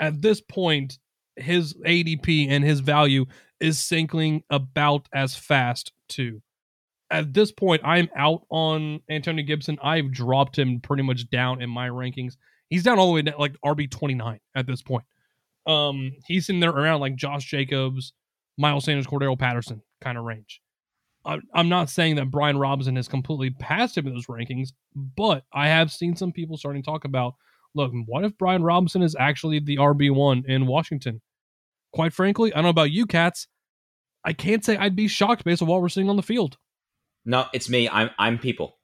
At 0.00 0.22
this 0.22 0.40
point, 0.40 0.98
his 1.36 1.74
ADP 1.86 2.48
and 2.48 2.64
his 2.64 2.80
value 2.80 3.26
is 3.60 3.78
sinking 3.78 4.42
about 4.50 5.08
as 5.12 5.36
fast 5.36 5.92
too. 6.08 6.42
At 7.10 7.32
this 7.32 7.52
point, 7.52 7.82
I'm 7.84 8.08
out 8.16 8.42
on 8.50 9.00
Antonio 9.08 9.44
Gibson. 9.44 9.78
I've 9.82 10.12
dropped 10.12 10.58
him 10.58 10.80
pretty 10.80 11.02
much 11.02 11.30
down 11.30 11.62
in 11.62 11.70
my 11.70 11.88
rankings. 11.88 12.36
He's 12.68 12.82
down 12.82 12.98
all 12.98 13.06
the 13.06 13.12
way 13.14 13.22
to 13.22 13.34
like 13.38 13.56
RB 13.64 13.90
29 13.90 14.38
at 14.54 14.66
this 14.66 14.82
point. 14.82 15.04
Um, 15.68 16.12
he's 16.26 16.48
in 16.48 16.60
there 16.60 16.70
around 16.70 17.00
like 17.00 17.14
Josh 17.14 17.44
Jacobs, 17.44 18.12
Miles 18.56 18.84
Sanders, 18.84 19.06
Cordarrelle 19.06 19.38
Patterson 19.38 19.82
kind 20.00 20.18
of 20.18 20.24
range. 20.24 20.60
I'm 21.52 21.68
not 21.68 21.90
saying 21.90 22.16
that 22.16 22.30
Brian 22.30 22.56
Robinson 22.56 22.96
has 22.96 23.06
completely 23.06 23.50
passed 23.50 23.98
him 23.98 24.06
in 24.06 24.14
those 24.14 24.26
rankings, 24.26 24.70
but 24.94 25.44
I 25.52 25.68
have 25.68 25.92
seen 25.92 26.16
some 26.16 26.32
people 26.32 26.56
starting 26.56 26.82
to 26.82 26.86
talk 26.86 27.04
about 27.04 27.34
look, 27.74 27.92
what 28.06 28.24
if 28.24 28.36
Brian 28.38 28.62
Robinson 28.62 29.02
is 29.02 29.14
actually 29.18 29.58
the 29.58 29.76
RB1 29.76 30.46
in 30.46 30.66
Washington? 30.66 31.20
Quite 31.92 32.14
frankly, 32.14 32.52
I 32.52 32.56
don't 32.56 32.64
know 32.64 32.70
about 32.70 32.90
you 32.90 33.06
Katz. 33.06 33.46
I 34.24 34.32
can't 34.32 34.64
say 34.64 34.76
I'd 34.76 34.96
be 34.96 35.06
shocked 35.06 35.44
based 35.44 35.60
on 35.60 35.68
what 35.68 35.82
we're 35.82 35.90
seeing 35.90 36.08
on 36.08 36.16
the 36.16 36.22
field. 36.22 36.56
No, 37.24 37.46
it's 37.52 37.68
me. 37.68 37.88
I'm 37.88 38.10
I'm 38.18 38.38
people. 38.38 38.78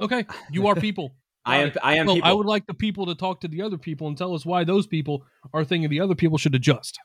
Okay, 0.00 0.24
you 0.50 0.66
are 0.68 0.74
people. 0.74 1.14
I 1.50 1.56
am. 1.58 1.72
I 1.82 1.96
am. 1.96 2.06
Well, 2.06 2.16
people. 2.16 2.30
I 2.30 2.32
would 2.32 2.46
like 2.46 2.66
the 2.66 2.74
people 2.74 3.06
to 3.06 3.14
talk 3.14 3.40
to 3.42 3.48
the 3.48 3.62
other 3.62 3.78
people 3.78 4.08
and 4.08 4.16
tell 4.16 4.34
us 4.34 4.46
why 4.46 4.64
those 4.64 4.86
people 4.86 5.24
are 5.52 5.64
thinking 5.64 5.90
the 5.90 6.00
other 6.00 6.14
people 6.14 6.38
should 6.38 6.54
adjust. 6.54 6.98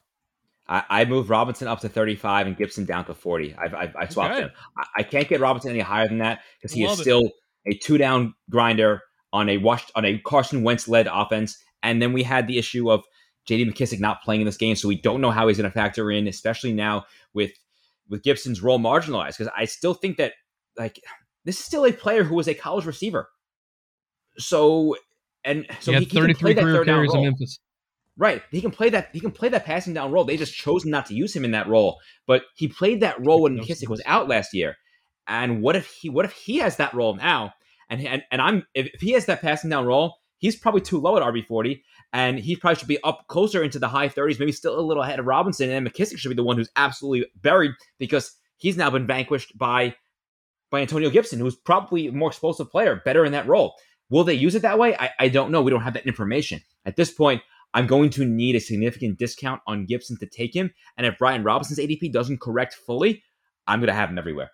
I, 0.67 0.83
I 0.89 1.05
moved 1.05 1.29
Robinson 1.29 1.67
up 1.67 1.81
to 1.81 1.89
35 1.89 2.47
and 2.47 2.57
Gibson 2.57 2.85
down 2.85 3.05
to 3.05 3.13
40. 3.13 3.55
I've, 3.55 3.73
I've 3.73 3.95
I 3.95 4.07
swapped 4.07 4.33
okay. 4.33 4.41
them. 4.41 4.51
I, 4.77 4.85
I, 4.97 5.03
can't 5.03 5.27
get 5.27 5.39
Robinson 5.39 5.71
any 5.71 5.79
higher 5.79 6.07
than 6.07 6.17
that 6.19 6.41
because 6.59 6.73
he 6.73 6.87
Love 6.87 6.95
is 6.95 7.01
still 7.01 7.31
it. 7.65 7.75
a 7.75 7.77
two 7.77 7.97
down 7.97 8.33
grinder 8.49 9.01
on 9.31 9.49
a 9.49 9.57
washed 9.57 9.91
on 9.95 10.05
a 10.05 10.17
Carson 10.19 10.63
Wentz 10.63 10.87
led 10.87 11.07
offense. 11.11 11.57
And 11.83 12.01
then 12.01 12.13
we 12.13 12.23
had 12.23 12.47
the 12.47 12.57
issue 12.57 12.89
of 12.89 13.03
J.D. 13.45 13.71
McKissic 13.71 13.99
not 13.99 14.23
playing 14.23 14.41
in 14.41 14.45
this 14.45 14.57
game, 14.57 14.75
so 14.75 14.87
we 14.87 14.99
don't 14.99 15.21
know 15.21 15.29
how 15.29 15.47
he's 15.47 15.57
going 15.57 15.69
to 15.69 15.73
factor 15.73 16.09
in, 16.09 16.27
especially 16.27 16.73
now 16.73 17.05
with 17.33 17.51
with 18.09 18.23
Gibson's 18.23 18.61
role 18.61 18.79
marginalized. 18.79 19.37
Because 19.37 19.53
I 19.55 19.65
still 19.65 19.93
think 19.93 20.17
that 20.17 20.33
like 20.77 20.99
this 21.43 21.59
is 21.59 21.65
still 21.65 21.85
a 21.85 21.91
player 21.91 22.23
who 22.23 22.35
was 22.35 22.47
a 22.47 22.55
college 22.55 22.85
receiver. 22.85 23.29
So 24.37 24.95
and 25.43 25.65
so 25.79 25.93
he, 25.93 25.99
he, 25.99 26.05
he 26.05 26.19
33 26.19 26.55
career 26.55 26.85
carries 26.85 27.13
in 27.13 27.23
Memphis. 27.23 27.59
Right. 28.17 28.41
He 28.49 28.61
can 28.61 28.71
play 28.71 28.89
that 28.89 29.09
he 29.11 29.19
can 29.19 29.31
play 29.31 29.49
that 29.49 29.65
passing 29.65 29.93
down 29.93 30.11
role. 30.11 30.23
They 30.23 30.37
just 30.37 30.55
chose 30.55 30.85
not 30.85 31.05
to 31.07 31.13
use 31.13 31.35
him 31.35 31.43
in 31.43 31.51
that 31.51 31.67
role. 31.67 31.99
But 32.25 32.43
he 32.55 32.67
played 32.67 33.01
that 33.01 33.23
role 33.25 33.41
when 33.41 33.57
McKissic 33.57 33.89
was 33.89 34.01
out 34.05 34.29
last 34.29 34.53
year. 34.53 34.77
And 35.27 35.61
what 35.61 35.75
if 35.75 35.87
he 35.87 36.09
what 36.09 36.25
if 36.25 36.31
he 36.31 36.57
has 36.57 36.77
that 36.77 36.93
role 36.93 37.15
now? 37.15 37.53
And 37.89 38.05
and, 38.05 38.23
and 38.31 38.41
I'm 38.41 38.65
if, 38.73 38.87
if 38.93 39.01
he 39.01 39.11
has 39.11 39.25
that 39.25 39.41
passing 39.41 39.69
down 39.69 39.85
role, 39.85 40.15
he's 40.37 40.55
probably 40.55 40.81
too 40.81 40.99
low 40.99 41.17
at 41.17 41.23
RB40. 41.23 41.81
And 42.13 42.39
he 42.39 42.55
probably 42.55 42.77
should 42.77 42.87
be 42.87 43.03
up 43.03 43.25
closer 43.27 43.61
into 43.61 43.79
the 43.79 43.89
high 43.89 44.07
30s, 44.07 44.39
maybe 44.39 44.53
still 44.53 44.79
a 44.79 44.81
little 44.81 45.03
ahead 45.03 45.19
of 45.19 45.25
Robinson. 45.25 45.69
And 45.69 45.85
McKissic 45.85 46.17
should 46.17 46.29
be 46.29 46.35
the 46.35 46.43
one 46.43 46.55
who's 46.55 46.69
absolutely 46.77 47.27
buried 47.41 47.71
because 47.99 48.31
he's 48.55 48.77
now 48.77 48.89
been 48.89 49.05
vanquished 49.05 49.57
by 49.57 49.95
by 50.71 50.79
Antonio 50.81 51.09
Gibson, 51.09 51.39
who's 51.39 51.55
probably 51.55 52.07
a 52.07 52.11
more 52.13 52.29
explosive 52.29 52.71
player, 52.71 53.01
better 53.03 53.25
in 53.25 53.33
that 53.33 53.47
role. 53.47 53.75
Will 54.09 54.23
they 54.23 54.33
use 54.33 54.55
it 54.55 54.61
that 54.61 54.77
way? 54.77 54.95
I, 54.95 55.11
I 55.19 55.27
don't 55.29 55.51
know. 55.51 55.61
We 55.61 55.71
don't 55.71 55.81
have 55.81 55.93
that 55.93 56.05
information. 56.05 56.61
At 56.85 56.95
this 56.95 57.11
point, 57.11 57.41
I'm 57.73 57.87
going 57.87 58.09
to 58.11 58.25
need 58.25 58.55
a 58.55 58.59
significant 58.59 59.17
discount 59.17 59.61
on 59.67 59.85
Gibson 59.85 60.17
to 60.19 60.25
take 60.25 60.55
him. 60.55 60.71
And 60.97 61.05
if 61.05 61.17
Brian 61.17 61.43
Robinson's 61.43 61.79
ADP 61.79 62.11
doesn't 62.13 62.39
correct 62.39 62.73
fully, 62.73 63.23
I'm 63.67 63.79
going 63.79 63.87
to 63.87 63.93
have 63.93 64.09
him 64.09 64.17
everywhere. 64.17 64.51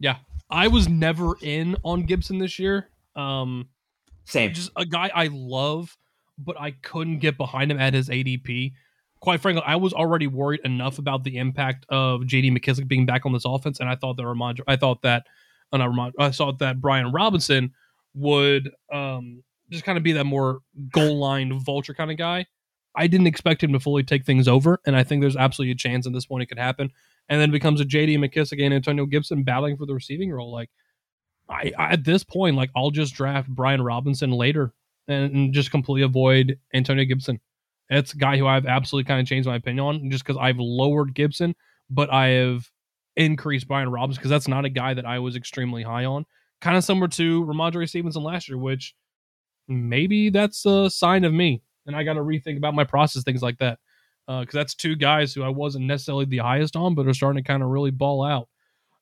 Yeah. 0.00 0.16
I 0.50 0.68
was 0.68 0.88
never 0.88 1.34
in 1.42 1.76
on 1.84 2.04
Gibson 2.04 2.38
this 2.38 2.58
year. 2.58 2.88
Um, 3.14 3.68
Same. 4.24 4.54
Just 4.54 4.70
a 4.76 4.86
guy 4.86 5.10
I 5.14 5.28
love, 5.30 5.96
but 6.38 6.58
I 6.58 6.70
couldn't 6.70 7.18
get 7.18 7.36
behind 7.36 7.70
him 7.70 7.78
at 7.78 7.94
his 7.94 8.08
ADP. 8.08 8.72
Quite 9.20 9.40
frankly, 9.40 9.62
I 9.66 9.76
was 9.76 9.92
already 9.92 10.26
worried 10.26 10.60
enough 10.64 10.98
about 10.98 11.24
the 11.24 11.36
impact 11.36 11.84
of 11.90 12.22
JD 12.22 12.56
McKissic 12.56 12.88
being 12.88 13.04
back 13.04 13.26
on 13.26 13.32
this 13.32 13.44
offense, 13.44 13.80
and 13.80 13.88
I 13.88 13.96
thought 13.96 14.16
that 14.16 14.26
Ramon, 14.26 14.56
I 14.66 14.76
thought 14.76 15.02
that, 15.02 15.26
uh, 15.72 15.76
not 15.76 15.88
Ramon, 15.88 16.12
I 16.18 16.30
thought 16.30 16.60
that 16.60 16.80
Brian 16.80 17.12
Robinson 17.12 17.72
would 18.18 18.70
um, 18.92 19.42
just 19.70 19.84
kind 19.84 19.98
of 19.98 20.04
be 20.04 20.12
that 20.12 20.24
more 20.24 20.60
goal 20.90 21.18
line 21.18 21.58
vulture 21.60 21.94
kind 21.94 22.10
of 22.10 22.16
guy. 22.16 22.46
I 22.96 23.06
didn't 23.06 23.26
expect 23.26 23.62
him 23.62 23.72
to 23.72 23.80
fully 23.80 24.02
take 24.02 24.24
things 24.24 24.48
over, 24.48 24.80
and 24.86 24.96
I 24.96 25.04
think 25.04 25.20
there's 25.20 25.36
absolutely 25.36 25.72
a 25.72 25.76
chance 25.76 26.06
at 26.06 26.12
this 26.12 26.26
point 26.26 26.42
it 26.42 26.46
could 26.46 26.58
happen. 26.58 26.90
And 27.28 27.40
then 27.40 27.50
becomes 27.50 27.80
a 27.80 27.84
JD 27.84 28.18
McKissic 28.18 28.62
and 28.64 28.72
Antonio 28.72 29.04
Gibson 29.04 29.44
battling 29.44 29.76
for 29.76 29.86
the 29.86 29.94
receiving 29.94 30.32
role. 30.32 30.50
Like, 30.50 30.70
I, 31.48 31.72
I 31.78 31.92
at 31.92 32.04
this 32.04 32.24
point, 32.24 32.56
like 32.56 32.70
I'll 32.74 32.90
just 32.90 33.14
draft 33.14 33.48
Brian 33.48 33.82
Robinson 33.82 34.30
later 34.30 34.72
and, 35.06 35.34
and 35.34 35.54
just 35.54 35.70
completely 35.70 36.02
avoid 36.02 36.58
Antonio 36.74 37.04
Gibson. 37.04 37.40
It's 37.90 38.14
a 38.14 38.16
guy 38.16 38.36
who 38.36 38.46
I've 38.46 38.66
absolutely 38.66 39.08
kind 39.08 39.20
of 39.20 39.26
changed 39.26 39.48
my 39.48 39.56
opinion 39.56 39.84
on 39.84 40.10
just 40.10 40.24
because 40.24 40.38
I've 40.40 40.58
lowered 40.58 41.14
Gibson, 41.14 41.54
but 41.90 42.12
I 42.12 42.28
have 42.28 42.68
increased 43.16 43.68
Brian 43.68 43.90
Robinson 43.90 44.20
because 44.20 44.30
that's 44.30 44.48
not 44.48 44.64
a 44.64 44.70
guy 44.70 44.94
that 44.94 45.06
I 45.06 45.18
was 45.18 45.36
extremely 45.36 45.82
high 45.82 46.04
on. 46.04 46.24
Kind 46.60 46.76
of 46.76 46.84
similar 46.84 47.08
to 47.08 47.44
Rhamondre 47.44 47.88
Stevenson 47.88 48.22
last 48.22 48.48
year, 48.48 48.58
which 48.58 48.94
maybe 49.68 50.30
that's 50.30 50.64
a 50.66 50.90
sign 50.90 51.24
of 51.24 51.32
me. 51.32 51.62
And 51.86 51.94
I 51.96 52.02
got 52.02 52.14
to 52.14 52.20
rethink 52.20 52.56
about 52.56 52.74
my 52.74 52.84
process, 52.84 53.22
things 53.22 53.42
like 53.42 53.58
that. 53.58 53.78
Because 54.26 54.54
uh, 54.54 54.58
that's 54.58 54.74
two 54.74 54.94
guys 54.94 55.32
who 55.32 55.42
I 55.42 55.48
wasn't 55.48 55.86
necessarily 55.86 56.26
the 56.26 56.38
highest 56.38 56.76
on, 56.76 56.94
but 56.94 57.06
are 57.06 57.14
starting 57.14 57.42
to 57.42 57.46
kind 57.46 57.62
of 57.62 57.70
really 57.70 57.90
ball 57.90 58.22
out. 58.22 58.48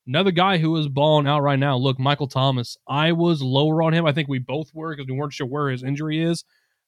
Another 0.07 0.31
guy 0.31 0.57
who 0.57 0.73
is 0.77 0.87
balling 0.87 1.27
out 1.27 1.41
right 1.41 1.59
now, 1.59 1.75
look, 1.75 1.99
Michael 1.99 2.29
Thomas. 2.29 2.77
I 2.87 3.11
was 3.11 3.41
lower 3.41 3.83
on 3.83 3.93
him. 3.93 4.05
I 4.05 4.13
think 4.13 4.29
we 4.29 4.39
both 4.39 4.73
were 4.73 4.95
because 4.95 5.09
we 5.09 5.17
weren't 5.17 5.33
sure 5.33 5.47
where 5.47 5.69
his 5.69 5.83
injury 5.83 6.23
is. 6.23 6.45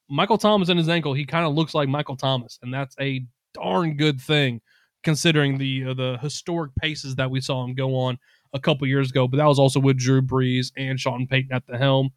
Michael 0.10 0.38
Thomas 0.38 0.70
and 0.70 0.80
his 0.80 0.88
ankle, 0.88 1.14
he 1.14 1.26
kind 1.26 1.46
of 1.46 1.54
looks 1.54 1.74
like 1.74 1.90
Michael 1.90 2.16
Thomas, 2.16 2.60
and 2.62 2.74
that's 2.74 2.96
a 3.02 3.26
darn 3.54 3.98
good 3.98 4.22
thing 4.22 4.62
considering 5.04 5.58
the 5.58 5.86
uh, 5.88 5.94
the 5.94 6.18
historic 6.22 6.74
paces 6.76 7.16
that 7.16 7.30
we 7.30 7.42
saw 7.42 7.64
him 7.64 7.74
go 7.76 7.96
on 7.96 8.18
a 8.54 8.60
couple 8.60 8.88
years 8.88 9.10
ago. 9.10 9.28
But 9.28 9.38
that 9.38 9.46
was 9.46 9.60
also 9.60 9.80
with 9.80 9.98
Drew 9.98 10.22
Brees 10.22 10.72
and 10.78 11.00
Sean 11.00 11.28
Payton 11.28 11.52
at 11.52 11.66
the 11.68 11.78
helm. 11.78 12.12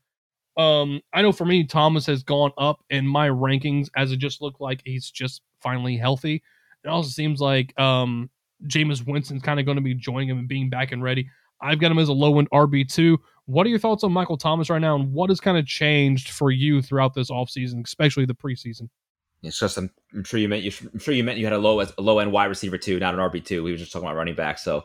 Um, 0.57 1.01
I 1.13 1.23
know 1.23 1.33
for 1.33 1.45
me, 1.45 1.65
Thomas 1.65 2.07
has 2.07 2.23
gone 2.23 2.53
up 2.59 2.85
in 2.91 3.07
my 3.07 3.29
rankings 3.29 3.89
as 3.97 4.13
it 4.13 4.19
just 4.19 4.43
looked 4.43 4.61
like 4.61 4.83
he's 4.85 5.11
just 5.11 5.43
finally 5.61 5.97
healthy. 5.97 6.43
It 6.85 6.89
also 6.89 7.09
seems 7.09 7.41
like 7.41 7.79
um, 7.81 8.29
Jameis 8.67 9.07
Winston's 9.07 9.43
kind 9.43 9.61
of 9.61 9.67
going 9.67 9.77
to 9.77 9.83
be 9.83 9.95
joining 9.95 10.29
him 10.29 10.39
and 10.39 10.49
being 10.49 10.69
back 10.69 10.93
and 10.93 11.03
ready. 11.03 11.29
I've 11.61 11.79
got 11.79 11.91
him 11.91 11.99
as 11.99 12.09
a 12.09 12.13
low 12.13 12.39
end 12.39 12.51
RB2. 12.51 13.17
What 13.47 13.67
are 13.67 13.71
your 13.71 13.79
thoughts 13.79 14.05
on 14.05 14.13
Michael 14.13 14.37
Thomas 14.37 14.69
right 14.69 14.81
now, 14.81 14.97
and 14.97 15.13
what 15.13 15.31
has 15.31 15.41
kind 15.41 15.57
of 15.57 15.67
changed 15.67 16.31
for 16.31 16.51
you 16.51 16.83
throughout 16.83 17.15
this 17.15 17.31
offseason, 17.31 17.85
especially 17.85 18.27
the 18.27 18.35
preseason? 18.35 18.89
It's 19.43 19.59
just 19.59 19.77
I'm, 19.77 19.91
I'm, 20.15 20.25
sure 20.25 20.39
you 20.39 20.49
meant 20.49 20.63
you 20.63 20.73
I'm 20.93 21.01
sure 21.01 21.15
you 21.15 21.25
meant 21.25 21.39
you 21.39 21.47
had 21.47 21.53
a 21.53 21.59
low 21.59 21.81
a 21.81 21.89
low 21.99 22.19
end 22.19 22.33
wide 22.33 22.47
receiver 22.47 22.79
too, 22.79 22.99
not 23.01 23.15
an 23.15 23.21
RB 23.21 23.45
two. 23.45 23.63
We 23.63 23.73
were 23.73 23.77
just 23.77 23.93
talking 23.93 24.07
about 24.07 24.17
running 24.17 24.35
back, 24.35 24.59
so 24.59 24.85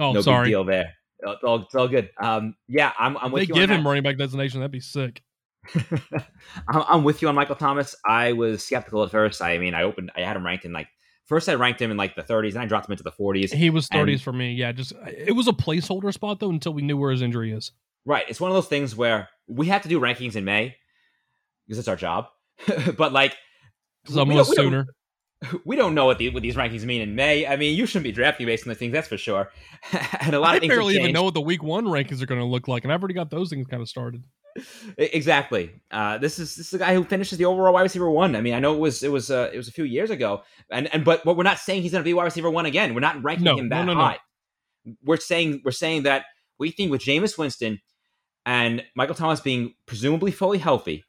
oh, 0.00 0.12
no 0.12 0.20
sorry. 0.20 0.46
big 0.46 0.52
deal 0.52 0.64
there. 0.64 0.94
It's 1.22 1.44
all, 1.44 1.62
it's 1.62 1.74
all 1.74 1.88
good. 1.88 2.10
Um, 2.20 2.54
yeah, 2.66 2.92
I'm, 2.98 3.16
I'm 3.18 3.32
with 3.32 3.42
they 3.42 3.46
you. 3.46 3.54
They 3.54 3.60
give 3.60 3.70
him 3.70 3.82
that. 3.82 3.88
running 3.88 4.02
back 4.02 4.16
designation. 4.16 4.60
That'd 4.60 4.72
be 4.72 4.80
sick. 4.80 5.22
I'm 6.68 7.04
with 7.04 7.20
you 7.20 7.28
on 7.28 7.34
Michael 7.34 7.56
Thomas. 7.56 7.94
I 8.06 8.32
was 8.32 8.64
skeptical 8.64 9.04
at 9.04 9.10
first. 9.10 9.42
I 9.42 9.58
mean, 9.58 9.74
I 9.74 9.82
opened, 9.82 10.10
I 10.16 10.22
had 10.22 10.36
him 10.36 10.44
ranked 10.44 10.64
in 10.64 10.72
like 10.72 10.88
first. 11.26 11.48
I 11.48 11.54
ranked 11.54 11.80
him 11.82 11.90
in 11.90 11.96
like 11.96 12.16
the 12.16 12.22
30s, 12.22 12.52
and 12.52 12.58
I 12.58 12.66
dropped 12.66 12.88
him 12.88 12.92
into 12.92 13.04
the 13.04 13.12
40s. 13.12 13.52
He 13.52 13.70
was 13.70 13.88
30s 13.88 14.12
and, 14.12 14.22
for 14.22 14.32
me. 14.32 14.54
Yeah, 14.54 14.72
just 14.72 14.92
it 15.06 15.36
was 15.36 15.48
a 15.48 15.52
placeholder 15.52 16.12
spot 16.12 16.40
though 16.40 16.50
until 16.50 16.72
we 16.72 16.82
knew 16.82 16.96
where 16.96 17.10
his 17.10 17.22
injury 17.22 17.52
is. 17.52 17.72
Right. 18.06 18.24
It's 18.28 18.40
one 18.40 18.50
of 18.50 18.54
those 18.54 18.68
things 18.68 18.96
where 18.96 19.28
we 19.46 19.66
have 19.66 19.82
to 19.82 19.88
do 19.88 20.00
rankings 20.00 20.36
in 20.36 20.44
May 20.44 20.76
because 21.66 21.78
it's 21.78 21.88
our 21.88 21.96
job. 21.96 22.28
but 22.96 23.12
like, 23.12 23.36
some 24.06 24.30
a 24.30 24.44
sooner 24.44 24.86
we 25.64 25.76
don't 25.76 25.94
know 25.94 26.06
what, 26.06 26.18
the, 26.18 26.28
what 26.30 26.42
these 26.42 26.56
rankings 26.56 26.84
mean 26.84 27.00
in 27.00 27.14
May. 27.14 27.46
I 27.46 27.56
mean, 27.56 27.76
you 27.76 27.86
shouldn't 27.86 28.04
be 28.04 28.12
drafting 28.12 28.46
based 28.46 28.64
on 28.64 28.68
the 28.68 28.74
things, 28.74 28.92
that's 28.92 29.08
for 29.08 29.16
sure. 29.16 29.50
and 30.20 30.34
a 30.34 30.40
lot 30.40 30.52
I 30.52 30.54
of 30.56 30.60
things 30.60 30.74
barely 30.74 30.96
even 30.96 31.12
know 31.12 31.24
what 31.24 31.34
the 31.34 31.40
week 31.40 31.62
one 31.62 31.86
rankings 31.86 32.22
are 32.22 32.26
going 32.26 32.40
to 32.40 32.46
look 32.46 32.68
like, 32.68 32.84
and 32.84 32.92
I've 32.92 33.00
already 33.00 33.14
got 33.14 33.30
those 33.30 33.50
things 33.50 33.66
kind 33.66 33.82
of 33.82 33.88
started. 33.88 34.24
Exactly. 34.98 35.70
Uh, 35.90 36.18
this 36.18 36.38
is 36.38 36.56
this 36.56 36.68
is 36.68 36.74
a 36.74 36.78
guy 36.78 36.94
who 36.94 37.04
finishes 37.04 37.38
the 37.38 37.44
overall 37.44 37.72
wide 37.72 37.82
receiver 37.82 38.10
one. 38.10 38.34
I 38.34 38.40
mean, 38.40 38.54
I 38.54 38.58
know 38.58 38.74
it 38.74 38.78
was 38.78 39.02
it 39.02 39.10
was 39.10 39.30
uh, 39.30 39.50
it 39.52 39.56
was 39.56 39.68
a 39.68 39.72
few 39.72 39.84
years 39.84 40.10
ago, 40.10 40.42
and 40.70 40.92
and 40.92 41.04
but 41.04 41.24
but 41.24 41.36
we're 41.36 41.44
not 41.44 41.58
saying 41.58 41.82
he's 41.82 41.92
going 41.92 42.02
to 42.02 42.08
be 42.08 42.14
wide 42.14 42.24
receiver 42.24 42.50
one 42.50 42.66
again. 42.66 42.94
We're 42.94 43.00
not 43.00 43.22
ranking 43.22 43.44
no, 43.44 43.56
him 43.56 43.68
that 43.68 43.84
no, 43.84 43.94
no, 43.94 44.00
high. 44.00 44.18
We're 45.04 45.18
saying 45.18 45.62
we're 45.64 45.70
saying 45.70 46.02
that 46.02 46.24
we 46.58 46.72
think 46.72 46.90
with 46.90 47.00
Jameis 47.00 47.38
Winston 47.38 47.80
and 48.44 48.84
Michael 48.96 49.14
Thomas 49.14 49.40
being 49.40 49.74
presumably 49.86 50.32
fully 50.32 50.58
healthy, 50.58 51.04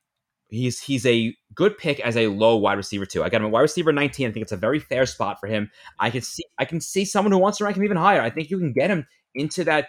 he's 0.51 0.79
he's 0.79 1.05
a 1.05 1.35
good 1.55 1.77
pick 1.77 1.99
as 2.01 2.15
a 2.15 2.27
low 2.27 2.55
wide 2.55 2.77
receiver 2.77 3.05
too. 3.05 3.23
I 3.23 3.29
got 3.29 3.41
him 3.41 3.47
at 3.47 3.51
wide 3.51 3.61
receiver 3.61 3.91
19. 3.91 4.27
I 4.27 4.31
think 4.31 4.43
it's 4.43 4.51
a 4.51 4.57
very 4.57 4.79
fair 4.79 5.05
spot 5.05 5.39
for 5.39 5.47
him. 5.47 5.71
I 5.99 6.09
can 6.09 6.21
see 6.21 6.43
I 6.59 6.65
can 6.65 6.79
see 6.79 7.05
someone 7.05 7.31
who 7.31 7.39
wants 7.39 7.57
to 7.57 7.63
rank 7.63 7.77
him 7.77 7.83
even 7.83 7.97
higher. 7.97 8.21
I 8.21 8.29
think 8.29 8.51
you 8.51 8.59
can 8.59 8.73
get 8.73 8.91
him 8.91 9.07
into 9.33 9.63
that 9.63 9.87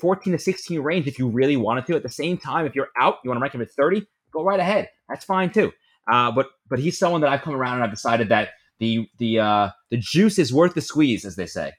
14 0.00 0.32
to 0.32 0.38
16 0.38 0.80
range 0.80 1.06
if 1.06 1.18
you 1.18 1.28
really 1.28 1.56
wanted 1.56 1.86
to. 1.86 1.96
At 1.96 2.02
the 2.02 2.08
same 2.08 2.38
time, 2.38 2.66
if 2.66 2.74
you're 2.74 2.88
out, 2.98 3.16
you 3.22 3.30
want 3.30 3.38
to 3.38 3.42
rank 3.42 3.54
him 3.54 3.62
at 3.62 3.70
30, 3.70 4.06
go 4.32 4.42
right 4.42 4.58
ahead. 4.58 4.88
That's 5.08 5.24
fine 5.24 5.52
too. 5.52 5.72
Uh, 6.10 6.30
but 6.30 6.46
but 6.68 6.78
he's 6.78 6.98
someone 6.98 7.20
that 7.20 7.30
I've 7.30 7.42
come 7.42 7.54
around 7.54 7.74
and 7.74 7.84
I've 7.84 7.90
decided 7.90 8.30
that 8.30 8.50
the 8.78 9.08
the 9.18 9.40
uh, 9.40 9.70
the 9.90 9.98
juice 9.98 10.38
is 10.38 10.52
worth 10.52 10.74
the 10.74 10.80
squeeze, 10.80 11.24
as 11.24 11.36
they 11.36 11.46
say. 11.46 11.72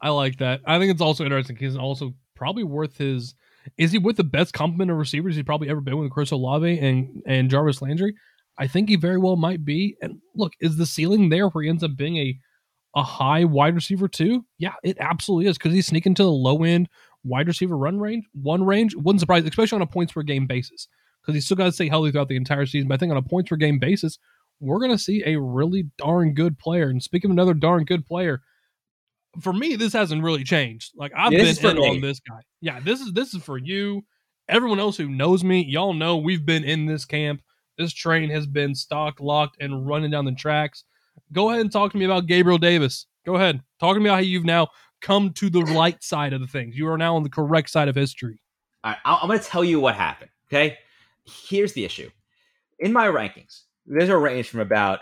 I 0.00 0.10
like 0.10 0.38
that. 0.38 0.60
I 0.66 0.78
think 0.78 0.90
it's 0.92 1.00
also 1.00 1.24
interesting. 1.24 1.56
He's 1.56 1.76
also 1.76 2.14
probably 2.34 2.64
worth 2.64 2.98
his. 2.98 3.34
Is 3.78 3.92
he 3.92 3.98
with 3.98 4.16
the 4.16 4.24
best 4.24 4.52
complement 4.52 4.90
of 4.90 4.96
receivers 4.96 5.36
he's 5.36 5.44
probably 5.44 5.68
ever 5.68 5.80
been 5.80 5.98
with 5.98 6.10
Chris 6.10 6.30
Olave 6.30 6.78
and 6.78 7.22
and 7.26 7.50
Jarvis 7.50 7.82
Landry? 7.82 8.14
I 8.58 8.66
think 8.66 8.88
he 8.88 8.96
very 8.96 9.18
well 9.18 9.36
might 9.36 9.64
be. 9.64 9.96
And 10.00 10.20
look, 10.34 10.52
is 10.60 10.76
the 10.76 10.86
ceiling 10.86 11.28
there 11.28 11.48
where 11.48 11.64
he 11.64 11.70
ends 11.70 11.82
up 11.82 11.96
being 11.96 12.16
a 12.16 12.38
a 12.94 13.02
high 13.02 13.44
wide 13.44 13.74
receiver 13.74 14.08
too? 14.08 14.44
Yeah, 14.58 14.74
it 14.82 14.96
absolutely 15.00 15.48
is 15.48 15.58
because 15.58 15.74
he's 15.74 15.86
sneaking 15.86 16.14
to 16.14 16.22
the 16.22 16.30
low 16.30 16.64
end 16.64 16.88
wide 17.24 17.48
receiver 17.48 17.76
run 17.76 17.98
range, 17.98 18.24
one 18.32 18.64
range. 18.64 18.94
Wouldn't 18.94 19.20
surprise, 19.20 19.44
especially 19.44 19.76
on 19.76 19.82
a 19.82 19.86
points 19.86 20.12
per 20.12 20.22
game 20.22 20.46
basis, 20.46 20.88
because 21.20 21.34
he's 21.34 21.44
still 21.44 21.56
got 21.56 21.64
to 21.64 21.72
stay 21.72 21.88
healthy 21.88 22.12
throughout 22.12 22.28
the 22.28 22.36
entire 22.36 22.66
season. 22.66 22.88
But 22.88 22.94
I 22.94 22.98
think 22.98 23.10
on 23.10 23.18
a 23.18 23.22
points 23.22 23.50
per 23.50 23.56
game 23.56 23.78
basis, 23.78 24.18
we're 24.60 24.78
going 24.78 24.92
to 24.92 24.98
see 24.98 25.22
a 25.26 25.38
really 25.38 25.84
darn 25.98 26.34
good 26.34 26.58
player. 26.58 26.88
And 26.88 27.02
speaking 27.02 27.30
of 27.30 27.34
another 27.34 27.54
darn 27.54 27.84
good 27.84 28.06
player, 28.06 28.40
for 29.40 29.52
me, 29.52 29.76
this 29.76 29.92
hasn't 29.92 30.22
really 30.22 30.44
changed. 30.44 30.92
Like 30.96 31.12
I've 31.16 31.32
Yeah, 31.32 31.42
been 31.42 31.70
in 31.70 31.76
me. 31.76 31.88
on 31.88 32.00
this 32.00 32.20
guy. 32.20 32.40
Yeah, 32.60 32.80
this 32.80 33.00
is 33.00 33.12
this 33.12 33.34
is 33.34 33.42
for 33.42 33.58
you. 33.58 34.04
Everyone 34.48 34.78
else 34.78 34.96
who 34.96 35.08
knows 35.08 35.42
me, 35.42 35.64
y'all 35.64 35.92
know 35.92 36.16
we've 36.16 36.46
been 36.46 36.64
in 36.64 36.86
this 36.86 37.04
camp. 37.04 37.42
This 37.78 37.92
train 37.92 38.30
has 38.30 38.46
been 38.46 38.74
stock 38.74 39.20
locked, 39.20 39.56
and 39.60 39.86
running 39.86 40.10
down 40.10 40.24
the 40.24 40.32
tracks. 40.32 40.84
Go 41.32 41.50
ahead 41.50 41.60
and 41.62 41.72
talk 41.72 41.92
to 41.92 41.98
me 41.98 42.04
about 42.04 42.26
Gabriel 42.26 42.58
Davis. 42.58 43.06
Go 43.24 43.34
ahead. 43.34 43.60
Talk 43.80 43.96
to 43.96 44.00
me 44.00 44.08
about 44.08 44.16
how 44.16 44.20
you've 44.20 44.44
now 44.44 44.68
come 45.00 45.32
to 45.34 45.50
the 45.50 45.60
light 45.60 46.02
side 46.02 46.32
of 46.32 46.40
the 46.40 46.46
things. 46.46 46.76
You 46.76 46.88
are 46.88 46.96
now 46.98 47.16
on 47.16 47.22
the 47.22 47.28
correct 47.28 47.70
side 47.70 47.88
of 47.88 47.94
history. 47.94 48.40
All 48.84 48.92
right, 48.92 48.98
I'm 49.04 49.26
going 49.26 49.38
to 49.38 49.44
tell 49.44 49.64
you 49.64 49.80
what 49.80 49.94
happened. 49.96 50.30
Okay, 50.48 50.78
here's 51.24 51.72
the 51.72 51.84
issue. 51.84 52.08
In 52.78 52.92
my 52.92 53.06
rankings, 53.06 53.62
there's 53.84 54.08
a 54.08 54.16
range 54.16 54.48
from 54.48 54.60
about 54.60 55.00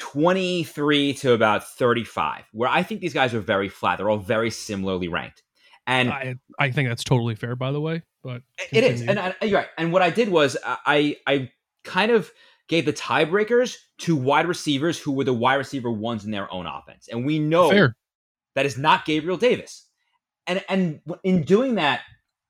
23 0.00 1.14
to 1.14 1.32
about 1.32 1.68
35, 1.68 2.44
where 2.52 2.68
I 2.68 2.82
think 2.82 3.00
these 3.00 3.14
guys 3.14 3.34
are 3.34 3.40
very 3.40 3.68
flat. 3.68 3.98
They're 3.98 4.10
all 4.10 4.18
very 4.18 4.50
similarly 4.50 5.08
ranked, 5.08 5.42
and 5.86 6.10
I 6.10 6.36
I 6.58 6.70
think 6.70 6.88
that's 6.88 7.04
totally 7.04 7.34
fair, 7.34 7.56
by 7.56 7.72
the 7.72 7.80
way. 7.80 8.02
But 8.22 8.42
it 8.72 8.84
is. 8.84 9.02
And 9.02 9.18
I, 9.18 9.34
you're 9.42 9.60
right. 9.60 9.68
And 9.78 9.92
what 9.92 10.02
I 10.02 10.10
did 10.10 10.28
was 10.28 10.56
uh, 10.64 10.76
I 10.86 11.16
I 11.26 11.50
kind 11.84 12.10
of 12.10 12.32
gave 12.68 12.86
the 12.86 12.92
tiebreakers 12.92 13.76
to 13.98 14.16
wide 14.16 14.48
receivers 14.48 14.98
who 14.98 15.12
were 15.12 15.24
the 15.24 15.34
wide 15.34 15.56
receiver 15.56 15.90
ones 15.90 16.24
in 16.24 16.30
their 16.30 16.52
own 16.52 16.66
offense, 16.66 17.08
and 17.08 17.24
we 17.24 17.38
know 17.38 17.70
fair. 17.70 17.96
that 18.54 18.66
is 18.66 18.78
not 18.78 19.04
Gabriel 19.04 19.36
Davis. 19.36 19.86
And 20.46 20.64
and 20.68 21.00
in 21.22 21.42
doing 21.42 21.76
that, 21.76 22.00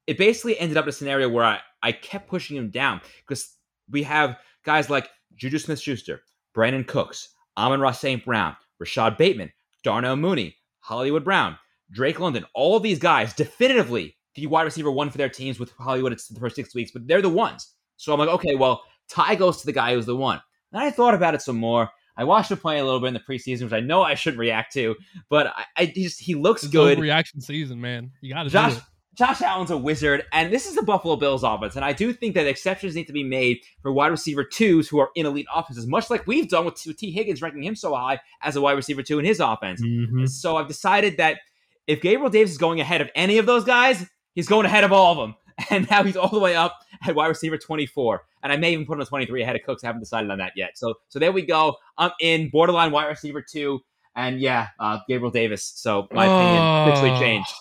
it 0.07 0.19
basically 0.19 0.59
ended 0.59 0.77
up 0.77 0.85
in 0.85 0.89
a 0.91 0.93
scenario 0.93 1.29
where 1.29 1.45
I, 1.45 1.61
I 1.83 1.93
kept 1.93 2.29
pushing 2.29 2.57
him 2.57 2.71
down 2.71 3.01
because 3.27 3.57
we 3.91 4.03
have 4.05 4.39
guys 4.65 4.91
like 4.91 5.09
Juju 5.37 5.59
Smith 5.59 5.81
Schuster, 5.81 6.23
Brandin 6.57 6.87
Cooks, 6.87 7.34
Amon-Ra 7.57 7.93
St. 7.93 8.25
Brown, 8.25 8.57
Rashod 8.79 9.17
Bateman, 9.17 9.53
Darnell 9.83 10.17
Mooney, 10.17 10.57
Hollywood 10.81 11.25
Brown, 11.25 11.57
Drake 11.91 12.21
London, 12.21 12.45
all 12.55 12.77
of 12.77 12.83
these 12.83 12.99
guys 12.99 13.33
definitively 13.33 14.17
the 14.35 14.47
wide 14.47 14.63
receiver 14.63 14.91
one 14.91 15.11
for 15.11 15.19
their 15.19 15.29
teams 15.29 15.61
with 15.61 15.73
Hollywood 15.79 16.13
it's 16.13 16.29
the 16.29 16.41
first 16.41 16.57
six 16.57 16.75
weeks, 16.75 16.91
but 16.91 17.07
they're 17.07 17.23
the 17.23 17.29
ones. 17.29 17.73
So 17.97 18.13
I'm 18.13 18.19
like, 18.19 18.29
okay, 18.29 18.57
well, 18.57 18.83
Ty 19.09 19.37
goes 19.37 19.61
to 19.61 19.67
the 19.67 19.73
guy 19.73 19.95
who's 19.95 20.07
the 20.07 20.17
one. 20.17 20.41
And 20.73 20.83
I 20.83 20.91
thought 20.91 21.15
about 21.15 21.35
it 21.35 21.43
some 21.43 21.57
more. 21.57 21.89
I 22.17 22.25
watched 22.25 22.51
him 22.51 22.59
play 22.59 22.79
a 22.79 22.85
little 22.85 23.01
bit 23.01 23.09
in 23.09 23.15
the 23.15 23.21
preseason, 23.21 23.65
which 23.65 23.73
I 23.73 23.81
know 23.81 24.03
I 24.03 24.15
shouldn't 24.15 24.41
react 24.41 24.73
to, 24.75 24.97
but 25.29 25.49
I, 25.49 25.65
I 25.77 25.87
just 25.87 26.21
he 26.21 26.35
looks 26.35 26.65
It's 26.65 26.73
good. 26.73 26.99
reaction 26.99 27.41
season, 27.41 27.81
man. 27.81 28.13
You 28.21 28.33
got 28.35 28.45
to 28.45 28.51
Josh 28.51 28.73
do 28.73 28.79
it. 28.79 28.85
Josh 29.15 29.41
Allen's 29.43 29.71
a 29.71 29.77
wizard, 29.77 30.25
and 30.33 30.53
this 30.53 30.67
is 30.67 30.75
the 30.75 30.83
Buffalo 30.83 31.17
Bills 31.17 31.43
offense. 31.45 31.77
And 31.77 31.85
I 31.85 31.93
do 31.93 32.13
think 32.13 32.35
that 32.35 32.47
exceptions 32.47 32.95
need 32.97 33.07
to 33.07 33.13
be 33.13 33.23
made 33.25 33.59
for 33.81 33.93
wide 33.93 34.09
receiver 34.09 34.43
twos 34.45 34.89
who 34.89 34.99
are 34.99 35.11
in 35.15 35.25
elite 35.25 35.47
offenses, 35.55 35.87
much 35.87 36.11
like 36.11 36.27
we've 36.27 36.49
done 36.49 36.65
with, 36.65 36.77
Tee 36.97 37.13
Higgins 37.13 37.41
ranking 37.41 37.63
him 37.63 37.77
so 37.77 37.95
high 37.95 38.21
as 38.43 38.57
a 38.57 38.61
wide 38.61 38.73
receiver 38.73 39.03
two 39.03 39.19
in 39.19 39.25
his 39.25 39.39
offense. 39.41 39.81
Mhm. 39.81 40.29
So 40.29 40.57
I've 40.57 40.69
decided 40.69 41.17
that 41.19 41.39
if 41.87 42.01
Gabriel 42.01 42.31
Davis 42.31 42.51
is 42.53 42.59
going 42.59 42.81
ahead 42.81 43.01
of 43.01 43.11
any 43.15 43.39
of 43.39 43.47
those 43.47 43.65
guys, 43.65 44.05
he's 44.35 44.49
going 44.49 44.67
ahead 44.67 44.85
of 44.85 44.93
all 44.93 45.13
of 45.13 45.19
them. 45.19 45.35
And 45.71 45.89
now 45.89 46.03
he's 46.03 46.17
all 46.17 46.31
the 46.31 46.41
way 46.41 46.57
up 46.57 46.77
at 47.07 47.15
wide 47.15 47.29
receiver 47.29 47.57
24. 47.57 48.23
And 48.43 48.53
I 48.53 48.57
may 48.57 48.73
even 48.73 48.87
put 48.87 48.95
him 48.95 49.03
at 49.03 49.07
23 49.09 49.41
ahead 49.43 49.55
of 49.55 49.63
Cooks. 49.63 49.85
I 49.85 49.87
haven't 49.87 50.01
decided 50.01 50.29
on 50.33 50.39
that 50.39 50.53
yet. 50.57 50.77
So 50.77 50.95
so 51.09 51.21
there 51.21 51.31
we 51.31 51.43
go. 51.43 51.77
I'm 51.97 52.11
in 52.21 52.51
borderline 52.51 52.91
wide 52.91 53.07
receiver 53.07 53.41
two. 53.41 53.79
And 54.17 54.41
yeah, 54.41 54.69
uh, 54.81 54.99
Gabriel 55.09 55.31
Davis. 55.31 55.65
So 55.77 56.09
my 56.11 56.25
opinion 56.27 56.87
literally 56.89 57.11
Oh. 57.17 57.21
changed. 57.21 57.53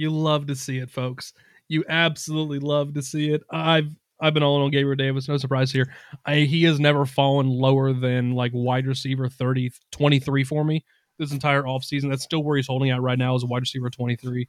You 0.00 0.10
love 0.10 0.46
to 0.46 0.56
see 0.56 0.78
it, 0.78 0.90
folks. 0.90 1.34
You 1.68 1.84
absolutely 1.88 2.58
love 2.58 2.94
to 2.94 3.02
see 3.02 3.30
it. 3.30 3.42
I've 3.50 3.94
I've 4.20 4.34
been 4.34 4.42
all 4.42 4.56
in 4.56 4.62
on 4.62 4.70
Gabriel 4.70 4.96
Davis. 4.96 5.28
No 5.28 5.36
surprise 5.36 5.70
here. 5.70 5.92
I, 6.26 6.40
he 6.40 6.64
has 6.64 6.80
never 6.80 7.06
fallen 7.06 7.48
lower 7.48 7.92
than 7.92 8.32
like 8.32 8.52
wide 8.54 8.86
receiver 8.86 9.28
30, 9.28 9.72
23 9.92 10.44
for 10.44 10.64
me 10.64 10.84
this 11.18 11.32
entire 11.32 11.62
offseason. 11.62 12.10
That's 12.10 12.22
still 12.24 12.42
where 12.42 12.56
he's 12.56 12.66
holding 12.66 12.90
out 12.90 13.00
right 13.02 13.18
now 13.18 13.34
as 13.34 13.42
a 13.42 13.46
wide 13.46 13.60
receiver 13.60 13.88
23. 13.90 14.48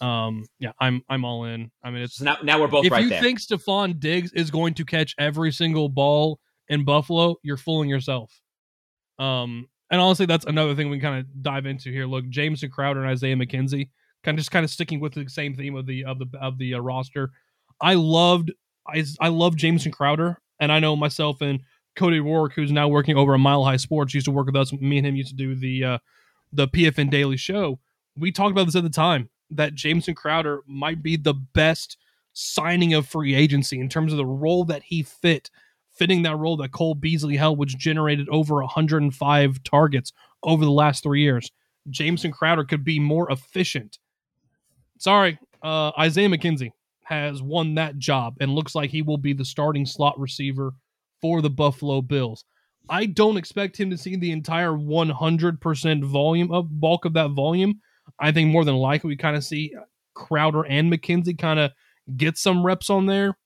Um, 0.00 0.44
yeah, 0.58 0.72
I'm 0.80 1.02
I'm 1.08 1.24
all 1.24 1.44
in. 1.44 1.70
I 1.82 1.90
mean, 1.90 2.02
it's 2.02 2.16
So 2.16 2.24
now, 2.24 2.36
now 2.42 2.60
we're 2.60 2.68
both 2.68 2.84
if 2.84 2.92
right 2.92 3.02
you 3.04 3.08
there. 3.08 3.20
think 3.20 3.40
Stefon 3.40 3.98
Diggs 3.98 4.32
is 4.32 4.50
going 4.50 4.74
to 4.74 4.84
catch 4.84 5.14
every 5.18 5.52
single 5.52 5.88
ball 5.88 6.38
in 6.68 6.84
Buffalo, 6.84 7.36
you're 7.42 7.56
fooling 7.56 7.88
yourself. 7.88 8.40
Um, 9.18 9.68
and 9.90 10.00
honestly, 10.00 10.26
that's 10.26 10.44
another 10.44 10.74
thing 10.74 10.90
we 10.90 10.98
can 10.98 11.10
kind 11.12 11.20
of 11.20 11.42
dive 11.42 11.66
into 11.66 11.90
here. 11.90 12.06
Look, 12.06 12.28
Jamison 12.28 12.70
Crowder 12.70 13.00
and 13.00 13.08
Isaiah 13.08 13.36
McKenzie, 13.36 13.88
kind 14.28 14.36
of 14.36 14.40
just 14.40 14.50
kind 14.50 14.64
of 14.64 14.70
sticking 14.70 15.00
with 15.00 15.14
the 15.14 15.26
same 15.26 15.54
theme 15.56 15.74
of 15.74 15.86
the 15.86 16.04
of 16.04 16.18
the 16.18 16.26
of 16.38 16.58
the 16.58 16.74
uh, 16.74 16.78
roster. 16.78 17.30
I 17.80 17.94
loved 17.94 18.52
I 18.86 19.02
I 19.20 19.28
love 19.28 19.56
Jamison 19.56 19.90
Crowder, 19.90 20.38
and 20.60 20.70
I 20.70 20.80
know 20.80 20.96
myself 20.96 21.40
and 21.40 21.60
Cody 21.96 22.20
Rourke, 22.20 22.52
who's 22.52 22.70
now 22.70 22.88
working 22.88 23.16
over 23.16 23.32
at 23.32 23.40
Mile 23.40 23.64
High 23.64 23.78
Sports, 23.78 24.12
used 24.12 24.26
to 24.26 24.30
work 24.30 24.44
with 24.44 24.56
us. 24.56 24.70
Me 24.74 24.98
and 24.98 25.06
him 25.06 25.16
used 25.16 25.30
to 25.30 25.34
do 25.34 25.54
the 25.54 25.82
uh, 25.82 25.98
the 26.52 26.68
PFN 26.68 27.08
Daily 27.08 27.38
Show. 27.38 27.78
We 28.18 28.30
talked 28.30 28.50
about 28.50 28.66
this 28.66 28.76
at 28.76 28.82
the 28.82 28.90
time 28.90 29.30
that 29.50 29.74
Jamison 29.74 30.14
Crowder 30.14 30.60
might 30.66 31.02
be 31.02 31.16
the 31.16 31.32
best 31.34 31.96
signing 32.34 32.92
of 32.92 33.08
free 33.08 33.34
agency 33.34 33.80
in 33.80 33.88
terms 33.88 34.12
of 34.12 34.18
the 34.18 34.26
role 34.26 34.66
that 34.66 34.82
he 34.82 35.02
fit, 35.02 35.50
fitting 35.90 36.22
that 36.24 36.36
role 36.36 36.58
that 36.58 36.72
Cole 36.72 36.94
Beasley 36.94 37.36
held, 37.36 37.56
which 37.56 37.78
generated 37.78 38.28
over 38.28 38.56
105 38.56 39.62
targets 39.62 40.12
over 40.42 40.66
the 40.66 40.70
last 40.70 41.02
three 41.02 41.22
years. 41.22 41.50
Jamison 41.88 42.30
Crowder 42.30 42.64
could 42.64 42.84
be 42.84 43.00
more 43.00 43.32
efficient. 43.32 43.98
Sorry, 44.98 45.38
uh, 45.62 45.92
Isaiah 45.98 46.28
McKenzie 46.28 46.72
has 47.04 47.40
won 47.40 47.74
that 47.76 47.98
job 47.98 48.36
and 48.40 48.54
looks 48.54 48.74
like 48.74 48.90
he 48.90 49.02
will 49.02 49.16
be 49.16 49.32
the 49.32 49.44
starting 49.44 49.86
slot 49.86 50.18
receiver 50.18 50.72
for 51.20 51.40
the 51.40 51.50
Buffalo 51.50 52.02
Bills. 52.02 52.44
I 52.90 53.06
don't 53.06 53.36
expect 53.36 53.78
him 53.78 53.90
to 53.90 53.98
see 53.98 54.16
the 54.16 54.32
entire 54.32 54.72
100% 54.72 56.04
volume 56.04 56.52
of 56.52 56.80
bulk 56.80 57.04
of 57.04 57.14
that 57.14 57.30
volume. 57.30 57.80
I 58.18 58.32
think 58.32 58.50
more 58.50 58.64
than 58.64 58.76
likely 58.76 59.08
we 59.08 59.16
kind 59.16 59.36
of 59.36 59.44
see 59.44 59.74
Crowder 60.14 60.66
and 60.66 60.92
McKenzie 60.92 61.38
kind 61.38 61.60
of 61.60 61.70
get 62.16 62.38
some 62.38 62.64
reps 62.64 62.90
on 62.90 63.06
there. 63.06 63.36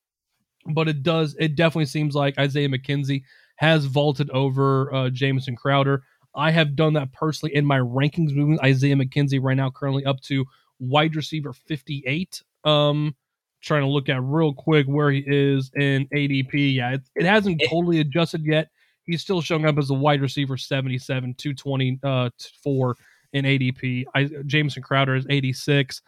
But 0.65 0.87
it 0.87 1.03
does, 1.03 1.35
it 1.39 1.55
definitely 1.55 1.85
seems 1.85 2.15
like 2.15 2.37
Isaiah 2.39 2.69
McKenzie 2.69 3.23
has 3.57 3.85
vaulted 3.85 4.29
over 4.31 4.93
uh, 4.93 5.09
Jamison 5.09 5.55
Crowder. 5.55 6.03
I 6.35 6.51
have 6.51 6.75
done 6.75 6.93
that 6.93 7.11
personally 7.11 7.53
in 7.53 7.65
my 7.65 7.79
rankings, 7.79 8.33
moving 8.33 8.59
Isaiah 8.61 8.95
McKenzie 8.95 9.41
right 9.41 9.57
now, 9.57 9.69
currently 9.69 10.05
up 10.05 10.21
to 10.21 10.45
wide 10.83 11.15
receiver 11.15 11.53
58. 11.53 12.41
Um, 12.63 13.15
trying 13.61 13.81
to 13.81 13.87
look 13.87 14.09
at 14.09 14.21
real 14.21 14.53
quick 14.53 14.85
where 14.87 15.09
he 15.09 15.23
is 15.25 15.71
in 15.75 16.07
ADP. 16.13 16.75
Yeah, 16.75 16.93
it, 16.93 17.01
it 17.15 17.25
hasn't 17.25 17.61
totally 17.69 17.99
adjusted 17.99 18.45
yet. 18.45 18.69
He's 19.05 19.21
still 19.21 19.41
showing 19.41 19.65
up 19.65 19.77
as 19.77 19.89
a 19.89 19.93
wide 19.93 20.21
receiver 20.21 20.57
77, 20.57 21.33
224 21.35 22.95
in 23.33 23.45
ADP. 23.45 24.05
I, 24.15 24.29
Jamison 24.45 24.83
Crowder 24.83 25.15
is 25.15 25.25
86. 25.29 26.01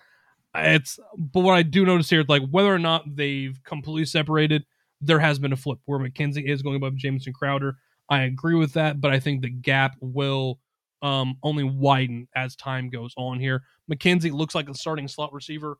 It's 0.58 1.00
but 1.18 1.42
what 1.42 1.54
I 1.54 1.64
do 1.64 1.86
notice 1.86 2.10
here 2.10 2.22
is 2.22 2.30
like 2.30 2.48
whether 2.50 2.74
or 2.74 2.80
not 2.80 3.04
they've 3.16 3.60
completely 3.64 4.06
separated, 4.06 4.66
there 5.02 5.20
has 5.20 5.40
been 5.40 5.52
a 5.54 5.58
flip 5.58 5.80
where 5.86 6.00
McKenzie 6.00 6.48
is 6.48 6.62
going 6.62 6.78
above 6.78 6.96
Jamison 6.96 7.34
Crowder. 7.34 7.78
I 8.10 8.24
agree 8.24 8.56
with 8.56 8.74
that, 8.74 9.02
but 9.02 9.12
I 9.12 9.20
think 9.20 9.42
the 9.42 9.50
gap 9.50 9.96
will 10.00 10.60
um, 11.06 11.38
only 11.44 11.64
widen 11.64 12.28
as 12.36 12.56
time 12.56 12.90
goes 12.90 13.14
on 13.16 13.40
here. 13.40 13.64
McKenzie 13.92 14.32
looks 14.32 14.56
like 14.56 14.68
a 14.70 14.74
starting 14.74 15.08
slot 15.08 15.32
receiver. 15.34 15.78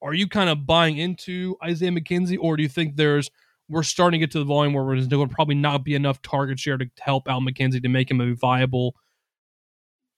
Are 0.00 0.14
you 0.14 0.28
kind 0.28 0.48
of 0.48 0.64
buying 0.66 0.98
into 0.98 1.56
Isaiah 1.64 1.90
McKenzie, 1.90 2.38
or 2.40 2.56
do 2.56 2.62
you 2.62 2.68
think 2.68 2.94
there's 2.96 3.28
we're 3.68 3.82
starting 3.82 4.20
to 4.20 4.26
get 4.26 4.30
to 4.32 4.38
the 4.38 4.44
volume 4.44 4.72
where 4.72 4.86
there's 4.94 5.08
going 5.08 5.28
to 5.28 5.34
probably 5.34 5.56
not 5.56 5.84
be 5.84 5.94
enough 5.94 6.22
target 6.22 6.58
share 6.58 6.78
to 6.78 6.86
help 7.00 7.28
out 7.28 7.42
McKenzie 7.42 7.82
to 7.82 7.88
make 7.88 8.10
him 8.10 8.20
a 8.20 8.34
viable 8.34 8.94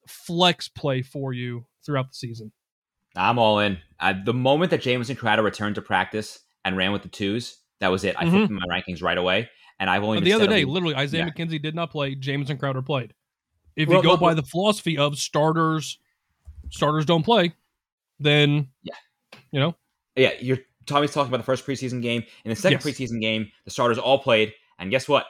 flex 0.07 0.69
play 0.69 1.03
for 1.03 1.33
you 1.33 1.67
throughout 1.85 2.09
the 2.09 2.15
season? 2.15 2.53
I'm 3.17 3.39
all 3.39 3.59
in. 3.59 3.79
Uh, 3.99 4.15
the 4.25 4.35
moment 4.35 4.71
that 4.71 4.83
Jamison 4.83 5.17
Crowder 5.17 5.43
returned 5.43 5.75
to 5.77 5.83
practice 5.83 6.41
and 6.65 6.77
ran 6.77 6.93
with 6.93 7.03
the 7.03 7.09
twos, 7.09 7.59
that 7.81 7.89
was 7.89 8.05
it. 8.05 8.15
I 8.19 8.25
Mhm. 8.25 8.31
flipped 8.31 8.51
my 8.51 8.67
rankings 8.71 9.03
right 9.03 9.19
away, 9.19 9.49
and 9.81 9.91
I've 9.91 10.05
only 10.05 10.19
Uh, 10.19 10.21
the 10.21 10.33
other 10.35 10.47
day, 10.47 10.65
literally, 10.65 10.95
Isaiah 10.95 11.25
yeah. 11.27 11.31
McKenzie 11.31 11.61
did 11.61 11.75
not 11.75 11.91
play. 11.91 12.15
Jamison 12.15 12.57
Crowder 12.57 12.83
played. 12.83 13.15
If 13.77 13.89
Well, 13.89 13.99
you 13.99 14.03
go 14.03 14.09
well, 14.11 14.17
by 14.19 14.35
the 14.35 14.43
philosophy 14.43 14.99
of 14.99 15.19
starters, 15.19 15.99
starters 16.71 17.05
don't 17.05 17.23
play, 17.23 17.55
then 18.19 18.69
Yeah. 18.83 18.95
you 19.53 19.61
know, 19.61 19.77
Yeah, 20.17 20.33
you're 20.41 20.59
Tommy's 20.87 21.13
talking 21.13 21.29
about 21.29 21.39
the 21.39 21.45
first 21.45 21.65
preseason 21.65 22.03
game. 22.03 22.25
In 22.45 22.51
the 22.51 22.57
second 22.57 22.83
Yes. 22.85 22.99
preseason 22.99 23.21
game, 23.21 23.51
the 23.65 23.71
starters 23.71 23.97
all 23.99 24.19
played, 24.19 24.53
and 24.79 24.91
guess 24.91 25.09
what? 25.09 25.27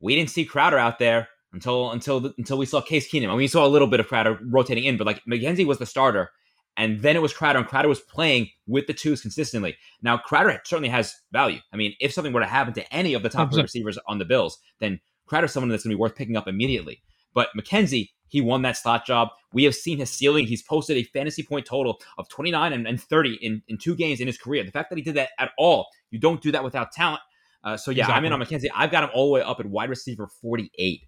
We 0.00 0.14
didn't 0.16 0.30
see 0.30 0.44
Crowder 0.44 0.78
out 0.78 0.98
there. 0.98 1.28
until 1.54 1.90
until 1.90 2.32
until 2.38 2.56
we 2.56 2.64
saw 2.64 2.80
Case 2.80 3.10
Keenum. 3.12 3.24
I 3.24 3.28
mean, 3.28 3.36
we 3.36 3.46
saw 3.46 3.66
a 3.66 3.68
little 3.68 3.86
bit 3.86 4.00
of 4.00 4.08
Crowder 4.08 4.38
rotating 4.44 4.84
in, 4.84 4.96
but 4.96 5.06
like 5.06 5.22
McKenzie 5.26 5.66
was 5.66 5.76
the 5.76 5.84
starter, 5.84 6.30
and 6.78 7.00
then 7.02 7.14
it 7.14 7.20
was 7.20 7.34
Crowder, 7.34 7.58
and 7.58 7.68
Crowder 7.68 7.88
was 7.88 8.00
playing 8.00 8.48
with 8.66 8.86
the 8.86 8.94
twos 8.94 9.20
consistently. 9.20 9.76
Now 10.00 10.16
Crowder 10.16 10.62
certainly 10.64 10.88
has 10.88 11.14
value. 11.30 11.60
I 11.70 11.76
mean, 11.76 11.94
if 12.00 12.10
something 12.14 12.32
were 12.32 12.40
to 12.40 12.46
happen 12.46 12.72
to 12.72 12.90
any 12.94 13.12
of 13.12 13.22
the 13.22 13.28
top 13.28 13.52
receivers 13.52 13.98
on 14.08 14.18
the 14.18 14.24
Bills, 14.24 14.58
then 14.78 14.98
Crowder's 15.26 15.52
someone 15.52 15.68
that's 15.68 15.84
going 15.84 15.90
to 15.90 15.96
be 15.96 16.00
worth 16.00 16.16
picking 16.16 16.38
up 16.38 16.48
immediately. 16.48 17.02
But 17.34 17.48
McKenzie, 17.58 18.10
he 18.28 18.40
won 18.40 18.62
that 18.62 18.76
slot 18.76 19.06
job. 19.06 19.28
We 19.52 19.64
have 19.64 19.74
seen 19.74 19.98
his 19.98 20.10
ceiling. 20.10 20.46
He's 20.46 20.62
posted 20.62 20.96
a 20.96 21.04
fantasy 21.04 21.42
point 21.42 21.66
total 21.66 22.00
of 22.16 22.28
29 22.28 22.72
and, 22.72 22.86
and 22.86 23.00
30 23.00 23.34
in, 23.42 23.62
in 23.68 23.76
two 23.76 23.94
games 23.94 24.20
in 24.20 24.26
his 24.26 24.38
career. 24.38 24.64
The 24.64 24.70
fact 24.70 24.88
that 24.90 24.96
he 24.96 25.02
did 25.02 25.14
that 25.16 25.30
at 25.38 25.50
all, 25.58 25.86
you 26.10 26.18
don't 26.18 26.40
do 26.40 26.50
that 26.52 26.64
without 26.64 26.92
talent. 26.92 27.20
Uh, 27.62 27.76
so 27.76 27.90
yeah, 27.90 28.04
exactly. 28.04 28.14
I'm 28.14 28.24
in 28.24 28.32
on 28.32 28.40
McKenzie. 28.40 28.70
I've 28.74 28.90
got 28.90 29.04
him 29.04 29.10
all 29.14 29.26
the 29.26 29.32
way 29.32 29.42
up 29.42 29.60
at 29.60 29.66
wide 29.66 29.90
receiver 29.90 30.26
48. 30.26 31.02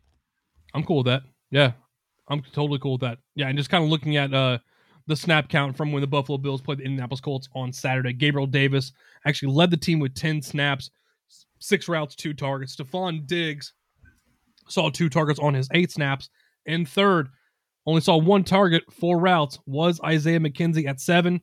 I'm 0.75 0.85
cool 0.85 0.99
with 0.99 1.07
that. 1.07 1.22
Yeah, 1.51 1.72
I'm 2.29 2.43
totally 2.53 2.79
cool 2.79 2.93
with 2.93 3.01
that. 3.03 3.18
Yeah, 3.35 3.49
and 3.49 3.57
just 3.57 3.70
kind 3.70 3.83
of 3.83 3.91
looking 3.91 4.16
at 4.16 4.35
uh, 4.35 4.59
the 5.07 5.16
snap 5.16 5.49
count 5.49 5.77
from 5.77 5.93
when 5.93 6.01
the 6.01 6.07
Buffalo 6.07 6.39
Bills 6.39 6.61
played 6.61 6.79
the 6.79 6.85
Indianapolis 6.85 7.20
Colts 7.20 7.49
on 7.55 7.72
Saturday. 7.72 8.12
Gabriel 8.12 8.47
Davis 8.47 8.93
actually 9.27 9.53
led 9.53 9.70
the 9.70 9.77
team 9.77 9.99
with 9.99 10.14
10 10.14 10.43
snaps, 10.43 10.91
six 11.59 11.89
routes, 11.89 12.14
two 12.14 12.35
targets. 12.35 12.77
Stefon 12.77 13.27
Diggs 13.27 13.72
saw 14.68 14.90
two 14.90 15.08
targets 15.08 15.40
on 15.40 15.54
his 15.54 15.68
eight 15.72 15.90
snaps. 15.90 16.30
And 16.66 16.88
third, 16.88 17.28
only 17.86 18.00
saw 18.00 18.16
one 18.16 18.44
target, 18.44 18.84
four 18.92 19.18
routes, 19.18 19.58
was 19.66 20.00
Isaiah 20.02 20.40
McKenzie 20.40 20.88
at 20.88 21.00
seven. 21.00 21.42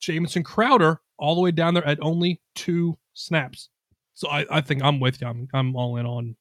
Jamison 0.00 0.42
Crowder 0.42 1.00
all 1.18 1.34
the 1.34 1.40
way 1.40 1.50
down 1.50 1.74
there 1.74 1.86
at 1.86 1.98
only 2.02 2.40
two 2.54 2.96
snaps. 3.14 3.70
So 4.14 4.28
I, 4.28 4.46
I 4.50 4.60
think 4.60 4.82
I'm 4.82 5.00
with 5.00 5.20
you. 5.20 5.26
I'm, 5.26 5.48
I'm 5.52 5.74
all 5.74 5.96
in 5.96 6.06
on 6.06 6.36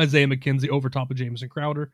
Isaiah 0.00 0.26
McKenzie 0.26 0.68
over 0.68 0.88
top 0.88 1.10
of 1.10 1.16
Jamison 1.16 1.48
Crowder. 1.48 1.90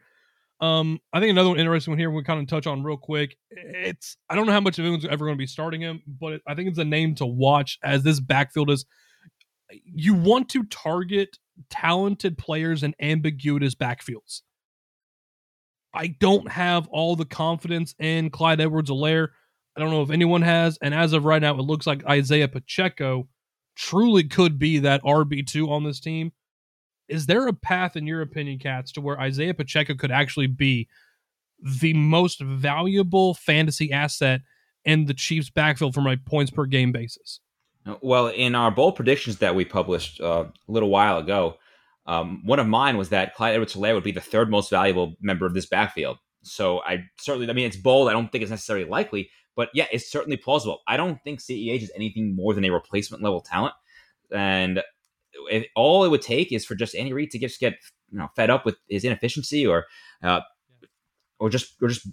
Um, 0.60 1.00
I 1.12 1.20
think 1.20 1.30
another 1.30 1.48
one 1.48 1.58
interesting 1.58 1.92
one 1.92 1.98
here 1.98 2.10
we 2.10 2.22
kind 2.22 2.40
of 2.40 2.46
touch 2.46 2.66
on 2.66 2.82
real 2.82 2.96
quick. 2.96 3.36
It's 3.50 4.16
I 4.30 4.34
don't 4.34 4.46
know 4.46 4.52
how 4.52 4.60
much 4.60 4.78
of 4.78 4.84
anyone's 4.84 5.04
ever 5.04 5.24
going 5.26 5.36
to 5.36 5.42
be 5.42 5.46
starting 5.46 5.80
him, 5.80 6.02
but 6.06 6.40
I 6.46 6.54
think 6.54 6.68
it's 6.68 6.78
a 6.78 6.84
name 6.84 7.14
to 7.16 7.26
watch 7.26 7.78
as 7.82 8.02
this 8.02 8.20
backfield 8.20 8.70
is. 8.70 8.86
You 9.84 10.14
want 10.14 10.48
to 10.50 10.64
target 10.64 11.38
talented 11.70 12.38
players 12.38 12.82
in 12.82 12.94
ambiguous 13.00 13.74
backfields. 13.74 14.42
I 15.92 16.08
don't 16.08 16.50
have 16.50 16.88
all 16.88 17.14
the 17.14 17.24
confidence 17.24 17.94
in 17.98 18.30
Clyde 18.30 18.60
Edwards-Helaire. 18.60 19.28
I 19.76 19.80
don't 19.80 19.90
know 19.90 20.02
if 20.02 20.10
anyone 20.10 20.42
has. 20.42 20.78
And 20.82 20.92
as 20.92 21.12
of 21.12 21.24
right 21.24 21.40
now, 21.40 21.54
it 21.54 21.62
looks 21.62 21.86
like 21.86 22.04
Isaiah 22.06 22.48
Pacheco 22.48 23.28
truly 23.76 24.24
could 24.24 24.58
be 24.58 24.78
that 24.80 25.02
RB2 25.02 25.68
on 25.68 25.84
this 25.84 26.00
team. 26.00 26.32
Is 27.08 27.26
there 27.26 27.46
a 27.46 27.52
path, 27.52 27.96
in 27.96 28.06
your 28.06 28.22
opinion, 28.22 28.58
Katz, 28.58 28.92
to 28.92 29.00
where 29.00 29.20
Isaiah 29.20 29.54
Pacheco 29.54 29.94
could 29.94 30.10
actually 30.10 30.46
be 30.46 30.88
the 31.80 31.94
most 31.94 32.40
valuable 32.40 33.34
fantasy 33.34 33.92
asset 33.92 34.40
in 34.84 35.04
the 35.06 35.14
Chiefs' 35.14 35.50
backfield 35.50 35.94
from 35.94 36.06
a 36.06 36.16
points 36.16 36.50
per 36.50 36.66
game 36.66 36.92
basis? 36.92 37.40
Well, 38.02 38.28
in 38.28 38.54
our 38.54 38.70
bold 38.70 38.96
predictions 38.96 39.38
that 39.38 39.54
we 39.54 39.64
published 39.64 40.20
uh, 40.20 40.46
a 40.68 40.72
little 40.72 40.88
while 40.88 41.18
ago, 41.18 41.58
um, 42.06 42.42
one 42.44 42.58
of 42.58 42.66
mine 42.66 42.96
was 42.96 43.10
that 43.10 43.34
Clyde 43.34 43.54
Edwards-Helaire 43.54 43.94
would 43.94 44.04
be 44.04 44.12
the 44.12 44.20
third 44.20 44.50
most 44.50 44.70
valuable 44.70 45.16
member 45.20 45.46
of 45.46 45.54
this 45.54 45.66
backfield. 45.66 46.18
So 46.42 46.80
I 46.82 47.04
certainly, 47.18 47.48
I 47.48 47.52
mean, 47.52 47.66
it's 47.66 47.76
bold. 47.76 48.08
I 48.08 48.12
don't 48.12 48.30
think 48.30 48.42
it's 48.42 48.50
necessarily 48.50 48.84
likely, 48.86 49.30
but 49.56 49.70
yeah, 49.74 49.86
it's 49.92 50.10
certainly 50.10 50.36
plausible. 50.36 50.80
I 50.86 50.96
don't 50.96 51.22
think 51.24 51.40
CEH 51.40 51.82
is 51.82 51.92
anything 51.94 52.34
more 52.34 52.54
than 52.54 52.64
a 52.64 52.70
replacement 52.70 53.22
level 53.22 53.40
talent, 53.40 53.74
and 54.30 54.82
all 55.74 56.04
it 56.04 56.10
would 56.10 56.22
take 56.22 56.52
is 56.52 56.64
for 56.64 56.74
just 56.74 56.94
Andy 56.94 57.12
Reid 57.12 57.30
to 57.30 57.38
just 57.38 57.60
get 57.60 57.74
you 58.10 58.18
know 58.18 58.28
fed 58.36 58.50
up 58.50 58.64
with 58.64 58.76
his 58.88 59.04
inefficiency, 59.04 59.66
or 59.66 59.86
uh, 60.22 60.40
or 61.38 61.48
just 61.48 61.74
or 61.82 61.88
just 61.88 62.06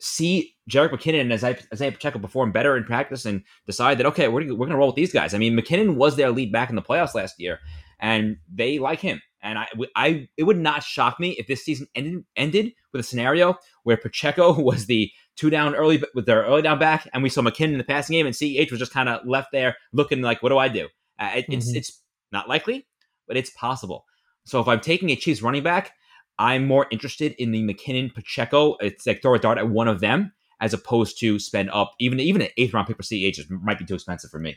see 0.00 0.54
Jerick 0.68 0.90
McKinnon 0.90 1.20
and 1.20 1.32
Isaiah, 1.32 1.58
Isaiah 1.72 1.92
Pacheco 1.92 2.18
perform 2.18 2.52
better 2.52 2.76
in 2.76 2.84
practice 2.84 3.24
and 3.24 3.42
decide 3.66 3.98
that 3.98 4.06
okay, 4.06 4.28
we're, 4.28 4.42
we're 4.48 4.56
going 4.56 4.70
to 4.70 4.76
roll 4.76 4.88
with 4.88 4.96
these 4.96 5.12
guys. 5.12 5.34
I 5.34 5.38
mean, 5.38 5.56
McKinnon 5.56 5.96
was 5.96 6.16
their 6.16 6.30
lead 6.30 6.50
back 6.50 6.70
in 6.70 6.76
the 6.76 6.82
playoffs 6.82 7.14
last 7.14 7.38
year, 7.38 7.60
and 8.00 8.36
they 8.52 8.78
like 8.78 9.00
him. 9.00 9.20
And 9.42 9.58
I, 9.58 9.68
I, 9.96 10.28
it 10.36 10.42
would 10.44 10.58
not 10.58 10.82
shock 10.82 11.18
me 11.18 11.30
if 11.38 11.46
this 11.46 11.64
season 11.64 11.86
ended 11.94 12.24
ended 12.36 12.72
with 12.92 13.00
a 13.00 13.04
scenario 13.04 13.56
where 13.84 13.96
Pacheco 13.96 14.52
was 14.60 14.86
the 14.86 15.10
two 15.36 15.50
down 15.50 15.74
early 15.74 16.02
with 16.14 16.26
their 16.26 16.42
early 16.42 16.62
down 16.62 16.78
back, 16.78 17.08
and 17.12 17.22
we 17.22 17.28
saw 17.28 17.42
McKinnon 17.42 17.72
in 17.72 17.78
the 17.78 17.84
passing 17.84 18.14
game, 18.14 18.26
and 18.26 18.34
CEH 18.34 18.70
was 18.70 18.80
just 18.80 18.92
kind 18.92 19.08
of 19.08 19.26
left 19.26 19.48
there 19.52 19.76
looking 19.92 20.22
like, 20.22 20.42
what 20.42 20.48
do 20.48 20.58
I 20.58 20.68
do? 20.68 20.88
Uh, 21.18 21.30
it, 21.36 21.42
mm-hmm. 21.44 21.52
It's 21.54 21.74
it's 21.74 22.02
not 22.32 22.48
likely, 22.48 22.86
but 23.28 23.36
it's 23.36 23.50
possible. 23.50 24.04
So 24.44 24.60
if 24.60 24.68
I'm 24.68 24.80
taking 24.80 25.10
a 25.10 25.16
Chiefs 25.16 25.42
running 25.42 25.62
back, 25.62 25.92
I'm 26.40 26.66
more 26.66 26.86
interested 26.90 27.34
in 27.38 27.52
the 27.52 27.62
McKinnon 27.62 28.12
Pacheco. 28.12 28.76
It's 28.80 29.06
like 29.06 29.20
throw 29.20 29.34
a 29.34 29.38
dart 29.38 29.58
at 29.58 29.68
one 29.68 29.86
of 29.86 30.00
them 30.00 30.32
as 30.60 30.74
opposed 30.74 31.20
to 31.20 31.38
spend 31.38 31.70
up 31.70 31.92
even 32.00 32.18
even 32.18 32.42
an 32.42 32.48
eighth 32.56 32.74
round 32.74 32.88
pick 32.88 32.96
for 32.96 33.02
CEH 33.02 33.38
might 33.62 33.78
be 33.78 33.84
too 33.84 33.94
expensive 33.94 34.30
for 34.30 34.40
me. 34.40 34.56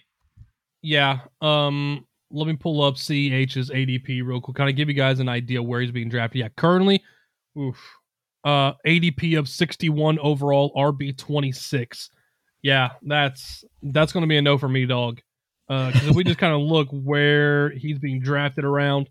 Yeah. 0.82 1.20
Um 1.42 2.08
let 2.32 2.48
me 2.48 2.56
pull 2.56 2.82
up 2.82 2.96
CEH's 2.96 3.70
ADP 3.70 4.26
real 4.26 4.42
quick. 4.42 4.58
Kind 4.58 4.70
of 4.70 4.76
give 4.76 4.88
you 4.88 4.96
guys 4.96 5.20
an 5.20 5.30
idea 5.30 5.62
where 5.62 5.82
he's 5.82 5.92
being 5.92 6.10
drafted. 6.10 6.40
Yeah, 6.40 6.48
currently, 6.58 7.04
oof, 7.60 7.78
uh, 8.44 8.74
ADP 8.88 9.38
of 9.38 9.48
61 9.48 10.18
overall, 10.18 10.74
RB 10.76 11.16
26. 11.16 12.10
Yeah, 12.64 12.90
that's 13.04 13.64
that's 13.84 14.14
to 14.14 14.26
be 14.26 14.38
a 14.38 14.42
no 14.42 14.58
for 14.58 14.68
me, 14.68 14.88
dog. 14.88 15.22
Because 15.68 16.08
uh, 16.08 16.10
if 16.10 16.16
we 16.16 16.24
just 16.24 16.40
kind 16.40 16.54
of 16.54 16.62
look 16.62 16.88
where 16.92 17.70
he's 17.72 18.00
being 18.00 18.20
drafted 18.20 18.66
around, 18.66 19.10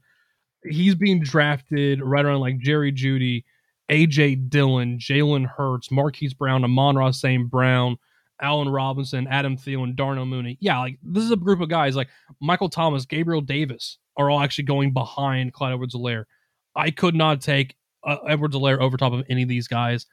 he's 0.64 0.94
being 0.94 1.20
drafted 1.20 2.02
right 2.02 2.24
around 2.24 2.40
like 2.40 2.58
Jerry 2.58 2.92
Jeudy, 2.92 3.44
AJ 3.90 4.48
Dillon, 4.48 4.98
Jalen 4.98 5.46
Hurts, 5.46 5.90
Marquise 5.90 6.34
Brown, 6.34 6.64
Amon-Ra 6.64 7.10
St. 7.10 7.50
Brown, 7.50 7.96
Allen 8.40 8.68
Robinson, 8.68 9.26
Adam 9.28 9.56
Thielen, 9.56 9.94
Darnell 9.94 10.26
Mooney. 10.26 10.58
Yeah, 10.60 10.78
like 10.80 10.98
this 11.02 11.24
is 11.24 11.30
a 11.30 11.36
group 11.36 11.60
of 11.60 11.68
guys 11.68 11.94
like 11.94 12.08
Michael 12.40 12.68
Thomas, 12.68 13.06
Gabriel 13.06 13.40
Davis 13.40 13.98
are 14.16 14.30
all 14.30 14.40
actually 14.40 14.64
going 14.64 14.92
behind 14.92 15.52
Clyde 15.52 15.72
Edwards-Helaire. 15.72 16.24
I 16.74 16.90
could 16.90 17.14
not 17.14 17.40
take 17.40 17.76
uh, 18.04 18.16
Edwards-Helaire 18.28 18.80
over 18.80 18.96
top 18.96 19.12
of 19.12 19.24
any 19.28 19.42
of 19.42 19.48
these 19.48 19.68
guys. 19.68 20.06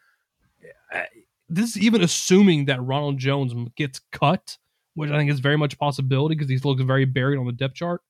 This 1.50 1.76
is 1.76 1.82
even 1.82 2.02
assuming 2.02 2.66
that 2.66 2.84
Ronald 2.84 3.18
Jones 3.18 3.54
gets 3.76 4.00
cut, 4.12 4.58
which 4.94 5.10
I 5.10 5.18
think 5.18 5.32
is 5.32 5.40
very 5.40 5.58
much 5.58 5.74
a 5.74 5.78
possibility 5.78 6.36
because 6.36 6.50
he 6.50 6.58
looks 6.60 6.84
very 6.84 7.06
buried 7.06 7.40
on 7.40 7.46
the 7.46 7.52
depth 7.52 7.76
chart. 7.76 8.02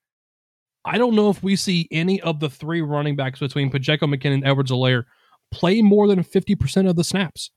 I 0.85 0.97
don't 0.97 1.15
know 1.15 1.29
if 1.29 1.43
we 1.43 1.55
see 1.55 1.87
any 1.91 2.21
of 2.21 2.39
the 2.39 2.49
three 2.49 2.81
running 2.81 3.15
backs 3.15 3.39
between 3.39 3.69
Pacheco, 3.69 4.07
McKinnon, 4.07 4.45
Edwards-Helaire 4.45 5.03
play 5.51 5.81
more 5.81 6.07
than 6.07 6.23
50% 6.23 6.89
of 6.89 6.95
the 6.95 7.03
snaps. 7.03 7.51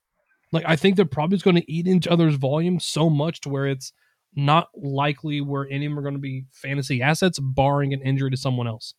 Like 0.51 0.65
I 0.67 0.77
think 0.77 0.97
they're 0.97 1.05
probably 1.05 1.39
going 1.39 1.57
to 1.57 1.73
eat 1.73 1.87
into 1.87 2.11
others' 2.11 2.35
volume 2.35 2.79
so 2.79 3.09
much 3.09 3.41
to 3.43 3.49
where 3.49 3.67
it's 3.67 3.93
not 4.35 4.69
likely 4.75 5.41
where 5.41 5.67
any 5.71 5.87
of 5.87 5.93
them 5.93 5.99
are 5.99 6.03
going 6.03 6.15
to 6.15 6.21
be 6.21 6.45
fantasy 6.53 7.03
assets, 7.03 7.39
barring 7.39 7.93
an 7.93 8.03
injury 8.03 8.31
to 8.31 8.37
someone 8.37 8.67
else. 8.67 8.95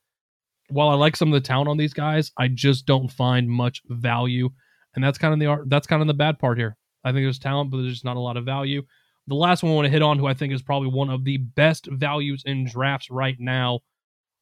While 0.69 0.89
I 0.89 0.95
like 0.95 1.15
some 1.15 1.27
of 1.27 1.33
the 1.33 1.45
talent 1.45 1.69
on 1.69 1.77
these 1.77 1.93
guys, 1.93 2.31
I 2.37 2.47
just 2.47 2.85
don't 2.85 3.11
find 3.11 3.49
much 3.49 3.81
value, 3.87 4.49
and 4.95 5.03
that's 5.03 5.17
kind 5.17 5.33
of 5.33 5.39
the. 5.39 5.65
That's 5.67 5.87
kind 5.87 6.01
of 6.01 6.07
the 6.07 6.13
bad 6.13 6.39
part 6.39 6.57
here. 6.57 6.77
I 7.03 7.11
think 7.11 7.25
there's 7.25 7.39
talent, 7.39 7.69
but 7.69 7.77
there's 7.77 7.93
just 7.93 8.05
not 8.05 8.15
a 8.15 8.21
lot 8.21 8.37
of 8.37 8.45
value. 8.45 8.81
The 9.27 9.35
last 9.35 9.61
one 9.61 9.71
I 9.71 9.75
want 9.75 9.85
to 9.85 9.91
hit 9.91 10.01
on, 10.01 10.17
who 10.17 10.27
I 10.27 10.33
think 10.33 10.53
is 10.53 10.61
probably 10.61 10.89
one 10.89 11.09
of 11.09 11.23
the 11.23 11.37
best 11.37 11.87
values 11.87 12.43
in 12.45 12.65
drafts 12.65 13.09
right 13.11 13.35
now. 13.39 13.79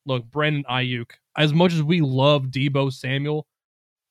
Look, 0.05 0.25
Brandon 0.31 0.63
Aiyuk, 0.69 1.11
As 1.37 1.53
much 1.53 1.73
as 1.73 1.83
we 1.83 2.01
love 2.01 2.47
Deebo 2.47 2.91
Samuel, 2.91 3.47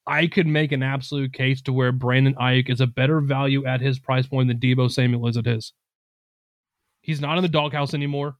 I 0.06 0.26
could 0.26 0.46
make 0.46 0.72
an 0.72 0.82
absolute 0.82 1.32
case 1.32 1.60
to 1.62 1.72
where 1.72 1.92
Brandon 1.92 2.34
Aiyuk 2.34 2.70
is 2.70 2.80
a 2.80 2.86
better 2.86 3.20
value 3.20 3.66
at 3.66 3.80
his 3.80 3.98
price 3.98 4.26
point 4.26 4.48
than 4.48 4.58
Deebo 4.58 4.90
Samuel 4.90 5.26
is 5.28 5.36
at 5.36 5.46
his. 5.46 5.72
He's 7.02 7.20
not 7.20 7.38
in 7.38 7.42
the 7.42 7.48
doghouse 7.48 7.94
anymore. 7.94 8.36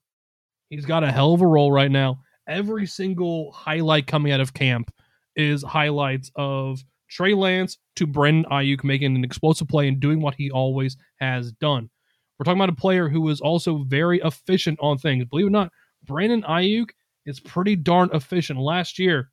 He's 0.69 0.87
got 0.87 1.05
a 1.05 1.11
hell 1.13 1.35
of 1.35 1.43
a 1.43 1.47
role 1.47 1.73
right 1.73 1.91
now. 1.91 2.21
Every 2.49 2.87
single 2.87 3.53
highlight 3.53 4.07
coming 4.07 4.33
out 4.33 4.41
of 4.41 4.55
camp 4.55 4.93
is 5.37 5.63
highlights 5.63 6.31
of 6.37 6.83
Trey 7.09 7.35
Lance 7.35 7.79
to 7.97 8.07
Brandon 8.07 8.51
Aiyuk 8.51 8.85
making 8.85 9.17
an 9.17 9.25
explosive 9.25 9.69
play 9.69 9.89
and 9.89 10.01
doing 10.01 10.21
what 10.21 10.35
he 10.35 10.51
always 10.51 10.97
has 11.17 11.53
done. 11.53 11.91
We're 12.39 12.45
talking 12.45 12.61
about 12.61 12.73
a 12.73 12.81
player 12.81 13.09
who 13.09 13.29
is 13.29 13.41
also 13.41 13.85
very 13.85 14.21
efficient 14.21 14.79
on 14.81 14.99
things. 14.99 15.25
Believe 15.27 15.47
it 15.47 15.49
or 15.49 15.51
not, 15.51 15.73
Brandon 16.05 16.43
Aiyuk 16.43 16.91
is 17.27 17.41
pretty 17.41 17.77
darn 17.77 18.11
efficient. 18.13 18.59
Last 18.59 18.99
year, 18.99 19.31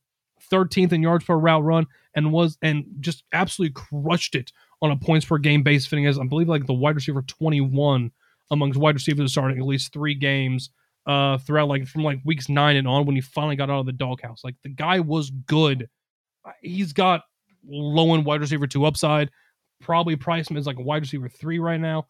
13th 0.52 0.94
in 0.94 1.02
yards 1.02 1.26
per 1.26 1.36
route 1.36 1.64
run, 1.64 1.88
and 2.16 2.32
was 2.32 2.58
and 2.62 2.86
just 3.00 3.24
absolutely 3.34 3.74
crushed 3.74 4.36
it 4.36 4.52
on 4.82 4.92
a 4.92 4.98
points 4.98 5.26
per 5.26 5.38
game 5.38 5.64
base, 5.64 5.86
fitting 5.86 6.06
as 6.06 6.20
I 6.20 6.26
believe 6.26 6.50
like 6.50 6.66
the 6.66 6.74
wide 6.74 6.96
receiver 6.96 7.22
21 7.22 8.12
amongst 8.52 8.80
wide 8.80 8.96
receivers 8.96 9.32
starting 9.32 9.58
at 9.58 9.66
least 9.66 9.92
three 9.92 10.16
games 10.16 10.70
uh 11.06 11.38
throughout 11.38 11.68
like 11.68 11.86
from 11.86 12.04
like 12.04 12.20
weeks 12.26 12.50
nine 12.50 12.76
and 12.76 12.88
on 12.88 13.06
when 13.06 13.16
he 13.16 13.22
finally 13.22 13.56
got 13.56 13.70
out 13.70 13.80
of 13.80 13.86
the 13.86 13.92
doghouse. 13.92 14.42
Like 14.44 14.56
the 14.64 14.70
guy 14.70 15.00
was 15.00 15.30
good. 15.30 15.90
He's 16.62 16.94
got 16.94 17.24
low 17.68 18.14
end 18.14 18.26
wide 18.26 18.42
receiver 18.42 18.68
two 18.68 18.86
upside. 18.86 19.30
Probably 19.80 20.16
price 20.16 20.50
him 20.50 20.58
as 20.58 20.66
like 20.66 20.80
a 20.80 20.84
wide 20.84 21.02
receiver 21.02 21.30
three 21.30 21.60
right 21.60 21.80
now. 21.80 22.08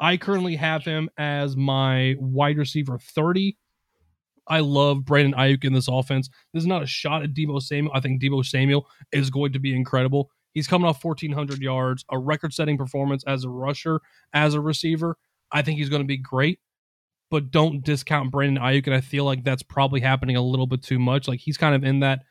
I 0.00 0.16
currently 0.16 0.56
have 0.56 0.84
him 0.84 1.10
as 1.18 1.56
my 1.56 2.14
wide 2.18 2.58
receiver 2.58 2.98
30 2.98 3.56
I 4.48 4.60
love 4.60 5.04
Brandon 5.04 5.38
Aiyuk 5.38 5.64
in 5.64 5.72
this 5.72 5.88
offense. 5.88 6.28
This 6.52 6.62
is 6.62 6.66
not 6.66 6.82
a 6.82 6.86
shot 6.86 7.22
at 7.22 7.34
Deebo 7.34 7.62
Samuel. 7.62 7.92
I 7.94 8.00
think 8.00 8.20
Deebo 8.20 8.44
Samuel 8.44 8.86
is 9.12 9.30
going 9.30 9.52
to 9.52 9.58
be 9.58 9.76
incredible. 9.76 10.30
He's 10.52 10.66
coming 10.66 10.88
off 10.88 11.04
1,400 11.04 11.60
yards, 11.60 12.04
a 12.10 12.18
record 12.18 12.52
setting 12.52 12.78
performance 12.78 13.22
as 13.26 13.44
a 13.44 13.50
rusher, 13.50 14.00
as 14.32 14.54
a 14.54 14.60
receiver. 14.60 15.16
I 15.52 15.62
think 15.62 15.78
he's 15.78 15.90
going 15.90 16.02
to 16.02 16.06
be 16.06 16.16
great, 16.16 16.58
but 17.30 17.50
don't 17.50 17.84
discount 17.84 18.30
Brandon 18.30 18.62
Aiyuk. 18.62 18.86
And 18.86 18.94
I 18.94 19.00
feel 19.00 19.24
like 19.24 19.44
that's 19.44 19.62
probably 19.62 20.00
happening 20.00 20.36
a 20.36 20.42
little 20.42 20.66
bit 20.66 20.82
too 20.82 20.98
much. 20.98 21.28
Like 21.28 21.40
he's 21.40 21.58
kind 21.58 21.74
of 21.74 21.84
in 21.84 22.00
that 22.00 22.22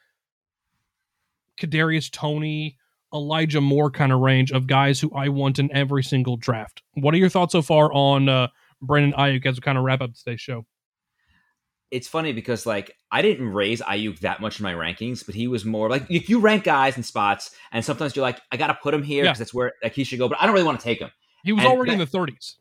Kadarius 1.59 2.11
Toney, 2.11 2.77
Elijah 3.13 3.61
Moore 3.61 3.89
kind 3.89 4.11
of 4.11 4.19
range 4.19 4.51
of 4.51 4.67
guys 4.67 4.99
who 4.99 5.11
I 5.13 5.29
want 5.29 5.59
in 5.59 5.73
every 5.73 6.03
single 6.03 6.37
draft. 6.37 6.83
What 6.93 7.13
are 7.13 7.17
your 7.17 7.29
thoughts 7.29 7.53
so 7.53 7.61
far 7.61 7.91
on 7.93 8.27
uh, 8.27 8.47
Brandon 8.81 9.17
Aiyuk 9.17 9.45
as 9.45 9.55
we 9.55 9.61
kind 9.61 9.77
of 9.77 9.83
wrap 9.83 10.01
up 10.01 10.13
today's 10.13 10.41
show? 10.41 10.65
It's 11.89 12.07
funny 12.07 12.33
because 12.33 12.65
like 12.65 12.95
I 13.11 13.21
didn't 13.21 13.49
raise 13.49 13.81
Aiyuk 13.81 14.19
that 14.19 14.41
much 14.41 14.59
in 14.59 14.63
my 14.63 14.73
rankings, 14.73 15.25
but 15.25 15.35
he 15.35 15.47
was 15.47 15.63
more 15.63 15.89
like 15.89 16.05
if 16.09 16.29
you 16.29 16.39
rank 16.39 16.63
guys 16.63 16.97
in 16.97 17.03
spots, 17.03 17.51
and 17.71 17.83
sometimes 17.83 18.15
you're 18.15 18.23
like, 18.23 18.41
I 18.51 18.57
got 18.57 18.67
to 18.67 18.73
put 18.75 18.93
him 18.93 19.03
here 19.03 19.23
because 19.23 19.37
yeah. 19.37 19.39
that's 19.39 19.53
where 19.53 19.73
like 19.81 19.93
he 19.93 20.03
should 20.03 20.19
go, 20.19 20.27
but 20.27 20.37
I 20.41 20.45
don't 20.45 20.53
really 20.53 20.65
want 20.65 20.79
to 20.79 20.83
take 20.83 20.99
him. 20.99 21.11
He 21.43 21.53
was 21.53 21.63
and 21.63 21.71
already 21.71 21.91
that, 21.91 22.01
in 22.01 22.07
the 22.11 22.17
30s. 22.17 22.55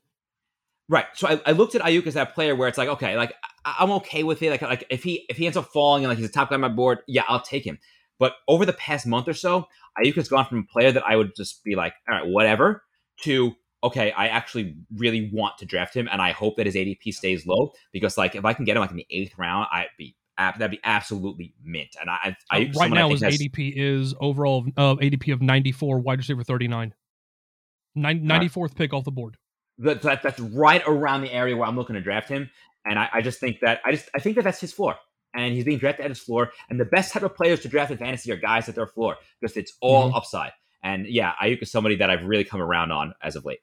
Right. 0.88 1.06
So 1.14 1.26
I, 1.26 1.40
I, 1.46 1.52
looked 1.52 1.74
at 1.74 1.82
Aiyuk 1.82 2.06
as 2.06 2.14
that 2.14 2.34
player 2.34 2.54
where 2.54 2.68
it's 2.68 2.78
like, 2.78 2.88
okay, 2.88 3.16
like 3.16 3.34
I, 3.64 3.82
am 3.82 3.90
okay 3.92 4.22
with 4.22 4.40
it. 4.42 4.50
Like, 4.50 4.62
like 4.62 4.86
if 4.90 5.02
he 5.02 5.26
if 5.28 5.36
he 5.36 5.46
ends 5.46 5.56
up 5.56 5.66
falling 5.72 6.04
and 6.04 6.08
like 6.08 6.18
he's 6.18 6.28
a 6.28 6.32
top 6.32 6.50
guy 6.50 6.54
on 6.54 6.60
my 6.60 6.68
board, 6.68 7.00
yeah, 7.08 7.24
I'll 7.26 7.40
take 7.40 7.66
him. 7.66 7.78
But 8.18 8.34
over 8.46 8.64
the 8.64 8.72
past 8.72 9.06
month 9.06 9.26
or 9.26 9.34
so, 9.34 9.66
Aiyuk 9.98 10.14
has 10.14 10.28
gone 10.28 10.46
from 10.46 10.58
a 10.58 10.72
player 10.72 10.92
that 10.92 11.04
I 11.04 11.16
would 11.16 11.34
just 11.36 11.64
be 11.64 11.74
like, 11.74 11.94
all 12.08 12.14
right, 12.14 12.26
whatever, 12.26 12.84
to 13.22 13.54
okay, 13.82 14.12
I 14.12 14.28
actually 14.28 14.76
really 14.96 15.30
want 15.32 15.58
to 15.58 15.66
draft 15.66 15.94
him, 15.94 16.08
and 16.10 16.20
I 16.20 16.32
hope 16.32 16.56
that 16.56 16.66
his 16.66 16.74
ADP 16.74 17.14
stays 17.14 17.46
low 17.46 17.72
because 17.92 18.18
like 18.18 18.34
if 18.34 18.44
I 18.44 18.52
can 18.52 18.64
get 18.64 18.76
him 18.76 18.80
like 18.80 18.90
in 18.90 18.96
the 18.96 19.06
eighth 19.10 19.36
round, 19.38 19.66
I'd 19.72 19.88
be 19.98 20.16
that'd 20.38 20.70
be 20.70 20.80
absolutely 20.84 21.54
mint. 21.62 21.96
And 22.00 22.10
I, 22.10 22.36
I 22.50 22.64
uh, 22.64 22.78
right 22.78 22.90
now 22.90 23.08
his 23.08 23.22
has, 23.22 23.38
ADP 23.38 23.72
is 23.76 24.14
overall 24.20 24.66
uh, 24.76 24.96
ADP 24.96 25.32
of 25.32 25.40
94, 25.42 26.00
wide 26.00 26.18
receiver 26.18 26.42
39, 26.42 26.94
94th 27.96 28.74
pick 28.74 28.92
off 28.92 29.04
the 29.04 29.10
board. 29.10 29.36
That, 29.78 30.02
that, 30.02 30.22
that's 30.22 30.40
right 30.40 30.82
around 30.86 31.20
the 31.20 31.32
area 31.32 31.56
where 31.56 31.68
I'm 31.68 31.76
looking 31.76 31.94
to 31.94 32.00
draft 32.00 32.28
him, 32.28 32.50
and 32.84 32.98
I, 32.98 33.08
I 33.12 33.22
just 33.22 33.40
think 33.40 33.60
that 33.60 33.80
I 33.84 33.92
just 33.92 34.08
I 34.14 34.20
think 34.20 34.36
that 34.36 34.42
that's 34.42 34.60
his 34.60 34.72
floor 34.72 34.96
and 35.36 35.54
he's 35.54 35.64
being 35.64 35.78
drafted 35.78 36.04
at 36.04 36.10
his 36.10 36.18
floor. 36.18 36.52
And 36.70 36.80
the 36.80 36.84
best 36.84 37.12
type 37.12 37.22
of 37.22 37.36
players 37.36 37.60
to 37.60 37.68
draft 37.68 37.90
in 37.90 37.98
fantasy 37.98 38.32
are 38.32 38.36
guys 38.36 38.68
at 38.68 38.74
their 38.74 38.86
floor 38.86 39.16
because 39.40 39.56
it's 39.56 39.74
all 39.80 40.08
mm-hmm. 40.08 40.16
upside. 40.16 40.52
And 40.82 41.06
yeah, 41.06 41.32
Aiyuk 41.42 41.62
is 41.62 41.70
somebody 41.70 41.96
that 41.96 42.10
I've 42.10 42.24
really 42.24 42.44
come 42.44 42.60
around 42.60 42.92
on 42.92 43.12
as 43.22 43.36
of 43.36 43.44
late. 43.44 43.60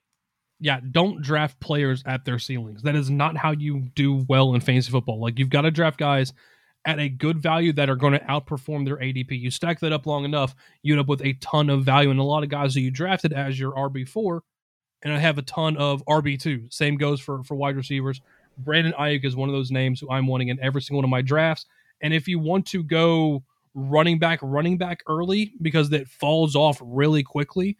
Yeah, 0.59 0.80
don't 0.91 1.22
draft 1.22 1.59
players 1.59 2.03
at 2.05 2.26
their 2.26 2.39
ceilings. 2.39 2.84
That 2.84 2.95
is 2.95 3.09
not 3.09 3.38
how 3.38 3.51
you 3.51 3.82
do 3.95 4.26
well 4.30 4.53
in 4.53 4.61
fantasy 4.61 4.91
football. 4.91 5.20
Like 5.20 5.39
you've 5.39 5.49
got 5.49 5.61
to 5.61 5.72
draft 5.72 5.97
guys 5.97 6.34
at 6.86 6.99
a 6.99 7.09
good 7.09 7.41
value 7.41 7.74
that 7.74 7.89
are 7.89 7.95
going 7.95 8.14
to 8.14 8.20
outperform 8.20 8.86
their 8.86 8.97
ADP. 8.97 9.39
You 9.39 9.51
stack 9.51 9.80
that 9.80 9.93
up 9.93 10.05
long 10.05 10.26
enough, 10.26 10.55
you 10.82 10.93
end 10.93 11.01
up 11.01 11.07
with 11.07 11.22
a 11.22 11.34
ton 11.34 11.70
of 11.70 11.84
value. 11.84 12.09
And 12.11 12.20
a 12.20 12.24
lot 12.24 12.43
of 12.43 12.49
guys 12.49 12.74
that 12.74 12.82
you 12.82 12.91
drafted 12.91 13.34
as 13.34 13.59
your 13.59 13.72
RB4, 13.74 14.41
and 15.03 15.14
I 15.14 15.20
have 15.20 15.38
a 15.38 15.43
ton 15.43 15.78
of 15.78 16.03
RB2. 16.05 16.74
Same 16.74 16.97
goes 16.97 17.20
for, 17.20 17.43
for 17.43 17.55
wide 17.55 17.76
receivers. 17.76 18.22
Brandon 18.57 18.93
Aiyuk 18.93 19.26
is 19.26 19.36
one 19.36 19.49
of 19.49 19.53
those 19.53 19.72
names 19.72 19.99
who 19.99 20.09
I'm 20.09 20.28
wanting 20.28 20.49
in 20.49 20.59
every 20.61 20.82
single 20.82 20.99
one 20.99 21.05
of 21.05 21.09
my 21.09 21.22
drafts. 21.22 21.66
And 22.01 22.14
if 22.14 22.28
you 22.28 22.39
want 22.39 22.66
to 22.68 22.84
go 22.84 23.43
running 23.74 24.19
back, 24.19 24.39
running 24.41 24.78
back 24.78 25.03
early 25.07 25.53
because 25.61 25.89
that 25.89 26.07
falls 26.07 26.55
off 26.55 26.80
really 26.84 27.24
quickly, 27.24 27.78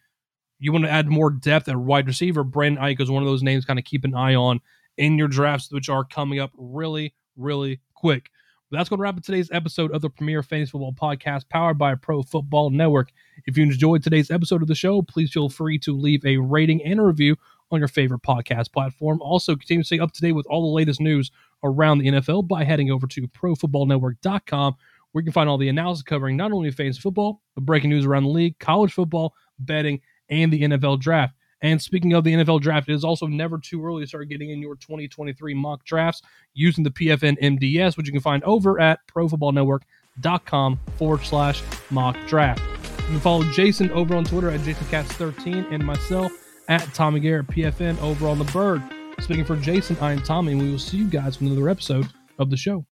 you 0.60 0.72
want 0.72 0.86
to 0.86 0.91
add 0.91 1.08
more 1.08 1.30
depth 1.30 1.68
at 1.68 1.78
wide 1.78 2.08
receiver. 2.08 2.44
Brandon 2.44 2.84
Aiyuk 2.84 3.02
is 3.02 3.12
one 3.12 3.24
of 3.24 3.28
those 3.28 3.44
names 3.44 3.66
kind 3.66 3.80
of 3.80 3.86
keep 3.86 4.06
an 4.06 4.16
eye 4.16 4.36
on 4.36 4.60
in 4.98 5.18
your 5.18 5.28
drafts, 5.28 5.72
which 5.72 5.89
are 5.89 6.04
coming 6.04 6.39
up 6.39 6.52
really, 6.58 7.14
really 7.36 7.82
quick. 7.96 8.30
That's 8.72 8.89
going 8.89 8.98
to 8.98 9.04
wrap 9.04 9.18
up 9.18 9.24
today's 9.24 9.52
episode 9.52 9.91
of 9.91 10.02
the 10.02 10.10
Premier 10.10 10.41
Fantasy 10.41 10.72
Football 10.72 10.94
Podcast 10.94 11.48
powered 11.48 11.78
by 11.78 11.94
Pro 11.94 12.24
Football 12.24 12.72
Network. 12.72 13.12
If 13.46 13.56
you 13.56 13.64
enjoyed 13.64 14.02
today's 14.02 14.32
episode 14.32 14.64
of 14.64 14.68
the 14.68 14.74
show, 14.74 15.04
please 15.04 15.32
feel 15.32 15.48
free 15.48 15.78
to 15.80 15.96
leave 15.96 16.26
a 16.26 16.38
rating 16.38 16.84
and 16.84 17.00
a 17.00 17.04
review 17.04 17.36
on 17.72 17.80
your 17.80 17.88
favorite 17.88 18.24
podcast 18.24 18.72
platform. 18.72 19.22
Also, 19.22 19.56
continue 19.56 19.84
to 19.84 19.86
stay 19.86 20.00
up 20.00 20.12
to 20.14 20.22
date 20.22 20.32
with 20.32 20.48
all 20.48 20.62
the 20.62 20.76
latest 20.76 21.00
news 21.00 21.30
around 21.64 22.00
the 22.00 22.08
NFL 22.08 22.48
by 22.48 22.64
heading 22.64 22.89
over 22.89 23.06
to 23.06 23.28
profootballnetwork.com, 23.28 24.76
where 25.14 25.22
you 25.22 25.26
can 25.26 25.34
find 25.34 25.49
all 25.49 25.57
the 25.57 25.70
analysis 25.70 26.03
covering 26.03 26.36
not 26.36 26.51
only 26.51 26.70
fantasy 26.72 26.99
football, 26.99 27.41
but 27.55 27.66
breaking 27.66 27.89
news 27.89 28.05
around 28.05 28.24
the 28.24 28.30
league, 28.30 28.59
college 28.59 28.91
football, 28.91 29.34
betting, 29.59 30.01
and 30.30 30.51
the 30.51 30.61
NFL 30.61 30.99
draft. 30.99 31.34
And 31.61 31.82
speaking 31.82 32.14
of 32.14 32.26
the 32.26 32.34
NFL 32.34 32.61
draft, 32.61 32.89
it 32.89 32.93
is 32.93 33.05
also 33.05 33.26
never 33.26 33.57
too 33.57 33.84
early 33.86 34.03
to 34.03 34.07
start 34.07 34.28
getting 34.28 34.49
in 34.49 34.59
your 34.59 34.76
2023 34.76 35.53
mock 35.53 35.86
drafts 35.86 36.22
using 36.53 36.84
the 36.84 36.91
PFN 36.91 37.39
MDS, 37.41 37.95
which 37.95 38.07
you 38.07 38.11
can 38.11 38.22
find 38.22 38.43
over 38.43 38.82
at 38.82 38.99
profootballnetwork.com 39.07 40.80
forward 40.97 41.24
slash 41.24 41.64
mock 41.89 42.18
draft. 42.28 42.61
You 43.03 43.05
can 43.05 43.20
follow 43.20 43.43
Jason 43.51 43.91
over 43.91 44.16
on 44.16 44.26
Twitter 44.26 44.49
at 44.49 44.59
JasonKatz13 44.61 45.72
and 45.72 45.86
myself 45.86 46.32
at 46.68 46.82
Tommy 46.93 47.20
Garrett 47.20 47.47
PFN 47.47 48.01
over 48.01 48.28
on 48.28 48.39
the 48.39 48.45
Bird. 48.45 48.82
Speaking 49.20 49.45
for 49.45 49.55
Jason, 49.55 49.95
I 50.01 50.11
am 50.14 50.24
Tommy, 50.24 50.53
and 50.53 50.61
we 50.61 50.72
will 50.72 50.80
see 50.80 50.97
you 50.97 51.07
guys 51.07 51.38
for 51.38 51.43
another 51.45 51.70
episode 51.70 52.07
of 52.39 52.49
the 52.49 52.57
show. 52.57 52.82